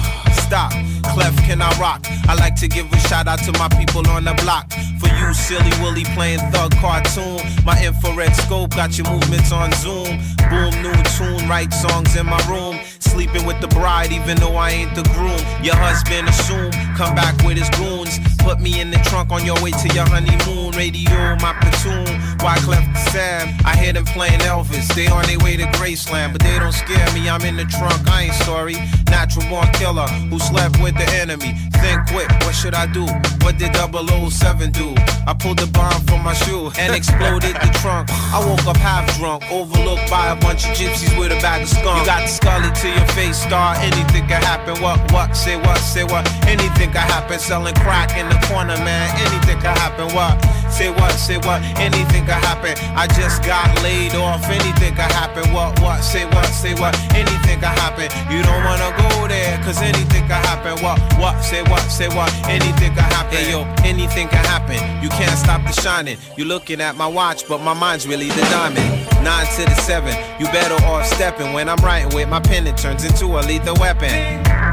Stop, 0.48 0.72
Clef, 1.12 1.36
can 1.44 1.62
I 1.62 1.70
rock? 1.78 2.08
I 2.30 2.34
like 2.36 2.56
to 2.62 2.70
give 2.70 2.90
a 2.94 2.98
shout 3.00 3.28
out 3.28 3.40
to 3.40 3.52
my 3.60 3.68
people 3.68 4.08
on 4.08 4.24
the 4.24 4.34
block. 4.44 4.72
For 4.98 5.10
you, 5.10 5.34
silly 5.34 5.72
Willy 5.84 6.06
playing 6.16 6.40
thug 6.52 6.72
cartoon. 6.78 7.42
My 7.66 7.76
infrared 7.84 8.34
scope 8.34 8.72
got 8.72 8.98
your 8.98 9.12
movements 9.12 9.52
on 9.52 9.74
Zoom. 9.74 10.08
Boom, 10.50 10.72
new 10.82 10.96
tune, 11.20 11.50
write 11.50 11.74
songs 11.74 12.16
in 12.16 12.26
my 12.26 12.40
room. 12.48 12.80
Sleeping 13.00 13.46
with 13.46 13.60
the 13.62 13.68
bride, 13.68 14.12
even 14.12 14.38
though 14.38 14.56
I 14.56 14.70
ain't 14.72 14.96
the 14.96 15.04
groom. 15.16 15.40
Your 15.64 15.76
husband 15.76 16.28
assume, 16.30 16.72
come 16.96 17.16
back 17.16 17.36
with 17.46 17.58
his 17.58 17.70
goons. 17.72 18.20
Put 18.40 18.60
me 18.60 18.80
in 18.80 18.92
the 18.92 18.98
trunk 19.10 19.32
on 19.32 19.46
your 19.46 19.62
way 19.62 19.72
to 19.72 19.88
your 19.94 20.08
honeymoon. 20.08 20.72
Radio, 20.72 21.36
my 21.42 21.54
platoon. 21.60 22.08
Why 22.40 22.58
Clef 22.60 22.86
Sam? 23.10 23.54
I 23.66 23.76
hear 23.76 23.94
them 23.94 24.06
playing 24.06 24.40
Elvis. 24.42 24.88
They 24.96 25.08
on 25.08 25.26
their 25.26 25.40
way 25.40 25.58
to 25.58 25.66
Graceland, 25.78 26.32
but 26.32 26.42
they 26.42 26.58
don't 26.60 26.72
scare 26.72 27.12
me. 27.14 27.30
I'm 27.30 27.42
in 27.42 27.58
the 27.58 27.66
trunk, 27.66 28.08
I 28.10 28.24
ain't 28.24 28.36
sorry. 28.46 28.76
Natural 29.10 29.48
born 29.50 29.68
killer 29.74 30.08
who 30.30 30.40
slept 30.40 30.82
with 30.82 30.96
the 30.96 31.08
enemy. 31.16 31.54
Think 31.82 32.08
quick, 32.08 32.30
what 32.42 32.56
should 32.56 32.74
I 32.74 32.86
do? 32.88 33.06
What 33.44 33.58
did 33.58 33.76
007 33.76 34.72
do? 34.72 34.94
I 35.28 35.34
pulled 35.34 35.60
the 35.60 35.68
bomb 35.68 36.02
from 36.08 36.24
my 36.24 36.34
shoe 36.34 36.72
and 36.80 36.96
exploded 36.96 37.56
the 37.56 37.70
trunk. 37.82 38.10
I 38.34 38.40
woke 38.46 38.66
up 38.66 38.78
half 38.78 39.06
drunk, 39.18 39.44
overlooked 39.52 40.10
by 40.10 40.32
a 40.32 40.36
bunch 40.36 40.66
of 40.66 40.72
gypsies 40.72 41.18
with 41.20 41.32
a 41.32 41.40
bag 41.42 41.64
of 41.64 41.70
skunk. 41.70 42.00
You 42.00 42.06
got 42.06 42.22
the 42.22 42.28
scully 42.28 42.72
to 42.88 43.00
your 43.00 43.08
face, 43.12 43.38
star. 43.44 43.76
Anything 43.78 44.26
can 44.28 44.42
happen. 44.42 44.82
What, 44.82 45.00
what, 45.12 45.36
say 45.36 45.58
what, 45.58 45.78
say 45.78 46.04
what? 46.04 46.24
Anything 46.48 46.92
can 46.92 47.06
happen. 47.08 47.40
Selling 47.40 47.76
crack 47.76 48.16
in 48.18 48.28
the 48.30 48.40
corner, 48.48 48.78
man. 48.88 49.08
Anything 49.28 49.60
can 49.60 49.76
happen. 49.76 50.08
What? 50.16 50.40
Say 50.72 50.90
what, 50.90 51.12
say 51.12 51.38
what? 51.38 51.62
Anything 51.80 52.26
can 52.26 52.40
happen. 52.40 52.74
I 52.96 53.08
just 53.08 53.44
got 53.44 53.68
laid 53.84 54.16
off. 54.16 54.44
Anything 54.46 54.96
can 54.96 55.10
happen. 55.12 55.52
What, 55.54 55.80
what, 55.82 56.02
say 56.02 56.26
what, 56.26 56.46
say 56.46 56.74
what? 56.76 56.96
Anything 57.14 57.60
can 57.60 57.76
happen. 57.84 58.08
You 58.32 58.44
don't 58.44 58.64
wanna 58.64 58.92
go 59.04 59.28
there, 59.28 59.58
cause 59.64 59.82
anything 59.82 60.24
can 60.28 60.42
happen. 60.48 60.82
What, 60.84 61.00
what, 61.20 61.42
say 61.42 61.64
what, 61.64 61.84
say 61.92 62.08
what? 62.10 62.32
Anything 62.48 62.94
can 62.96 63.10
happen. 63.12 63.38
Hey, 63.38 63.52
yo, 63.52 63.64
anything 63.84 64.28
can 64.28 64.46
happen. 64.46 64.80
You 65.04 65.10
can't 65.10 65.38
stop 65.38 65.62
the 65.64 65.74
shining. 65.82 66.18
You're 66.38 66.48
looking 66.48 66.82
at 66.82 66.96
my 66.96 67.08
watch, 67.08 67.48
but 67.48 67.60
my 67.60 67.74
mind's 67.74 68.08
really 68.08 68.30
the 68.30 68.42
diamond. 68.54 69.07
Nine 69.28 69.46
to 69.58 69.66
the 69.66 69.76
seven, 69.76 70.16
you 70.40 70.46
better 70.54 70.82
off 70.86 71.06
stepping. 71.06 71.52
When 71.52 71.68
I'm 71.68 71.84
writing 71.84 72.16
with 72.16 72.30
my 72.30 72.40
pen, 72.40 72.66
it 72.66 72.78
turns 72.78 73.04
into 73.04 73.26
a 73.26 73.44
lethal 73.44 73.76
weapon. 73.76 74.08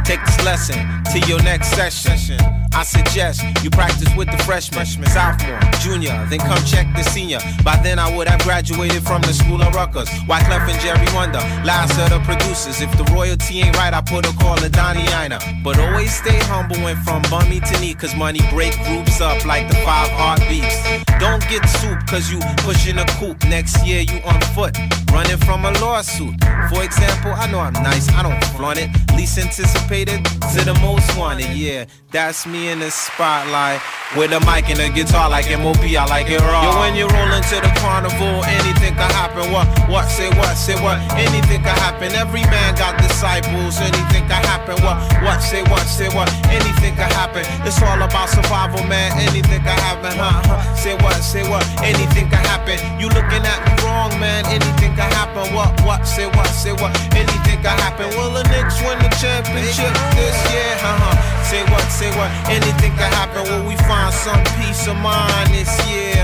Take 0.05 0.25
this 0.25 0.45
lesson 0.45 0.79
to 1.11 1.19
your 1.27 1.43
next 1.43 1.71
session. 1.71 2.39
I 2.73 2.83
suggest 2.83 3.43
you 3.63 3.71
practice 3.71 4.15
with 4.17 4.31
the 4.31 4.39
freshman, 4.45 4.87
sophomore, 4.87 5.61
junior, 5.81 6.27
then 6.29 6.41
come 6.41 6.59
check 6.65 6.87
the 6.95 7.03
senior. 7.03 7.39
By 7.65 7.77
then 7.83 7.99
I 7.99 8.15
would 8.17 8.29
have 8.29 8.43
graduated 8.43 9.03
from 9.05 9.23
the 9.23 9.33
school 9.33 9.63
of 9.63 9.75
Rutgers. 9.75 10.09
Wyclef 10.27 10.69
and 10.69 10.81
Jerry 10.81 11.07
Wonder, 11.15 11.39
last 11.65 11.99
of 11.99 12.11
the 12.11 12.19
producers. 12.27 12.81
If 12.81 12.91
the 12.99 13.05
royalty 13.13 13.61
ain't 13.61 13.77
right, 13.77 13.95
I 13.95 14.01
put 14.03 14.27
a 14.27 14.33
call 14.39 14.57
to 14.57 14.69
Donnie 14.69 15.07
Ina. 15.25 15.39
But 15.63 15.79
always 15.79 16.15
stay 16.15 16.39
humble 16.51 16.77
when 16.79 16.97
from 17.03 17.23
bummy 17.31 17.61
to 17.61 17.81
knee, 17.81 17.95
cause 17.95 18.15
money 18.17 18.41
break 18.51 18.77
groups 18.85 19.21
up 19.21 19.45
like 19.47 19.69
the 19.69 19.77
five 19.77 20.11
heartbeats. 20.11 21.05
Don't 21.21 21.47
get 21.49 21.65
soup 21.69 22.05
cause 22.09 22.31
you 22.31 22.41
pushing 22.59 22.99
a 22.99 23.07
coupe. 23.19 23.43
Next 23.45 23.87
year 23.87 24.01
you 24.01 24.19
on 24.27 24.41
foot, 24.55 24.77
running 25.13 25.39
from 25.39 25.65
a 25.65 25.73
lawsuit. 25.81 26.35
For 26.71 26.83
example, 26.83 27.33
I 27.33 27.51
know 27.51 27.61
I'm 27.61 27.73
nice, 27.75 28.09
I 28.11 28.23
don't 28.23 28.43
flaunt 28.57 28.79
it. 28.79 28.91
Least 29.17 29.39
anticipated 29.39 30.25
to 30.55 30.65
the 30.65 30.77
most 30.83 31.07
wanted, 31.17 31.51
yeah. 31.57 31.87
That's 32.11 32.47
me 32.47 32.69
in 32.69 32.81
the 32.81 32.91
spotlight. 32.91 33.81
With 34.17 34.31
a 34.31 34.39
mic 34.47 34.71
and 34.71 34.79
a 34.79 34.89
guitar 34.91 35.29
like 35.29 35.51
MOP, 35.51 35.83
I 35.83 36.07
like 36.07 36.31
it 36.31 36.41
raw. 36.41 36.63
Yo, 36.63 36.71
when 36.79 36.95
you 36.95 37.07
roll 37.11 37.33
into 37.35 37.59
the 37.59 37.73
carnival, 37.83 38.45
anything 38.47 38.95
can 38.95 39.11
happen. 39.11 39.51
What, 39.51 39.67
what, 39.91 40.07
say 40.07 40.31
what, 40.39 40.55
say 40.55 40.79
what? 40.79 40.99
Anything 41.19 41.63
can 41.63 41.75
happen. 41.83 42.13
Every 42.15 42.43
man 42.47 42.75
got 42.77 42.95
disciples, 43.03 43.81
anything 43.81 44.23
can 44.31 44.43
happen. 44.47 44.79
What, 44.87 45.03
what, 45.27 45.43
say 45.43 45.63
what, 45.67 45.83
say 45.87 46.09
what? 46.15 46.31
Anything 46.47 46.95
can 46.95 47.11
happen. 47.11 47.43
It's 47.67 47.83
all 47.83 48.01
about 48.03 48.31
survival, 48.31 48.87
man. 48.87 49.11
Anything 49.19 49.63
can 49.63 49.79
happen, 49.83 50.15
huh. 50.15 50.75
Say 50.77 50.95
what, 51.03 51.19
say 51.23 51.43
what? 51.49 51.67
Anything 51.83 52.31
can 52.31 52.45
happen. 52.47 52.79
You 53.01 53.09
looking 53.11 53.43
at 53.43 53.59
me 53.67 53.73
wrong, 53.83 54.11
man. 54.21 54.34
Anything 54.51 54.93
can 54.99 55.11
happen. 55.15 55.47
What, 55.55 55.71
what, 55.87 56.03
say 56.03 56.27
what, 56.27 56.51
say 56.51 56.73
what? 56.73 56.91
Anything 57.15 57.63
can 57.63 57.79
happen. 57.79 58.11
Will 58.19 58.35
the 58.35 58.43
Knicks 58.51 58.83
win 58.83 58.99
the 58.99 59.11
championship 59.23 59.95
this 60.19 60.37
year? 60.51 60.75
Uh 60.83 60.99
huh. 60.99 61.15
Say 61.47 61.63
what, 61.71 61.87
say 61.87 62.11
what? 62.19 62.31
Anything 62.51 62.91
can 62.99 63.13
happen. 63.15 63.47
Will 63.47 63.69
we 63.69 63.77
find 63.87 64.13
some 64.13 64.43
peace 64.59 64.87
of 64.91 64.97
mind 64.99 65.55
this 65.55 65.71
year? 65.87 66.19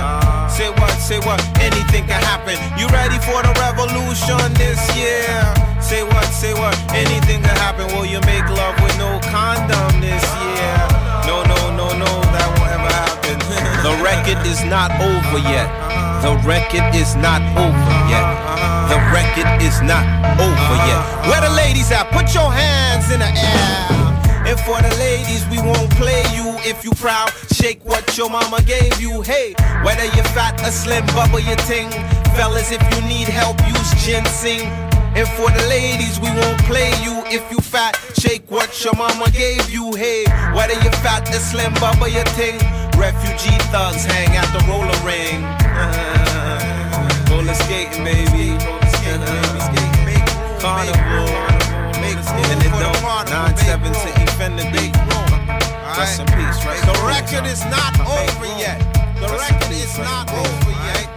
Say 0.51 0.71
what, 0.75 0.91
say 0.99 1.19
what? 1.23 1.39
Anything 1.63 2.05
can 2.11 2.23
happen. 2.27 2.59
You 2.75 2.91
ready 2.91 3.19
for 3.23 3.39
the 3.47 3.55
revolution 3.63 4.43
this 4.59 4.81
year? 4.99 5.31
Say 5.79 6.03
what, 6.03 6.27
say 6.35 6.53
what? 6.55 6.75
Anything 6.91 7.43
can 7.43 7.57
happen. 7.63 7.87
Will 7.95 8.07
you 8.07 8.21
make 8.27 8.45
love 8.51 8.75
with 8.83 8.97
no 8.99 9.21
condom 9.31 10.01
this 10.01 10.25
year? 10.43 10.77
No, 11.31 11.43
no, 11.47 11.59
no, 11.79 11.87
no, 11.95 12.11
that 12.35 12.49
won't 12.59 12.71
ever 12.75 12.91
happen. 12.91 13.39
the 13.87 13.95
record 14.03 14.41
is 14.47 14.65
not 14.65 14.91
over 15.01 15.39
yet. 15.39 16.00
The 16.21 16.37
record 16.45 16.95
is 16.95 17.17
not 17.17 17.41
over 17.57 17.97
yet. 18.13 18.29
The 18.93 19.01
record 19.09 19.63
is 19.63 19.81
not 19.81 20.05
over 20.37 20.77
yet. 20.85 21.01
Where 21.29 21.41
the 21.41 21.55
ladies 21.57 21.91
at? 21.91 22.11
Put 22.13 22.35
your 22.35 22.53
hands 22.53 23.11
in 23.11 23.21
the 23.21 23.33
air. 23.33 24.11
And 24.45 24.61
for 24.61 24.83
the 24.83 24.95
ladies, 24.99 25.49
we 25.49 25.57
won't 25.59 25.91
play 25.97 26.21
you 26.37 26.53
if 26.69 26.85
you 26.85 26.91
proud. 26.93 27.33
Shake 27.53 27.85
what 27.85 28.19
your 28.19 28.29
mama 28.29 28.61
gave 28.63 29.01
you. 29.01 29.23
Hey, 29.23 29.55
whether 29.85 30.05
you're 30.17 30.29
fat 30.37 30.61
or 30.61 30.71
slim, 30.71 31.07
bubble 31.17 31.41
your 31.41 31.57
ting. 31.65 31.89
Fellas, 32.37 32.71
if 32.71 32.83
you 32.95 33.01
need 33.09 33.29
help, 33.29 33.57
use 33.67 33.91
ginseng. 34.05 34.69
And 35.17 35.29
for 35.41 35.51
the 35.51 35.65
ladies, 35.69 36.21
we 36.21 36.29
won't 36.29 36.61
play 36.65 36.93
you 37.03 37.23
if 37.33 37.51
you 37.51 37.59
fat. 37.59 37.97
Shake 38.19 38.51
what 38.51 38.69
your 38.85 38.95
mama 38.95 39.31
gave 39.31 39.71
you. 39.71 39.95
Hey, 39.95 40.25
whether 40.53 40.75
you're 40.85 41.01
fat 41.01 41.29
or 41.31 41.41
slim, 41.41 41.73
bubble 41.81 42.09
your 42.09 42.29
ting. 42.37 42.61
Refugee 43.01 43.57
thugs 43.73 44.05
hang 44.05 44.37
at 44.37 44.49
the 44.53 44.61
roller 44.69 45.01
ring. 45.07 45.60
Uh-huh. 45.81 47.31
Roller 47.31 47.55
skating, 47.55 48.05
baby. 48.05 48.57
Uh-huh. 48.57 49.51
Carnival. 50.61 51.29
And 52.51 52.63
it 52.63 52.73
don't 52.79 53.03
9-7 53.29 53.93
to 53.93 54.11
Infinity. 54.21 54.93
Rest 55.97 56.21
in 56.21 56.27
peace, 56.27 56.65
rest 56.65 56.85
The 56.87 56.93
in 56.93 57.07
record 57.07 57.47
is 57.47 57.65
not 57.67 57.99
over 58.01 58.47
yet. 58.59 58.79
The 59.21 59.29
record 59.29 59.73
is 59.73 59.99
not 59.99 60.31
over 60.31 60.71
yet. 60.71 61.09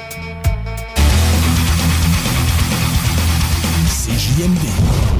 CJMD. 3.88 5.13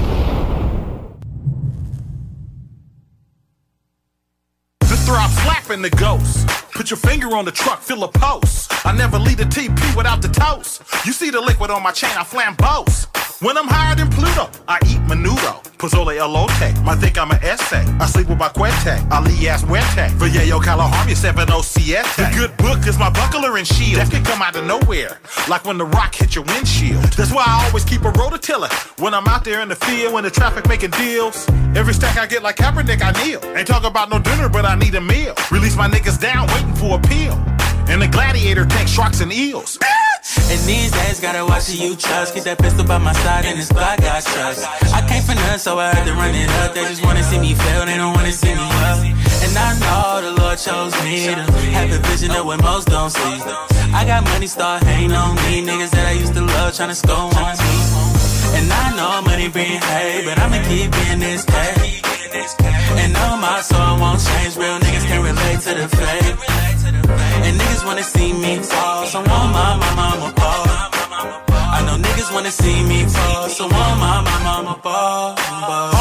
The 5.14 5.20
throb 5.20 5.32
slapping 5.46 5.82
the 5.84 5.92
ghost. 5.92 6.48
Put 6.74 6.90
your 6.90 6.98
finger 6.98 7.38
on 7.38 7.46
the 7.46 7.52
truck, 7.52 7.82
fill 7.82 8.04
a 8.04 8.08
post. 8.08 8.72
I 8.84 8.94
never 8.94 9.20
leave 9.20 9.40
a 9.40 9.44
TP 9.44 9.96
without 9.96 10.24
the 10.24 10.28
toast. 10.28 10.82
You 11.06 11.14
see 11.14 11.30
the 11.30 11.40
liquid 11.40 11.70
on 11.70 11.84
my 11.84 11.92
chain, 11.92 12.10
I 12.18 12.24
flambeaus. 12.24 13.06
When 13.44 13.58
I'm 13.58 13.68
higher 13.68 13.94
than 13.94 14.10
Pluto, 14.10 14.50
I 14.70 14.80
eat 14.86 15.02
menudo. 15.04 15.62
Pozole 15.78 16.16
elote, 16.16 16.82
might 16.86 17.00
think 17.00 17.18
I'm 17.18 17.30
an 17.32 17.44
essay. 17.44 17.84
I 18.00 18.06
sleep 18.06 18.30
with 18.30 18.40
my 18.40 18.48
cuete, 18.48 18.96
alias 19.12 19.66
muerte. 19.66 20.08
Vallejo, 20.16 20.62
California, 20.62 21.14
707. 21.14 22.08
The 22.16 22.32
good 22.34 22.56
book 22.56 22.88
is 22.88 22.98
my 22.98 23.10
buckler 23.10 23.58
and 23.58 23.68
shield. 23.68 24.00
That 24.00 24.10
can 24.10 24.24
come 24.24 24.42
out 24.42 24.56
of 24.56 24.66
nowhere, 24.66 25.20
like 25.50 25.66
when 25.66 25.78
the 25.78 25.84
rock 25.86 26.16
hit 26.16 26.36
your 26.36 26.46
windshield. 26.46 27.04
That's 27.20 27.34
why 27.34 27.44
I 27.46 27.68
always 27.68 27.84
keep 27.84 28.04
a 28.06 28.14
rototiller. 28.14 28.72
When 29.02 29.14
I'm 29.14 29.28
out 29.28 29.44
there 29.44 29.60
in 29.60 29.68
the 29.68 29.76
field, 29.76 30.14
when 30.14 30.24
the 30.24 30.32
traffic 30.32 30.66
making 30.70 30.92
deals. 30.92 31.46
Every 31.76 31.94
stack 31.94 32.18
I 32.18 32.28
get 32.28 32.44
like 32.44 32.56
Kaepernick, 32.56 33.02
I 33.02 33.12
kneel. 33.26 33.42
Ain't 33.58 33.68
talking 33.68 33.90
about 33.90 34.10
no 34.10 34.20
dinner, 34.20 34.48
but 34.48 34.64
I 34.64 34.76
need 34.76 34.96
a 34.96 35.02
meal. 35.02 35.36
Release 35.52 35.76
my 35.76 35.90
niggas 35.90 36.18
down, 36.18 36.48
waiting 36.48 36.76
for 36.76 36.98
a 36.98 37.02
peel. 37.02 37.36
And 37.94 38.02
the 38.02 38.08
gladiator 38.08 38.66
tank 38.66 38.88
sharks 38.88 39.22
and 39.22 39.32
eels. 39.32 39.78
And 40.50 40.60
these 40.66 40.90
days, 40.90 41.20
gotta 41.20 41.46
watch 41.46 41.70
who 41.70 41.78
you 41.78 41.96
trust. 41.96 42.34
Keep 42.34 42.46
that 42.46 42.58
pistol 42.58 42.84
by 42.84 42.98
my 42.98 43.14
side 43.14 43.46
and 43.46 43.60
this 43.60 43.72
block 43.72 44.02
got 44.02 44.26
trust. 44.26 44.66
I 44.98 45.06
came 45.06 45.22
for 45.22 45.36
none, 45.36 45.60
so 45.60 45.78
I 45.78 45.94
had 45.94 46.04
to 46.10 46.14
run 46.18 46.34
it 46.34 46.50
up. 46.66 46.74
They 46.74 46.90
just 46.90 47.06
wanna 47.06 47.22
see 47.22 47.38
me 47.38 47.54
fail, 47.54 47.86
they 47.86 47.96
don't 47.96 48.18
wanna 48.18 48.32
see 48.32 48.50
me 48.50 48.66
up. 48.90 48.98
And 49.46 49.54
I 49.54 49.78
know 49.78 50.26
the 50.26 50.42
Lord 50.42 50.58
chose 50.58 50.94
me 51.06 51.38
to 51.38 51.46
have 51.78 51.94
a 51.94 52.00
vision 52.10 52.32
of 52.32 52.48
what 52.48 52.64
most 52.64 52.88
don't 52.88 53.12
see. 53.12 53.38
I 53.94 54.06
got 54.10 54.24
money, 54.26 54.48
start 54.48 54.82
hating 54.84 55.14
on 55.14 55.36
me. 55.46 55.62
Niggas 55.62 55.92
that 55.92 56.08
I 56.08 56.14
used 56.18 56.34
to 56.34 56.42
love 56.42 56.74
tryna 56.74 56.98
score 56.98 57.30
on 57.30 57.54
me. 57.62 57.74
And 58.58 58.74
I 58.74 58.90
know 58.98 59.22
money 59.22 59.50
bring 59.50 59.70
hate, 59.70 60.26
but 60.26 60.40
I'ma 60.42 60.58
keep 60.66 60.90
being 60.98 61.20
this 61.20 61.46
guy. 61.46 62.02
And 62.98 63.14
know 63.14 63.38
my 63.38 63.62
soul 63.62 64.02
won't 64.02 64.18
change. 64.18 64.58
Real 64.58 64.80
niggas 64.82 65.06
can 65.06 65.22
relate 65.22 65.62
to 65.62 65.74
the 65.78 65.88
fake. 65.94 67.23
Wanna 67.86 68.04
see 68.04 68.34
me 68.34 68.58
fall, 68.60 69.06
so 69.06 69.20
want 69.20 69.30
my 69.30 69.76
mama 69.96 70.34
ball. 70.36 70.66
I 71.76 71.84
know 71.86 71.98
niggas 71.98 72.34
wanna 72.34 72.50
see 72.50 72.82
me 72.84 73.06
fall, 73.06 73.50
so 73.50 73.68
want 73.68 74.00
my 74.00 74.22
mama 74.44 74.80
ball. 74.82 75.36
Off 75.36 75.42
top 75.44 75.54
Tommy, 75.74 75.93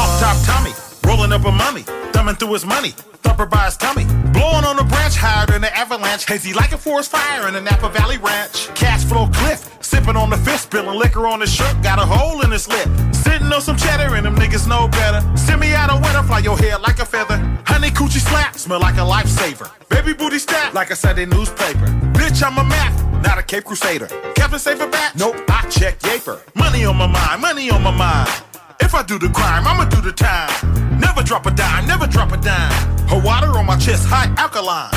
rolling 1.23 1.39
up 1.39 1.47
a 1.47 1.51
mummy, 1.51 1.83
thumbing 2.11 2.35
through 2.35 2.53
his 2.53 2.65
money, 2.65 2.89
thumper 3.23 3.45
by 3.45 3.65
his 3.65 3.77
tummy, 3.77 4.03
blowing 4.33 4.65
on 4.65 4.77
a 4.77 4.83
branch 4.83 5.15
higher 5.15 5.45
than 5.45 5.61
the 5.61 5.77
avalanche, 5.77 6.25
hazy 6.25 6.53
like 6.53 6.73
a 6.73 6.77
forest 6.77 7.11
fire 7.11 7.47
in 7.47 7.55
a 7.55 7.61
Napa 7.61 7.89
Valley 7.89 8.17
ranch. 8.17 8.67
Cash 8.75 9.05
flow 9.05 9.27
cliff, 9.27 9.77
sipping 9.81 10.17
on 10.17 10.29
the 10.29 10.37
fist, 10.37 10.63
spilling 10.63 10.99
liquor 10.99 11.25
on 11.25 11.39
his 11.39 11.53
shirt, 11.53 11.81
got 11.81 11.97
a 11.97 12.05
hole 12.05 12.41
in 12.41 12.51
his 12.51 12.67
lip. 12.67 12.89
Sitting 13.13 13.51
on 13.53 13.61
some 13.61 13.77
cheddar 13.77 14.15
and 14.15 14.25
them 14.25 14.35
niggas 14.35 14.67
know 14.67 14.87
better. 14.89 15.21
Send 15.37 15.61
me 15.61 15.73
out 15.73 15.89
of 15.89 16.01
winter, 16.03 16.23
fly 16.23 16.39
your 16.39 16.57
hair 16.57 16.77
like 16.79 16.99
a 16.99 17.05
feather. 17.05 17.37
Honey 17.65 17.89
coochie 17.89 18.19
slap, 18.19 18.57
smell 18.57 18.81
like 18.81 18.95
a 18.95 19.05
lifesaver. 19.13 19.69
Baby 19.87 20.13
booty 20.13 20.39
stat, 20.39 20.73
like 20.73 20.89
a 20.89 20.95
Sunday 20.95 21.25
newspaper. 21.25 21.87
Bitch, 22.17 22.43
I'm 22.43 22.57
a 22.57 22.63
Mac, 22.65 22.93
not 23.23 23.37
a 23.37 23.43
Cape 23.43 23.63
Crusader. 23.63 24.07
Captain 24.35 24.59
Saver 24.59 24.87
back? 24.87 25.15
Nope, 25.15 25.35
I 25.47 25.67
check 25.69 25.99
Yaper. 25.99 26.41
Money 26.55 26.83
on 26.83 26.97
my 26.97 27.07
mind, 27.07 27.41
money 27.41 27.69
on 27.69 27.81
my 27.81 27.91
mind. 27.91 28.29
If 28.83 28.93
I 28.93 29.01
do 29.01 29.17
the 29.17 29.29
crime, 29.29 29.65
I'ma 29.65 29.85
do 29.85 30.01
the 30.01 30.11
time. 30.11 30.51
Never 30.99 31.23
drop 31.23 31.45
a 31.45 31.51
dime, 31.51 31.87
never 31.87 32.05
drop 32.05 32.33
a 32.33 32.37
dime. 32.37 32.71
Her 33.07 33.19
water 33.19 33.47
on 33.57 33.65
my 33.65 33.77
chest, 33.77 34.05
high 34.05 34.27
alkaline. 34.37 34.91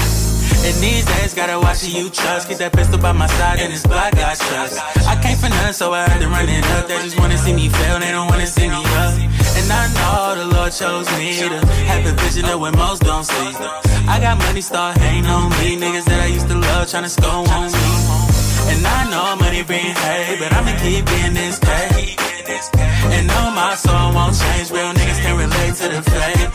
And 0.66 0.74
these 0.82 1.06
days, 1.06 1.32
gotta 1.32 1.60
watch 1.60 1.86
who 1.86 1.94
you 1.94 2.10
trust. 2.10 2.48
Keep 2.48 2.58
that 2.58 2.72
pistol 2.72 2.98
by 2.98 3.12
my 3.12 3.28
side 3.38 3.60
and 3.60 3.72
this 3.72 3.86
block 3.86 4.10
got 4.18 4.36
trust. 4.36 4.82
I 5.06 5.14
came 5.22 5.38
for 5.38 5.48
none, 5.48 5.72
so 5.72 5.94
I 5.94 6.02
had 6.02 6.20
to 6.20 6.28
run 6.28 6.48
it 6.48 6.66
up. 6.74 6.88
They 6.88 6.98
just 6.98 7.16
wanna 7.16 7.38
see 7.38 7.54
me 7.54 7.68
fail, 7.68 8.00
they 8.00 8.10
don't 8.10 8.26
wanna 8.26 8.48
see 8.48 8.68
me 8.68 8.74
up. 8.74 9.14
And 9.14 9.66
I 9.70 9.86
know 9.94 10.34
the 10.34 10.46
Lord 10.50 10.72
chose 10.72 11.06
me 11.14 11.38
to 11.46 11.62
have 11.86 12.02
the 12.02 12.14
vision 12.26 12.44
of 12.50 12.58
what 12.58 12.74
most 12.74 13.02
don't 13.02 13.22
see. 13.22 13.54
I 14.10 14.18
got 14.18 14.36
money, 14.38 14.62
start 14.62 14.98
hating 14.98 15.26
on 15.26 15.50
me. 15.62 15.78
Niggas 15.78 16.04
that 16.10 16.20
I 16.20 16.26
used 16.26 16.48
to 16.48 16.58
love 16.58 16.90
tryna 16.90 17.08
score 17.08 17.46
on 17.46 17.70
me. 17.70 17.86
And 18.66 18.82
I 18.82 19.06
know 19.10 19.36
money 19.38 19.62
bring 19.62 19.94
hate, 19.94 20.38
but 20.40 20.52
I'ma 20.52 20.74
keep 20.82 21.06
being 21.06 21.34
this 21.34 21.60
guy. 22.70 23.14
And 23.14 23.26
know 23.26 23.50
my 23.50 23.74
soul 23.74 24.12
won't 24.14 24.34
change. 24.36 24.70
Real 24.70 24.92
niggas 24.92 25.20
can 25.24 25.36
relate 25.36 25.74
to 25.80 25.86
the 25.94 26.02
fake. 26.10 26.50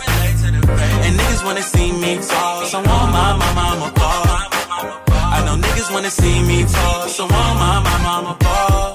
And 1.05 1.13
niggas 1.19 1.43
wanna 1.45 1.63
see 1.63 1.91
me 1.91 2.17
fall, 2.17 2.65
so 2.65 2.77
want 2.77 3.11
my 3.11 3.31
mama 3.55 3.91
ball. 3.95 4.25
I 5.35 5.43
know 5.45 5.55
niggas 5.55 5.91
wanna 5.93 6.11
see 6.11 6.41
me 6.43 6.63
fall, 6.63 7.07
so 7.07 7.23
want 7.23 7.55
my 7.59 7.99
mama 8.03 8.37
ball. 8.39 8.90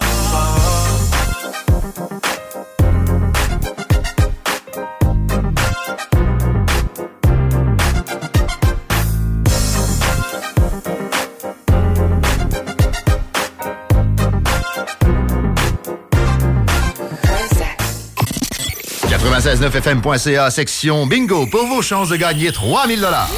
969fm.ca, 19.36 20.50
section 20.50 21.06
bingo, 21.06 21.46
pour 21.46 21.66
vos 21.66 21.82
chances 21.82 22.08
de 22.08 22.16
gagner 22.16 22.52
3000 22.52 23.00
dollars. 23.02 23.28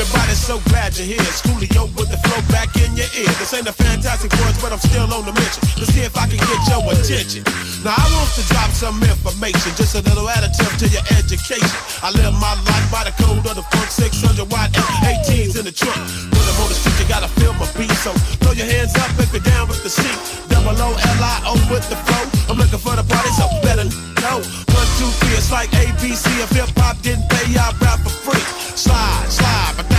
What 0.00 0.08
up, 0.08 0.16
everybody? 0.16 0.32
So 0.32 0.56
glad 0.72 0.96
you're 0.96 1.12
here. 1.12 1.20
It's 1.28 1.44
Coolio 1.44 1.84
with 1.92 2.08
the 2.08 2.16
flow 2.24 2.40
back 2.48 2.72
in 2.80 2.88
your 2.96 3.04
ear. 3.20 3.28
This 3.36 3.52
ain't 3.52 3.68
a 3.68 3.76
fantastic 3.76 4.32
words, 4.40 4.56
but 4.56 4.72
I'm 4.72 4.80
still 4.80 5.04
on 5.12 5.28
the 5.28 5.34
mission. 5.36 5.60
Let's 5.76 5.92
see 5.92 6.00
if 6.00 6.16
I 6.16 6.24
can 6.24 6.40
get 6.40 6.60
your 6.72 6.80
attention. 6.88 7.44
Now, 7.84 8.00
I 8.00 8.08
want 8.16 8.32
to 8.40 8.42
drop 8.48 8.72
some 8.72 8.96
information, 9.04 9.76
just 9.76 9.92
a 9.92 10.02
little 10.08 10.24
additive 10.24 10.72
to 10.80 10.88
your 10.88 11.04
education. 11.20 11.68
I 12.00 12.16
live 12.16 12.32
my 12.40 12.56
life 12.64 12.88
by 12.88 13.04
the 13.04 13.12
code 13.20 13.44
of 13.44 13.60
the 13.60 13.64
funk 13.68 13.92
600 13.92 14.48
watt 14.48 14.72
F18s 15.04 15.60
in 15.60 15.68
the 15.68 15.74
trunk. 15.76 16.00
When 16.32 16.44
I'm 16.48 16.56
on 16.64 16.72
the 16.72 16.80
street, 16.80 16.96
you 16.96 17.04
gotta 17.04 17.28
feel 17.36 17.52
my 17.60 17.68
beat. 17.76 17.92
So 18.00 18.16
throw 18.40 18.56
your 18.56 18.72
hands 18.72 18.96
up 18.96 19.12
if 19.20 19.36
you're 19.36 19.44
down 19.44 19.68
with 19.68 19.84
the 19.84 19.92
seat. 19.92 20.16
Double 20.48 20.80
O 20.80 20.96
L 20.96 21.20
I 21.20 21.44
O 21.44 21.60
with 21.68 21.84
the 21.92 22.00
flow. 22.08 22.24
I'm 22.48 22.56
looking 22.56 22.80
for 22.80 22.96
the 22.96 23.04
party, 23.04 23.28
so 23.36 23.52
better 23.60 23.84
know. 24.24 24.40
One, 24.40 24.88
two, 24.96 25.12
three, 25.20 25.36
it's 25.36 25.52
like 25.52 25.68
ABC. 25.76 26.24
If 26.40 26.56
hip 26.56 26.72
hop 26.80 26.96
didn't 27.04 27.28
pay, 27.28 27.52
I'd 27.52 27.76
rap 27.84 28.00
for 28.00 28.32
free. 28.32 28.44
Slide, 28.80 29.28
slide, 29.28 29.89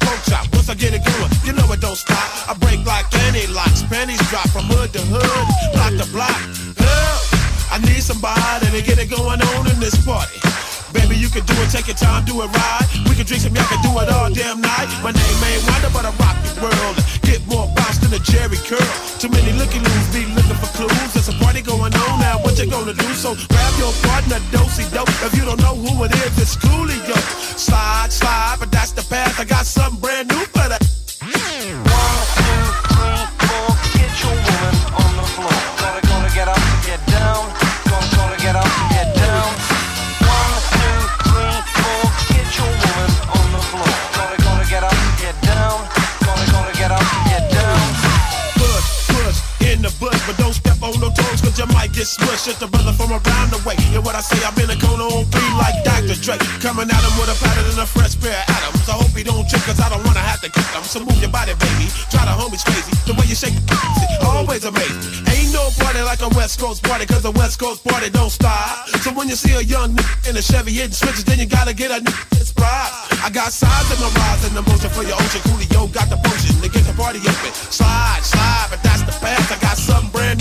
pork 0.00 0.20
chop. 0.28 0.44
Once 0.52 0.68
I 0.68 0.74
get 0.74 0.92
it 0.94 1.04
going, 1.04 1.30
you 1.44 1.52
know 1.52 1.66
it 1.72 1.80
don't 1.80 1.96
stop. 1.96 2.48
I 2.48 2.54
break 2.54 2.84
like 2.84 3.06
any 3.28 3.46
locks, 3.46 3.82
panties 3.84 4.20
drop 4.28 4.48
from 4.50 4.64
hood 4.66 4.92
to 4.92 5.02
hood, 5.12 5.46
block 5.74 5.94
to 6.00 6.06
block. 6.12 6.40
Help! 6.76 7.20
I 7.70 7.78
need 7.86 8.02
somebody 8.02 8.66
to 8.74 8.82
get 8.82 8.98
it 8.98 9.10
going 9.10 9.40
on 9.40 9.70
in 9.70 9.78
this 9.78 9.94
party. 10.04 10.40
Baby, 10.92 11.14
you 11.16 11.28
can 11.30 11.46
do 11.46 11.54
it, 11.62 11.70
take 11.70 11.86
your 11.86 11.96
time, 11.96 12.24
do 12.24 12.42
it 12.42 12.50
right. 12.50 12.86
We 13.06 13.14
can 13.14 13.22
drink 13.22 13.46
some, 13.46 13.54
y'all 13.54 13.70
can 13.70 13.78
do 13.82 13.94
it 14.02 14.10
all 14.10 14.26
damn 14.30 14.60
night. 14.60 14.90
My 15.06 15.14
name 15.14 15.38
ain't 15.46 15.62
Wonder, 15.70 15.90
but 15.94 16.02
I 16.02 16.10
rock 16.18 16.34
the 16.42 16.50
world. 16.58 16.96
Get 17.22 17.46
more 17.46 17.70
bounce 17.78 17.98
than 18.02 18.10
a 18.10 18.18
Jerry 18.18 18.58
curl. 18.66 18.82
Too 19.22 19.30
many 19.30 19.54
looking 19.54 19.86
loose, 19.86 20.08
be 20.10 20.26
looking 20.34 20.58
for 20.58 20.66
clues. 20.74 21.14
There's 21.14 21.30
a 21.30 21.36
party 21.38 21.62
going 21.62 21.94
on 21.94 22.14
now, 22.18 22.42
what 22.42 22.58
you 22.58 22.66
gonna 22.66 22.94
do? 22.94 23.06
So 23.14 23.38
grab 23.38 23.72
your 23.78 23.94
partner, 24.02 24.42
dosey 24.50 24.82
dope. 24.90 25.08
If 25.22 25.38
you 25.38 25.46
don't 25.46 25.62
know 25.62 25.78
who 25.78 26.04
it 26.04 26.12
is, 26.26 26.34
it's 26.42 26.56
Coolio. 26.56 27.14
Slide, 27.54 28.10
slide, 28.10 28.56
but 28.58 28.72
that's 28.72 28.90
the 28.90 29.02
path. 29.06 29.38
I 29.38 29.44
got 29.44 29.66
something 29.66 29.89
Coming 56.80 56.96
at 56.96 57.04
him 57.04 57.12
with 57.20 57.28
a 57.28 57.36
pattern 57.44 57.68
and 57.68 57.76
a 57.76 57.84
fresh 57.84 58.16
pair 58.16 58.32
of 58.32 58.56
atoms. 58.56 58.88
I 58.88 58.96
hope 58.96 59.12
he 59.12 59.20
don't 59.20 59.44
trip, 59.44 59.60
cause 59.68 59.76
I 59.84 59.92
don't 59.92 60.00
wanna 60.00 60.24
have 60.24 60.40
to 60.40 60.48
kick 60.48 60.64
him. 60.72 60.80
So 60.80 61.04
move 61.04 61.20
your 61.20 61.28
body, 61.28 61.52
baby. 61.60 61.92
Try 62.08 62.24
the 62.24 62.32
homies 62.32 62.64
crazy. 62.64 62.88
The 63.04 63.12
way 63.20 63.28
you 63.28 63.36
shake 63.36 63.52
it, 63.52 63.68
always 64.24 64.64
amazing. 64.64 64.96
Ain't 65.28 65.52
no 65.52 65.68
party 65.76 66.00
like 66.00 66.24
a 66.24 66.32
West 66.32 66.56
Coast 66.56 66.80
party, 66.80 67.04
cause 67.04 67.20
a 67.28 67.36
West 67.36 67.60
Coast 67.60 67.84
party 67.84 68.08
don't 68.08 68.32
stop. 68.32 68.88
So 69.04 69.12
when 69.12 69.28
you 69.28 69.36
see 69.36 69.52
a 69.52 69.60
young 69.60 69.92
nigga 69.92 70.32
in 70.32 70.40
a 70.40 70.40
Chevy 70.40 70.72
hitting 70.72 70.96
switches, 70.96 71.28
then 71.28 71.36
you 71.36 71.44
gotta 71.44 71.76
get 71.76 71.92
a 71.92 72.00
nigga 72.00 72.40
inspired. 72.40 72.92
I 73.20 73.28
got 73.28 73.52
size 73.52 73.84
in 73.92 74.00
my 74.00 74.08
rise 74.16 74.48
and 74.48 74.56
emotion 74.56 74.88
for 74.88 75.04
your 75.04 75.20
ocean. 75.20 75.44
Coolio 75.52 75.84
got 75.92 76.08
the 76.08 76.16
potion 76.16 76.64
to 76.64 76.68
get 76.72 76.88
the 76.88 76.96
party 76.96 77.20
open. 77.20 77.52
Slide, 77.68 78.24
slide, 78.24 78.68
but 78.72 78.80
that's 78.80 79.04
the 79.04 79.12
past. 79.20 79.52
I 79.52 79.60
got 79.60 79.76
something 79.76 80.08
brand 80.16 80.39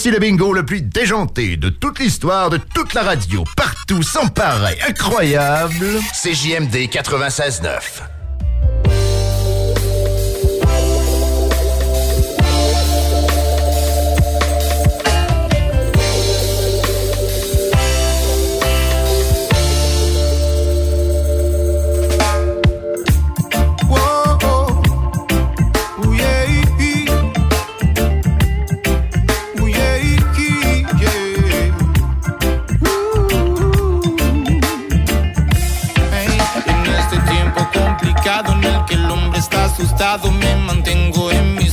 Voici 0.00 0.12
le 0.12 0.18
bingo 0.18 0.54
le 0.54 0.64
plus 0.64 0.80
déjanté 0.80 1.58
de 1.58 1.68
toute 1.68 1.98
l'histoire 1.98 2.48
de 2.48 2.56
toute 2.56 2.94
la 2.94 3.02
radio, 3.02 3.44
partout, 3.54 4.02
sans 4.02 4.28
pareil, 4.28 4.78
incroyable. 4.88 6.00
CJMD 6.14 6.88
96.9. 6.88 7.99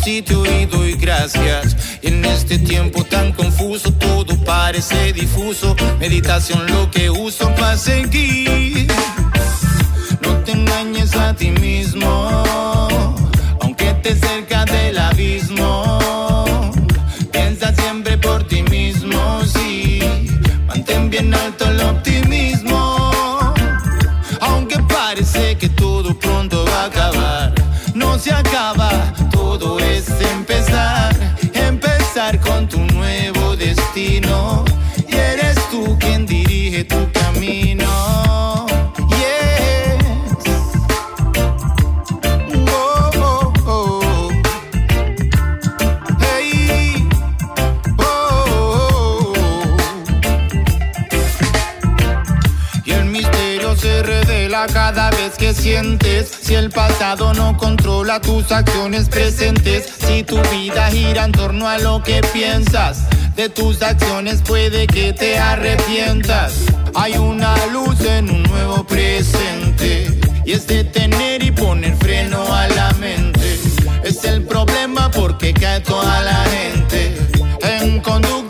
mi 0.08 0.16
sitio 0.16 0.46
y 0.46 0.66
doy 0.66 0.94
gracias. 0.94 1.76
En 2.02 2.24
este 2.24 2.58
tiempo 2.60 3.04
tan 3.04 3.34
confuso, 3.34 3.92
todo 3.92 4.38
parece 4.46 5.12
difuso. 5.12 5.76
Meditación 6.00 6.66
lo 6.68 6.90
que 6.90 7.10
uso 7.10 7.54
para 7.56 7.78
seguir. 7.78 8.88
No 10.22 10.32
te 10.46 10.54
engañes 10.54 11.14
a 11.16 11.34
ti 11.36 11.52
mismo, 11.52 12.44
Con 32.36 32.68
tu 32.68 32.78
nuevo 32.78 33.56
destino. 33.56 34.66
Y 35.08 35.16
eres 35.16 35.56
tú 35.72 35.98
quien 35.98 36.26
dirige 36.26 36.84
tu 36.84 37.10
camino. 37.14 38.66
Yes. 39.08 40.04
Oh, 42.70 43.12
oh, 43.16 43.54
oh. 43.66 44.30
Hey. 46.20 47.08
Oh, 47.98 49.34
oh, 49.34 49.78
Y 52.84 52.92
el 52.92 53.06
misterio 53.06 53.74
se 53.78 54.04
revela 54.04 54.68
cada 54.68 55.12
vez 55.12 55.38
que 55.38 55.54
sientes 55.54 56.37
Si 56.48 56.56
el 56.56 56.70
pasado 56.70 57.34
no 57.34 57.58
controla 57.58 58.22
tus 58.22 58.54
acciones 58.54 59.10
presentes 59.10 59.86
Si 60.00 60.24
tu 60.24 60.38
vida 60.44 60.90
gira 60.90 61.26
en 61.26 61.34
torno 61.34 61.68
a 61.68 61.78
lo 61.78 62.02
que 62.02 62.22
piensas 62.32 63.04
De 63.36 63.50
tus 63.50 63.82
acciones 63.82 64.42
puede 64.44 64.88
que 64.88 65.12
te 65.12 65.38
arrepientas. 65.38 66.54
Hay 66.96 67.18
una 67.18 67.54
luz 67.74 68.00
en 68.00 68.30
un 68.30 68.44
nuevo 68.44 68.86
presente 68.86 70.08
Y 70.46 70.54
es 70.54 70.68
detener 70.68 71.44
y 71.44 71.52
poner 71.52 71.98
freno 71.98 72.42
a 72.56 72.70
la 72.70 72.94
mente. 72.94 73.60
Es 74.06 74.24
el 74.24 74.44
problema 74.44 75.12
porque 75.12 75.54
cae 75.54 75.82
toda 75.82 76.22
la 76.22 76.46
gente 76.46 77.18
En 77.62 78.00
conductas 78.00 78.47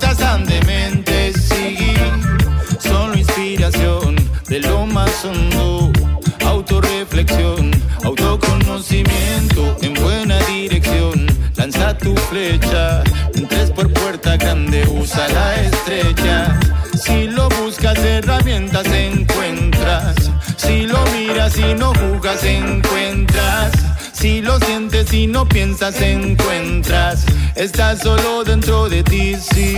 tu 12.07 12.15
flecha, 12.29 13.03
entres 13.35 13.69
por 13.71 13.91
puerta 13.91 14.38
grande, 14.38 14.88
usa 14.88 15.27
la 15.27 15.55
estrecha. 15.55 16.57
Si 16.93 17.27
lo 17.27 17.49
buscas, 17.49 17.97
herramientas 17.97 18.88
encuentras. 18.88 20.15
Si 20.55 20.88
lo 20.88 20.99
miras 21.07 21.57
y 21.57 21.73
no 21.73 21.93
jugas, 21.93 22.41
encuentras. 22.45 23.71
Si 24.13 24.41
lo 24.41 24.57
sientes 24.59 25.13
y 25.13 25.27
no 25.27 25.45
piensas, 25.45 26.01
encuentras. 26.01 27.25
Estás 27.55 27.99
solo 27.99 28.45
dentro 28.45 28.88
de 28.88 29.03
ti, 29.03 29.35
sí. 29.35 29.77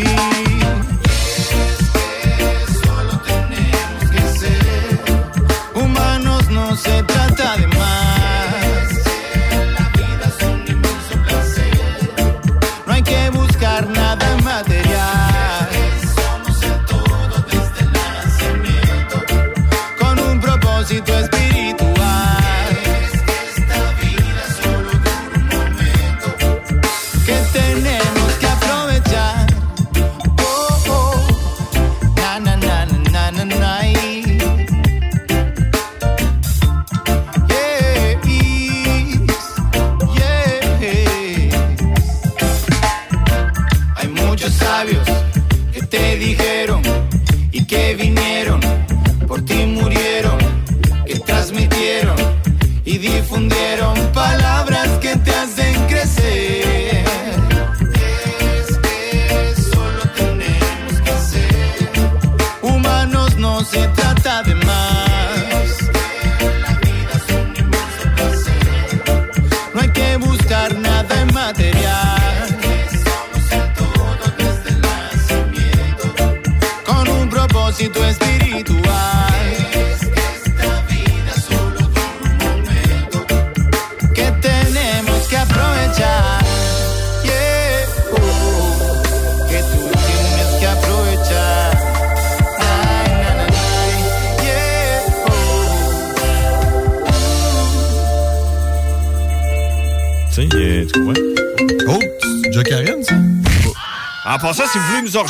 Humanos 5.74 6.48
no 6.52 6.76
se 6.78 7.04
trata 7.04 7.29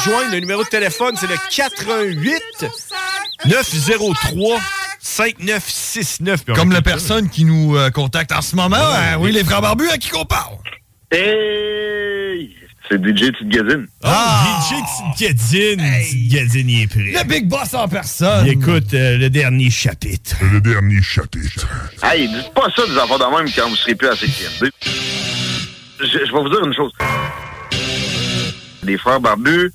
rejoindre, 0.06 0.32
le 0.34 0.40
numéro 0.40 0.64
de 0.64 0.70
téléphone, 0.70 1.16
c'est 1.20 1.28
le 1.28 1.36
88 1.52 2.42
903 3.46 4.60
5969. 5.02 6.46
Comme 6.56 6.72
la 6.72 6.82
personne 6.82 7.30
qui 7.30 7.46
nous 7.46 7.76
euh, 7.78 7.90
contacte 7.90 8.32
en 8.32 8.42
ce 8.42 8.56
moment. 8.56 8.76
hein, 8.78 9.18
oui, 9.20 9.32
les 9.32 9.44
frères 9.44 9.62
barbus, 9.62 9.90
à 9.90 9.98
qui 9.98 10.10
qu'on 10.10 10.26
parle? 10.26 10.56
Hey! 11.12 12.56
C'est 12.92 12.98
DJ 12.98 13.32
Petite 13.32 13.50
Gadine. 13.50 13.88
Ah, 14.04 14.44
DJ 14.72 15.22
Gadzine. 15.22 15.92
Gadzine, 16.30 16.70
il 16.70 16.82
est 16.84 16.88
prêt. 16.88 17.12
Le 17.24 17.24
big 17.28 17.48
boss 17.48 17.74
en 17.76 17.88
personne. 17.88 18.48
Il 18.48 18.54
écoute 18.54 18.92
euh, 18.96 19.16
le 19.18 19.30
dernier 19.30 19.70
chapitre. 19.70 20.36
Le 20.52 20.60
dernier 20.60 21.00
chapitre. 21.04 21.68
Hey, 22.02 22.28
dites 22.28 22.52
pas 22.56 22.68
ça 22.76 22.88
des 22.88 22.98
enfants 22.98 23.20
de 23.20 23.26
même 23.38 23.52
quand 23.56 23.70
vous 23.70 23.76
serez 23.76 23.94
plus 23.94 24.08
à 24.08 24.16
CQMD. 24.16 24.72
Je, 26.00 26.06
je 26.06 26.18
vais 26.18 26.30
vous 26.32 26.50
dire 26.50 26.66
une 26.66 26.74
chose. 26.74 26.92
Les 28.84 28.98
frères 28.98 29.20
barbus, 29.20 29.72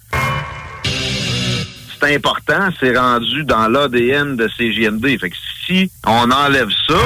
important, 2.04 2.68
c'est 2.80 2.96
rendu 2.96 3.44
dans 3.44 3.68
l'ADN 3.68 4.36
de 4.36 4.48
CGMD. 4.56 5.18
Fait 5.18 5.30
que 5.30 5.36
si 5.66 5.90
on 6.06 6.30
enlève 6.30 6.70
ça, 6.86 6.98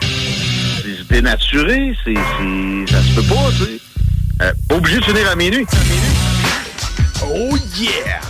c'est 0.00 1.08
dénaturé, 1.08 1.96
c'est, 2.04 2.14
ça 2.14 3.02
se 3.02 3.14
peut 3.14 3.34
pas, 3.34 3.50
tu 3.58 3.64
sais. 3.64 3.80
Euh, 4.42 4.52
obligé 4.70 4.98
de 4.98 5.04
finir 5.04 5.30
à 5.30 5.36
minuit. 5.36 5.66
Oh 7.24 7.56
yeah! 7.78 8.20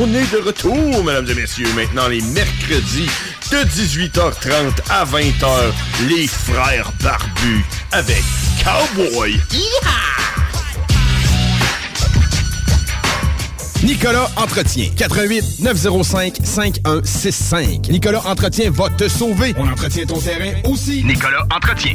On 0.00 0.14
est 0.14 0.32
de 0.32 0.38
retour, 0.38 1.04
mesdames 1.04 1.28
et 1.28 1.34
messieurs. 1.34 1.68
Maintenant, 1.76 2.08
les 2.08 2.20
mercredis 2.20 3.08
de 3.50 3.58
18h30 3.58 4.72
à 4.90 5.04
20h, 5.04 6.08
les 6.08 6.26
frères 6.26 6.90
barbus 7.00 7.64
avec 7.92 8.24
Cowboy. 8.64 9.40
Nicolas 13.84 14.28
Entretien. 14.36 14.90
88 14.96 15.60
905 15.60 16.38
5165. 16.42 17.88
Nicolas 17.90 18.22
Entretien 18.26 18.70
va 18.70 18.88
te 18.90 19.08
sauver. 19.08 19.54
On 19.56 19.68
entretient 19.68 20.06
ton 20.06 20.18
terrain 20.18 20.52
aussi. 20.64 21.04
Nicolas 21.04 21.46
Entretien. 21.54 21.94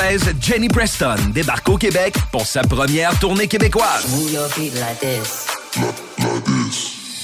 Jenny 0.41 0.67
Preston 0.67 1.15
débarque 1.31 1.69
au 1.69 1.77
Québec 1.77 2.15
pour 2.31 2.45
sa 2.47 2.63
première 2.63 3.17
tournée 3.19 3.47
québécoise. 3.47 4.05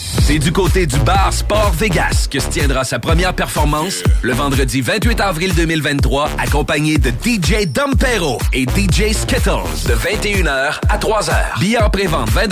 C'est 0.08 0.40
du 0.40 0.52
côté 0.54 0.86
du 0.86 0.98
bar 1.00 1.34
Sport 1.34 1.74
Vegas 1.74 2.28
que 2.32 2.40
se 2.40 2.48
tiendra 2.48 2.86
sa 2.86 2.98
première 2.98 3.34
performance 3.34 4.04
le 4.22 4.32
vendredi 4.32 4.80
28 4.80 5.20
avril 5.20 5.54
2023, 5.54 6.30
accompagné 6.38 6.98
de 6.98 7.10
DJ 7.10 7.68
Dompero 7.68 8.38
et 8.54 8.64
DJ 8.64 9.14
Skittles 9.14 9.68
de 9.86 9.94
21h 9.94 10.80
à 10.88 10.98
3h. 10.98 11.60
Billets 11.60 11.82
en 11.82 11.90
pré-vente 11.90 12.30
20 12.30 12.48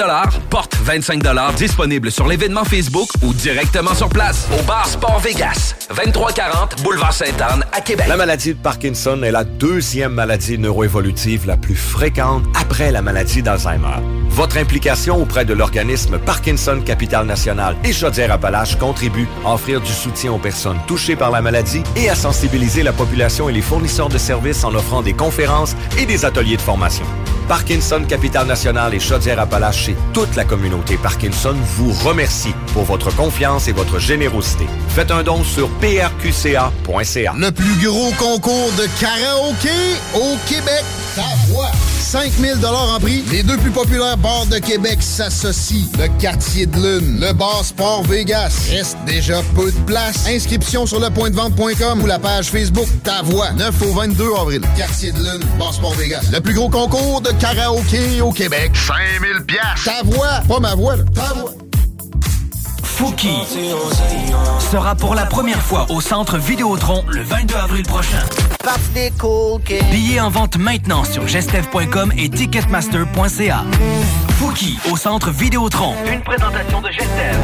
porte 0.49 0.75
25 0.83 1.23
disponible 1.55 2.11
sur 2.11 2.27
l'événement 2.27 2.65
Facebook 2.65 3.07
ou 3.21 3.33
directement 3.33 3.93
sur 3.93 4.09
place 4.09 4.47
au 4.59 4.61
bar 4.63 4.85
Sport 4.87 5.19
Vegas, 5.19 5.75
2340 5.95 6.83
Boulevard 6.83 7.13
Sainte-Anne 7.13 7.63
à 7.71 7.79
Québec. 7.79 8.07
La 8.09 8.17
maladie 8.17 8.53
de 8.53 8.59
Parkinson 8.59 9.21
est 9.23 9.31
la 9.31 9.45
deuxième 9.45 10.13
maladie 10.13 10.57
neuroévolutive 10.57 11.47
la 11.47 11.55
plus 11.55 11.75
fréquente 11.75 12.43
après 12.59 12.91
la 12.91 13.01
maladie 13.01 13.41
d'Alzheimer. 13.41 14.01
Votre 14.29 14.57
implication 14.57 15.21
auprès 15.21 15.45
de 15.45 15.53
l'organisme 15.53 16.19
Parkinson 16.19 16.81
Capital 16.85 17.25
National 17.25 17.44
et 17.83 17.93
Chaudière-Appalaches 17.93 18.77
contribue 18.77 19.27
à 19.45 19.53
offrir 19.53 19.79
du 19.81 19.91
soutien 19.91 20.31
aux 20.31 20.39
personnes 20.39 20.79
touchées 20.87 21.15
par 21.15 21.31
la 21.31 21.41
maladie 21.41 21.83
et 21.95 22.09
à 22.09 22.15
sensibiliser 22.15 22.81
la 22.81 22.91
population 22.91 23.49
et 23.49 23.53
les 23.53 23.61
fournisseurs 23.61 24.09
de 24.09 24.17
services 24.17 24.63
en 24.63 24.73
offrant 24.73 25.01
des 25.01 25.13
conférences 25.13 25.75
et 25.99 26.05
des 26.05 26.25
ateliers 26.25 26.57
de 26.57 26.61
formation. 26.61 27.05
Parkinson 27.47 28.03
Capital 28.07 28.47
National 28.47 28.95
et 28.95 28.99
Chaudière-Appalaches 28.99 29.89
et 29.89 29.95
toute 30.13 30.35
la 30.35 30.45
communauté 30.45 30.97
Parkinson 30.97 31.55
vous 31.77 31.91
remercie 32.03 32.53
pour 32.73 32.83
votre 32.83 33.15
confiance 33.15 33.67
et 33.67 33.71
votre 33.71 33.99
générosité. 33.99 34.65
Faites 34.89 35.11
un 35.11 35.21
don 35.21 35.43
sur 35.43 35.69
prqca.ca. 35.79 37.33
Le 37.37 37.51
plus 37.51 37.85
gros 37.85 38.11
concours 38.17 38.71
de 38.77 38.87
karaoké 38.99 39.69
au 40.15 40.35
Québec. 40.47 40.83
Ta 41.15 41.21
voix. 41.47 41.71
5000 42.05 42.65
en 42.65 42.99
prix. 42.99 43.23
Les 43.31 43.43
deux 43.43 43.57
plus 43.57 43.71
populaires 43.71 44.17
bars 44.17 44.45
de 44.45 44.57
Québec 44.59 44.99
s'associent. 45.01 45.87
Le 45.99 46.07
quartier 46.19 46.65
de 46.65 46.75
lune, 46.77 47.19
le 47.19 47.33
bar 47.35 47.63
Sport 47.63 48.03
Vegas. 48.03 48.69
Reste 48.69 48.97
déjà 49.05 49.41
peu 49.55 49.71
de 49.71 49.79
place. 49.85 50.27
Inscription 50.27 50.85
sur 50.85 50.99
lepointdevente.com 50.99 52.01
ou 52.01 52.05
la 52.05 52.19
page 52.19 52.49
Facebook 52.49 52.87
Ta 53.03 53.21
voix. 53.23 53.51
9 53.53 53.81
au 53.81 53.93
22 53.93 54.25
avril. 54.39 54.61
Quartier 54.77 55.11
de 55.11 55.17
lune, 55.17 55.43
bar 55.59 55.73
Sport 55.73 55.93
Vegas. 55.95 56.23
Le 56.31 56.39
plus 56.39 56.53
gros 56.53 56.69
concours 56.69 57.21
de 57.21 57.31
karaoké 57.31 58.21
au 58.21 58.31
Québec. 58.31 58.71
5000 58.75 59.45
pièces. 59.45 59.83
Ta 59.83 60.03
voix, 60.03 60.41
pas 60.47 60.59
ma 60.59 60.75
voix, 60.75 60.95
là. 60.95 61.03
Ta 61.13 61.33
voix. 61.33 61.51
Fouki 62.95 63.27
sera 64.71 64.95
pour 64.95 65.15
la 65.15 65.25
première 65.25 65.61
fois 65.61 65.85
au 65.89 65.99
centre 65.99 66.37
Vidéotron 66.37 67.03
le 67.09 67.23
22 67.23 67.55
avril 67.55 67.83
prochain. 67.83 68.23
Billets 69.91 70.21
en 70.21 70.29
vente 70.29 70.57
maintenant 70.57 71.03
sur 71.03 71.27
gestev.com 71.27 72.13
et 72.17 72.29
ticketmaster.ca. 72.29 73.63
Fouki 74.39 74.77
au 74.89 74.95
centre 74.95 75.29
Vidéotron. 75.31 75.93
Une 76.11 76.21
présentation 76.21 76.81
de 76.81 76.87
Gestev. 76.89 77.37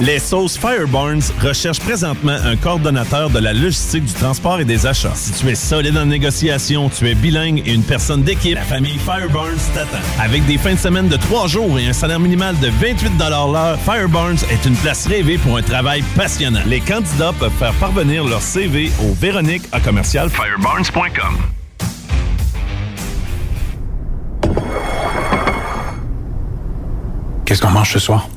Les 0.00 0.18
sauces 0.18 0.56
Fireburns 0.58 1.32
recherchent 1.42 1.80
présentement 1.80 2.36
un 2.44 2.56
coordonnateur 2.56 3.30
de 3.30 3.38
la 3.38 3.52
logistique 3.52 4.04
du 4.04 4.12
transport 4.12 4.60
et 4.60 4.64
des 4.64 4.86
achats. 4.86 5.12
Si 5.14 5.32
tu 5.32 5.48
es 5.48 5.54
solide 5.54 5.96
en 5.96 6.06
négociation, 6.06 6.88
tu 6.88 7.08
es 7.08 7.14
bilingue 7.14 7.62
et 7.66 7.72
une 7.72 7.82
personne 7.82 8.22
d'équipe, 8.22 8.54
la 8.54 8.62
famille 8.62 8.98
Fireburns 8.98 9.60
t'attend. 9.74 9.98
Avec 10.20 10.44
des 10.46 10.58
fins 10.58 10.74
de 10.74 10.78
semaine 10.78 11.08
de 11.08 11.16
trois 11.16 11.46
jours 11.46 11.78
et 11.78 11.86
un 11.86 11.92
salaire 11.92 12.20
minimal 12.20 12.58
de 12.58 12.68
28 12.68 13.12
l'heure, 13.18 13.78
Fireburns 13.84 14.44
est 14.50 14.59
une 14.66 14.76
place 14.76 15.06
rêvée 15.06 15.38
pour 15.38 15.56
un 15.56 15.62
travail 15.62 16.02
passionnant. 16.16 16.60
Les 16.66 16.80
candidats 16.80 17.32
peuvent 17.38 17.52
faire 17.52 17.72
parvenir 17.74 18.24
leur 18.24 18.42
CV 18.42 18.90
au 19.02 19.14
Véronique 19.14 19.62
à 19.72 19.80
commercial 19.80 20.28
fireburns.com. 20.28 21.38
Qu'est-ce 27.44 27.62
qu'on 27.62 27.70
mange 27.70 27.92
ce 27.92 27.98
soir? 27.98 28.28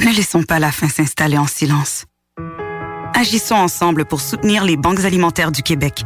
Ne 0.00 0.14
laissons 0.14 0.42
pas 0.42 0.58
la 0.58 0.70
faim 0.70 0.88
s'installer 0.88 1.38
en 1.38 1.46
silence. 1.46 2.04
Agissons 3.14 3.56
ensemble 3.56 4.04
pour 4.04 4.20
soutenir 4.20 4.64
les 4.64 4.76
banques 4.76 5.04
alimentaires 5.04 5.50
du 5.50 5.62
Québec. 5.62 6.04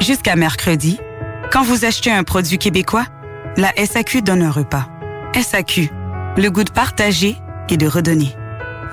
Jusqu'à 0.00 0.36
mercredi, 0.36 0.98
quand 1.50 1.64
vous 1.64 1.84
achetez 1.84 2.12
un 2.12 2.22
produit 2.22 2.58
québécois, 2.58 3.06
la 3.56 3.72
SAQ 3.76 4.22
donne 4.22 4.42
un 4.42 4.50
repas. 4.50 4.88
SAQ, 5.40 5.90
le 6.36 6.48
goût 6.50 6.64
de 6.64 6.70
partager 6.70 7.36
et 7.68 7.76
de 7.76 7.86
redonner. 7.86 8.34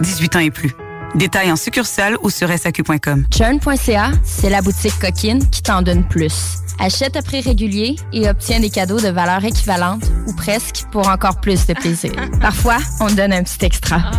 18 0.02 0.36
ans 0.36 0.40
et 0.40 0.52
plus. 0.52 0.76
Détails 1.16 1.52
en 1.52 1.56
succursale 1.56 2.18
ou 2.24 2.30
sur 2.30 2.50
SAQ.com. 2.50 3.26
Churn.ca, 3.34 4.12
c'est 4.24 4.50
la 4.50 4.62
boutique 4.62 5.00
coquine 5.00 5.48
qui 5.50 5.62
t'en 5.62 5.82
donne 5.82 6.06
plus. 6.08 6.58
Achète 6.78 7.16
à 7.16 7.22
prix 7.22 7.40
régulier 7.40 7.96
et 8.12 8.28
obtiens 8.28 8.60
des 8.60 8.70
cadeaux 8.70 9.00
de 9.00 9.08
valeur 9.08 9.46
équivalente 9.46 10.04
ou 10.28 10.34
presque 10.34 10.84
pour 10.92 11.08
encore 11.08 11.40
plus 11.40 11.66
de 11.68 11.74
plaisir. 11.74 12.12
Parfois, 12.42 12.78
on 13.00 13.08
donne 13.08 13.32
un 13.32 13.44
petit 13.44 13.64
extra. 13.64 14.12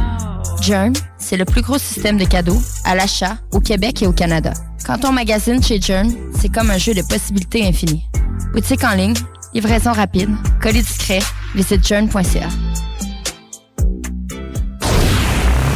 Jern, 0.63 0.95
c'est 1.19 1.37
le 1.37 1.45
plus 1.45 1.61
gros 1.61 1.77
système 1.77 2.17
de 2.17 2.25
cadeaux 2.25 2.61
à 2.85 2.95
l'achat 2.95 3.37
au 3.53 3.61
Québec 3.61 4.03
et 4.03 4.07
au 4.07 4.13
Canada. 4.13 4.55
Quand 4.87 5.05
on 5.05 5.13
magasine 5.13 5.63
chez 5.63 5.81
Jern, 5.81 6.11
c'est 6.39 6.49
comme 6.49 6.71
un 6.71 6.79
jeu 6.79 6.95
de 6.95 7.03
possibilités 7.03 7.67
infinies. 7.67 8.07
Boutique 8.55 8.85
en 8.85 8.95
ligne, 8.95 9.15
livraison 9.57 9.93
rapide, 9.93 10.29
colis 10.61 10.83
discret, 10.83 11.23
visite 11.55 11.83
jern.ca. 11.83 12.49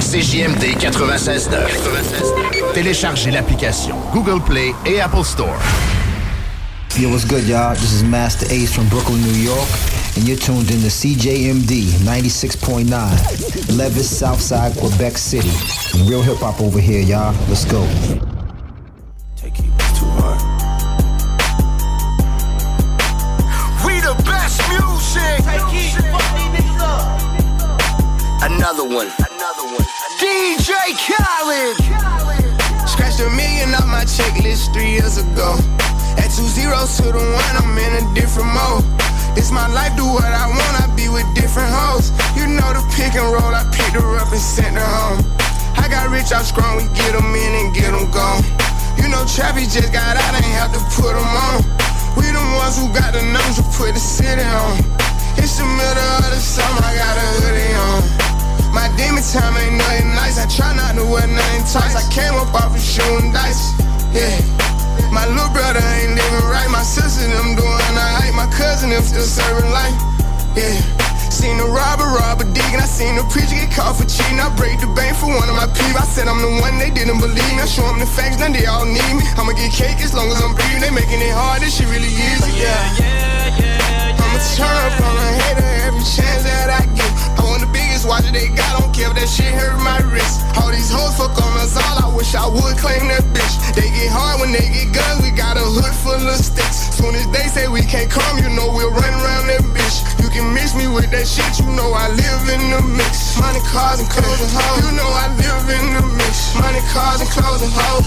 CJMD 0.01 0.77
96.9. 0.77 2.74
Téléchargez 2.74 3.31
l'application 3.31 3.97
Google 4.12 4.40
Play 4.43 4.74
et 4.85 5.01
Apple 5.01 5.24
Store. 5.24 5.57
Yo, 6.98 7.09
what's 7.09 7.24
good, 7.24 7.48
y'all? 7.48 7.73
This 7.73 7.94
is 7.94 8.05
Master 8.05 8.47
Ace 8.52 8.74
from 8.74 8.86
Brooklyn, 8.89 9.23
New 9.23 9.40
York, 9.43 9.69
and 10.16 10.28
you're 10.28 10.36
tuned 10.36 10.70
in 10.70 10.82
to 10.82 10.90
CJMD 10.90 11.85
96.9, 12.05 13.78
Levis, 13.78 14.19
Southside, 14.19 14.77
Quebec 14.77 15.16
City. 15.16 15.52
Real 16.07 16.20
hip 16.20 16.39
hop 16.39 16.61
over 16.61 16.81
here, 16.81 17.01
y'all. 17.01 17.35
Let's 17.48 17.65
go. 17.65 17.86
Another 28.40 28.85
one. 28.85 29.11
Another 29.19 29.66
one. 29.69 29.85
DJ 30.16 30.73
Khaled. 30.97 31.77
Scratched 32.89 33.20
a 33.20 33.28
million 33.31 33.74
off 33.74 33.86
my 33.86 34.05
checklist 34.05 34.73
three 34.73 34.93
years 34.97 35.19
ago. 35.19 35.59
At 36.16 36.31
two 36.32 36.48
zeros 36.48 36.97
to 36.98 37.11
the 37.11 37.19
one, 37.19 37.55
I'm 37.59 37.77
in 37.77 38.01
a 38.01 38.15
different 38.15 38.48
mode. 38.55 38.85
It's 39.36 39.51
my 39.51 39.69
life, 39.69 39.97
do 39.97 40.05
what 40.05 40.24
I 40.24 40.47
want, 40.47 40.74
I 40.81 40.89
be 40.97 41.09
with 41.09 41.27
different 41.35 41.69
hoes. 41.69 42.11
You 42.36 42.47
know 42.47 42.70
the 42.73 42.81
pick 42.97 43.15
and 43.15 43.28
roll, 43.28 43.52
I 43.52 43.65
picked 43.74 43.98
her 43.98 44.16
up 44.16 44.32
and 44.32 44.40
sent 44.40 44.77
her 44.77 44.85
home. 44.85 45.20
I 45.77 45.89
got 45.89 46.09
rich, 46.09 46.32
I'm 46.32 46.44
strong, 46.44 46.77
we 46.77 46.85
get 46.94 47.12
them 47.12 47.35
in 47.35 47.52
and 47.61 47.74
get 47.74 47.93
them 47.93 48.11
gone. 48.11 48.44
You 48.97 49.09
know 49.09 49.27
Trappy 49.27 49.69
just 49.69 49.93
got 49.93 50.16
out, 50.16 50.35
ain't 50.35 50.57
have 50.57 50.73
to 50.73 50.82
put 50.94 51.12
them 51.12 51.27
on. 51.27 51.89
Ones 52.60 52.76
who 52.76 52.92
got 52.92 53.16
the 53.16 53.24
numbers 53.24 53.56
to 53.56 53.64
put 53.72 53.96
the 53.96 54.04
city 54.04 54.44
on. 54.44 54.76
It's 55.40 55.56
the 55.56 55.64
middle 55.64 56.12
of 56.20 56.28
the 56.28 56.36
summer, 56.36 56.84
I 56.84 56.92
got 56.92 57.16
a 57.16 57.26
hoodie 57.40 57.72
on. 57.88 58.00
My 58.76 58.92
demon 59.00 59.24
time 59.32 59.56
ain't 59.56 59.80
nothing 59.80 60.12
nice. 60.12 60.36
I 60.36 60.44
try 60.44 60.76
not 60.76 60.92
to 61.00 61.04
wear 61.08 61.24
nothing 61.24 61.64
tight. 61.72 61.96
I 61.96 62.04
came 62.12 62.36
up 62.36 62.52
off 62.52 62.76
of 62.76 62.84
shooting 62.84 63.32
dice. 63.32 63.72
Yeah. 64.12 64.36
My 65.08 65.24
little 65.24 65.48
brother 65.56 65.80
ain't 65.80 66.20
living 66.20 66.46
right. 66.52 66.68
My 66.68 66.84
sister 66.84 67.24
them 67.32 67.56
doing 67.56 67.96
alright. 67.96 68.36
My 68.36 68.44
cousin 68.52 68.92
them 68.92 69.08
still 69.08 69.24
serving 69.24 69.72
life. 69.72 69.96
Yeah. 70.52 70.76
Seen 71.32 71.56
the 71.56 71.64
robber 71.64 72.12
rob 72.12 72.44
and 72.72 72.80
I 72.80 72.86
seen 72.86 73.16
the 73.18 73.24
preacher 73.26 73.59
get 73.59 73.70
caught 73.74 73.98
for 73.98 74.06
cheating. 74.06 74.38
I 74.38 74.48
break 74.55 74.78
the 74.78 74.90
bank 74.94 75.18
for 75.18 75.26
one 75.26 75.48
of 75.51 75.56
my 75.59 75.66
peeps. 75.66 75.98
I 75.98 76.06
said 76.06 76.26
I'm 76.30 76.38
the 76.38 76.52
one 76.62 76.78
they 76.78 76.90
didn't 76.90 77.18
believe 77.18 77.51
me. 77.55 77.62
I 77.62 77.66
show 77.66 77.82
them 77.86 77.98
the 77.98 78.06
facts, 78.06 78.38
now 78.38 78.51
they 78.51 78.66
all 78.66 78.86
need 78.86 79.14
me. 79.14 79.24
I'ma 79.34 79.52
get 79.59 79.74
cake 79.74 79.98
as 80.02 80.14
long 80.14 80.30
as 80.30 80.38
I'm 80.38 80.55
breathing. 80.55 80.80
They 80.80 80.92
making 80.94 81.20
it 81.20 81.34
hard, 81.34 81.62
this 81.62 81.76
shit 81.76 81.90
really 81.90 82.10
easy. 82.10 82.62
Yeah. 82.62 82.70
yeah, 82.98 83.59
yeah, 83.59 84.14
yeah. 84.14 84.22
I'ma 84.22 84.38
turn 84.55 84.70
up 84.70 84.97
on 85.02 85.14
a 85.18 85.28
hater 85.42 85.70
every 85.90 86.05
chance 86.06 86.47
that 86.47 86.70
I 86.70 86.86
get. 86.94 87.10
I 87.38 87.42
want 87.42 87.60
the 87.66 87.70
biggest 87.74 88.06
watch 88.06 88.24
that 88.28 88.34
they 88.34 88.48
got, 88.55 88.78
don't 88.78 88.94
care 88.94 89.10
if 89.10 89.16
that 89.18 89.28
shit 89.28 89.51
hurt 89.51 89.74
my 89.82 89.98
wrist. 90.06 90.44
All 90.60 90.70
these 90.70 90.90
hoes 90.92 91.16
fuck 91.18 91.34
on 91.42 91.55
us 91.59 91.74
all, 91.74 91.97
I 92.06 92.09
wish 92.14 92.34
I 92.38 92.47
would 92.47 92.76
claim 92.78 93.10
that 93.10 93.26
bitch. 93.34 93.55
They 93.74 93.88
get 93.90 94.12
hard 94.14 94.38
when 94.40 94.52
they 94.55 94.68
get 94.70 94.94
guns, 94.94 95.24
we 95.24 95.34
got 95.34 95.56
a 95.56 95.64
hood 95.64 95.94
full 96.05 96.22
of 96.22 96.38
sticks. 96.38 96.94
Soon 96.94 97.14
as 97.18 97.26
they 97.34 97.48
say 97.51 97.66
we 97.66 97.82
can't 97.82 98.10
come, 98.10 98.38
you 98.38 98.52
know 98.52 98.70
we'll 98.70 98.92
run 98.92 99.14
around 99.18 99.48
that 99.48 99.64
bitch. 99.74 100.19
You 100.31 100.43
can 100.43 100.55
mix 100.55 100.77
me 100.77 100.86
with 100.86 101.11
that 101.11 101.27
shit, 101.27 101.59
you 101.59 101.66
know 101.74 101.90
I 101.90 102.07
live 102.07 102.47
in 102.55 102.70
the 102.70 102.81
mix. 102.86 103.36
Money, 103.40 103.59
cars, 103.66 103.98
and 103.98 104.09
clothes 104.09 104.39
and 104.39 104.52
hoes. 104.55 104.86
You 104.86 104.94
know 104.94 105.11
I 105.11 105.27
live 105.35 105.66
in 105.66 105.94
the 105.98 106.07
mix. 106.07 106.55
Money, 106.55 106.78
cars, 106.94 107.20
and 107.20 107.31
clothes 107.31 107.62
and 107.62 107.73
hoes. 107.74 108.07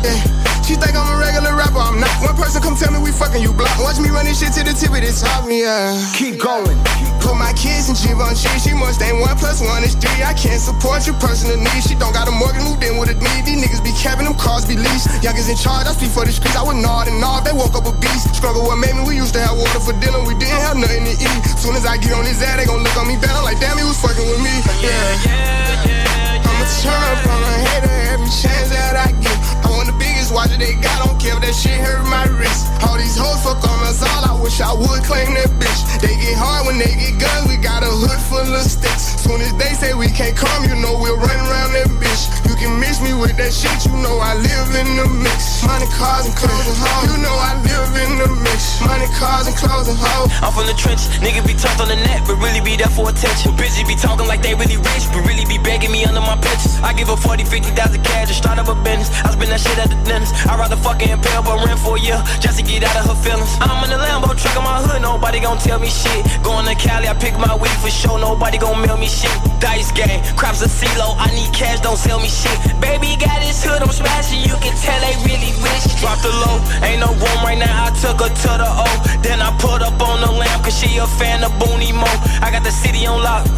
Yeah. 0.00 0.55
She 0.66 0.74
think 0.74 0.98
I'm 0.98 1.06
a 1.06 1.14
regular 1.22 1.54
rapper, 1.54 1.78
I'm 1.78 2.02
not. 2.02 2.10
One 2.18 2.34
person 2.34 2.58
come 2.58 2.74
tell 2.74 2.90
me 2.90 2.98
we 2.98 3.14
fucking 3.14 3.38
you 3.38 3.54
block. 3.54 3.70
Watch 3.78 4.02
me 4.02 4.10
run 4.10 4.26
this 4.26 4.42
shit 4.42 4.50
to 4.58 4.66
the 4.66 4.74
tip 4.74 4.90
of 4.90 4.98
this 4.98 5.22
top, 5.22 5.46
yeah. 5.46 5.94
Keep 6.18 6.42
going. 6.42 6.74
Put 7.22 7.38
my 7.38 7.54
kids 7.54 7.86
in 7.86 7.94
Givenchy. 7.94 8.50
She 8.58 8.74
must 8.74 8.98
ain't 8.98 9.22
one 9.22 9.38
plus 9.38 9.62
one 9.62 9.86
is 9.86 9.94
three. 9.94 10.26
I 10.26 10.34
can't 10.34 10.58
support 10.58 11.06
your 11.06 11.14
personal 11.22 11.54
needs. 11.54 11.86
She 11.86 11.94
don't 11.94 12.10
got 12.10 12.26
a 12.26 12.34
mortgage, 12.34 12.66
moved 12.66 12.82
in 12.82 12.98
with 12.98 13.14
a 13.14 13.16
need. 13.18 13.46
These 13.46 13.62
niggas 13.62 13.78
be 13.78 13.94
capping 13.94 14.26
them 14.26 14.34
cars, 14.34 14.66
be 14.66 14.74
leased. 14.74 15.06
Youngest 15.22 15.46
in 15.46 15.54
charge, 15.54 15.86
I 15.86 15.94
speak 15.94 16.10
for 16.10 16.26
the 16.26 16.34
streets. 16.34 16.58
I 16.58 16.66
would 16.66 16.82
nod 16.82 17.06
and 17.06 17.22
nod. 17.22 17.46
They 17.46 17.54
woke 17.54 17.78
up 17.78 17.86
a 17.86 17.94
beast. 18.02 18.34
Struggle 18.34 18.66
what 18.66 18.74
made 18.82 18.98
me. 18.98 19.06
We 19.06 19.14
used 19.14 19.38
to 19.38 19.42
have 19.46 19.54
water 19.54 19.78
for 19.78 19.94
dinner. 20.02 20.18
We 20.26 20.34
didn't 20.34 20.66
have 20.66 20.74
nothing 20.74 21.06
to 21.06 21.14
eat. 21.14 21.40
Soon 21.62 21.78
as 21.78 21.86
I 21.86 21.94
get 21.94 22.10
on 22.10 22.26
his 22.26 22.42
ass, 22.42 22.58
they 22.58 22.66
gon' 22.66 22.82
look 22.82 22.98
on 22.98 23.06
me 23.06 23.14
bad. 23.22 23.38
I'm 23.38 23.46
like, 23.46 23.62
damn, 23.62 23.78
he 23.78 23.86
was 23.86 24.02
fucking 24.02 24.26
with 24.26 24.42
me. 24.42 24.50
Yeah, 24.82 24.90
yeah, 25.30 25.94
yeah. 25.94 26.42
I'ma 26.42 26.66
turn 26.82 26.90
up 26.90 27.22
on 27.22 27.38
a 27.38 27.54
hater 27.70 27.94
every 28.18 28.26
chance 28.34 28.74
that 28.74 28.98
I 28.98 29.14
get. 29.22 29.55
I 29.66 29.68
want 29.74 29.90
the 29.90 29.98
biggest 29.98 30.30
watch 30.30 30.54
they 30.54 30.78
got, 30.78 30.94
don't 31.02 31.18
care 31.18 31.34
if 31.34 31.42
that 31.42 31.50
shit 31.50 31.74
hurt 31.82 32.06
my 32.06 32.22
wrist. 32.38 32.70
All 32.86 32.94
these 32.94 33.18
hoes 33.18 33.42
fuck 33.42 33.58
on 33.66 33.82
us 33.82 33.98
all, 33.98 34.22
I 34.22 34.34
wish 34.38 34.62
I 34.62 34.70
would 34.70 35.02
claim 35.02 35.34
that 35.34 35.50
bitch. 35.58 35.80
They 35.98 36.14
get 36.14 36.38
hard 36.38 36.70
when 36.70 36.78
they 36.78 36.94
get 36.94 37.18
guns, 37.18 37.50
we 37.50 37.58
got 37.58 37.82
a 37.82 37.90
hood 37.90 38.22
full 38.30 38.46
of 38.46 38.62
sticks. 38.62 39.18
Soon 39.26 39.42
as 39.42 39.50
they 39.58 39.74
say 39.74 39.90
we 39.98 40.06
can't 40.06 40.38
come, 40.38 40.70
you 40.70 40.78
know 40.78 40.94
we'll 41.02 41.18
run 41.18 41.40
around 41.50 41.74
that 41.74 41.90
bitch. 41.98 42.30
You 42.46 42.54
can 42.54 42.78
mix 42.78 43.02
me 43.02 43.10
with 43.10 43.34
that 43.42 43.50
shit, 43.50 43.74
you 43.90 43.98
know 43.98 44.22
I 44.22 44.38
live 44.38 44.70
in 44.78 44.86
the 44.94 45.06
mix. 45.18 45.66
Money, 45.66 45.90
cars, 45.98 46.30
and 46.30 46.36
clothes 46.38 46.70
and 46.70 46.78
hoes. 46.78 47.10
You 47.10 47.18
know 47.26 47.34
I 47.34 47.58
live 47.66 47.90
in 48.06 48.10
the 48.22 48.30
mix. 48.46 48.78
Money, 48.86 49.10
cars, 49.18 49.50
and 49.50 49.56
clothes 49.58 49.90
and 49.90 49.98
hoes. 49.98 50.30
I'm 50.46 50.54
from 50.54 50.70
the 50.70 50.78
trench, 50.78 51.10
nigga 51.18 51.42
be 51.42 51.58
tough 51.58 51.82
on 51.82 51.90
the 51.90 51.98
net, 51.98 52.22
but 52.22 52.38
really 52.38 52.62
be 52.62 52.78
there 52.78 52.92
for 52.94 53.10
attention. 53.10 53.50
Bitches 53.58 53.82
be 53.82 53.98
talking 53.98 54.30
like 54.30 54.46
they 54.46 54.54
really 54.54 54.78
rich, 54.78 55.10
but 55.10 55.26
really 55.26 55.42
be 55.42 55.58
begging 55.58 55.90
me 55.90 56.06
under 56.06 56.22
my 56.22 56.38
pictures. 56.38 56.78
I 56.86 56.94
give 56.94 57.10
her 57.10 57.18
40, 57.18 57.42
50,000 57.42 57.74
cash 58.06 58.30
to 58.30 58.34
start 58.34 58.62
up 58.62 58.70
a 58.70 58.78
business. 58.86 59.10
I 59.26 59.34
spend 59.34 59.50
that 59.56 59.64
shit 59.64 59.78
at 59.80 59.88
the 59.88 59.96
dentist. 60.04 60.36
I'd 60.44 60.60
rather 60.60 60.76
fucking 60.76 61.08
impale 61.08 61.40
but 61.40 61.64
rent 61.64 61.80
for 61.80 61.96
a 61.96 62.00
year 62.00 62.20
just 62.44 62.60
to 62.60 62.64
get 62.64 62.84
out 62.84 62.96
of 63.00 63.08
her 63.08 63.18
feelings. 63.24 63.48
I'm 63.64 63.80
in 63.84 63.90
the 63.90 63.96
Lambo 63.96 64.36
truck 64.36 64.52
in 64.52 64.64
my 64.64 64.84
hood, 64.84 65.00
nobody 65.00 65.40
gon' 65.40 65.56
tell 65.56 65.80
me 65.80 65.88
shit. 65.88 66.28
Going 66.44 66.68
to 66.68 66.76
Cali, 66.76 67.08
I 67.08 67.16
pick 67.16 67.40
my 67.40 67.56
weed 67.56 67.72
for 67.80 67.88
sure, 67.88 68.20
nobody 68.20 68.58
gon' 68.58 68.76
mail 68.84 69.00
me 69.00 69.08
shit. 69.08 69.32
Dice 69.56 69.92
game, 69.96 70.20
crops 70.36 70.60
a 70.60 70.68
CeeLo, 70.68 71.16
I 71.16 71.32
need 71.32 71.48
cash, 71.56 71.80
don't 71.80 71.96
sell 71.96 72.20
me 72.20 72.28
shit. 72.28 72.52
Baby 72.80 73.16
got 73.16 73.40
his 73.40 73.56
hood, 73.64 73.80
I'm 73.80 73.92
smashing, 73.92 74.44
you 74.44 74.56
can 74.60 74.76
tell 74.76 75.00
they 75.00 75.16
really 75.24 75.52
rich. 75.64 75.84
Drop 76.04 76.20
the 76.20 76.32
low, 76.44 76.60
ain't 76.84 77.00
no 77.00 77.16
room 77.16 77.40
right 77.40 77.56
now, 77.56 77.88
I 77.88 77.90
took 77.96 78.20
her 78.20 78.28
to 78.28 78.52
the 78.60 78.68
O. 78.68 78.88
Then 79.24 79.40
I 79.40 79.56
put 79.56 79.80
up 79.80 79.96
on 80.04 80.20
the 80.20 80.32
lamp, 80.36 80.64
cause 80.64 80.76
she 80.76 81.00
a 81.00 81.06
fan 81.16 81.40
of 81.40 81.52
Booney 81.56 81.96
Mo. 81.96 82.08
I 82.44 82.52
got 82.52 82.60
the 82.60 82.74
city 82.74 83.06
on 83.08 83.24
lock, 83.24 83.48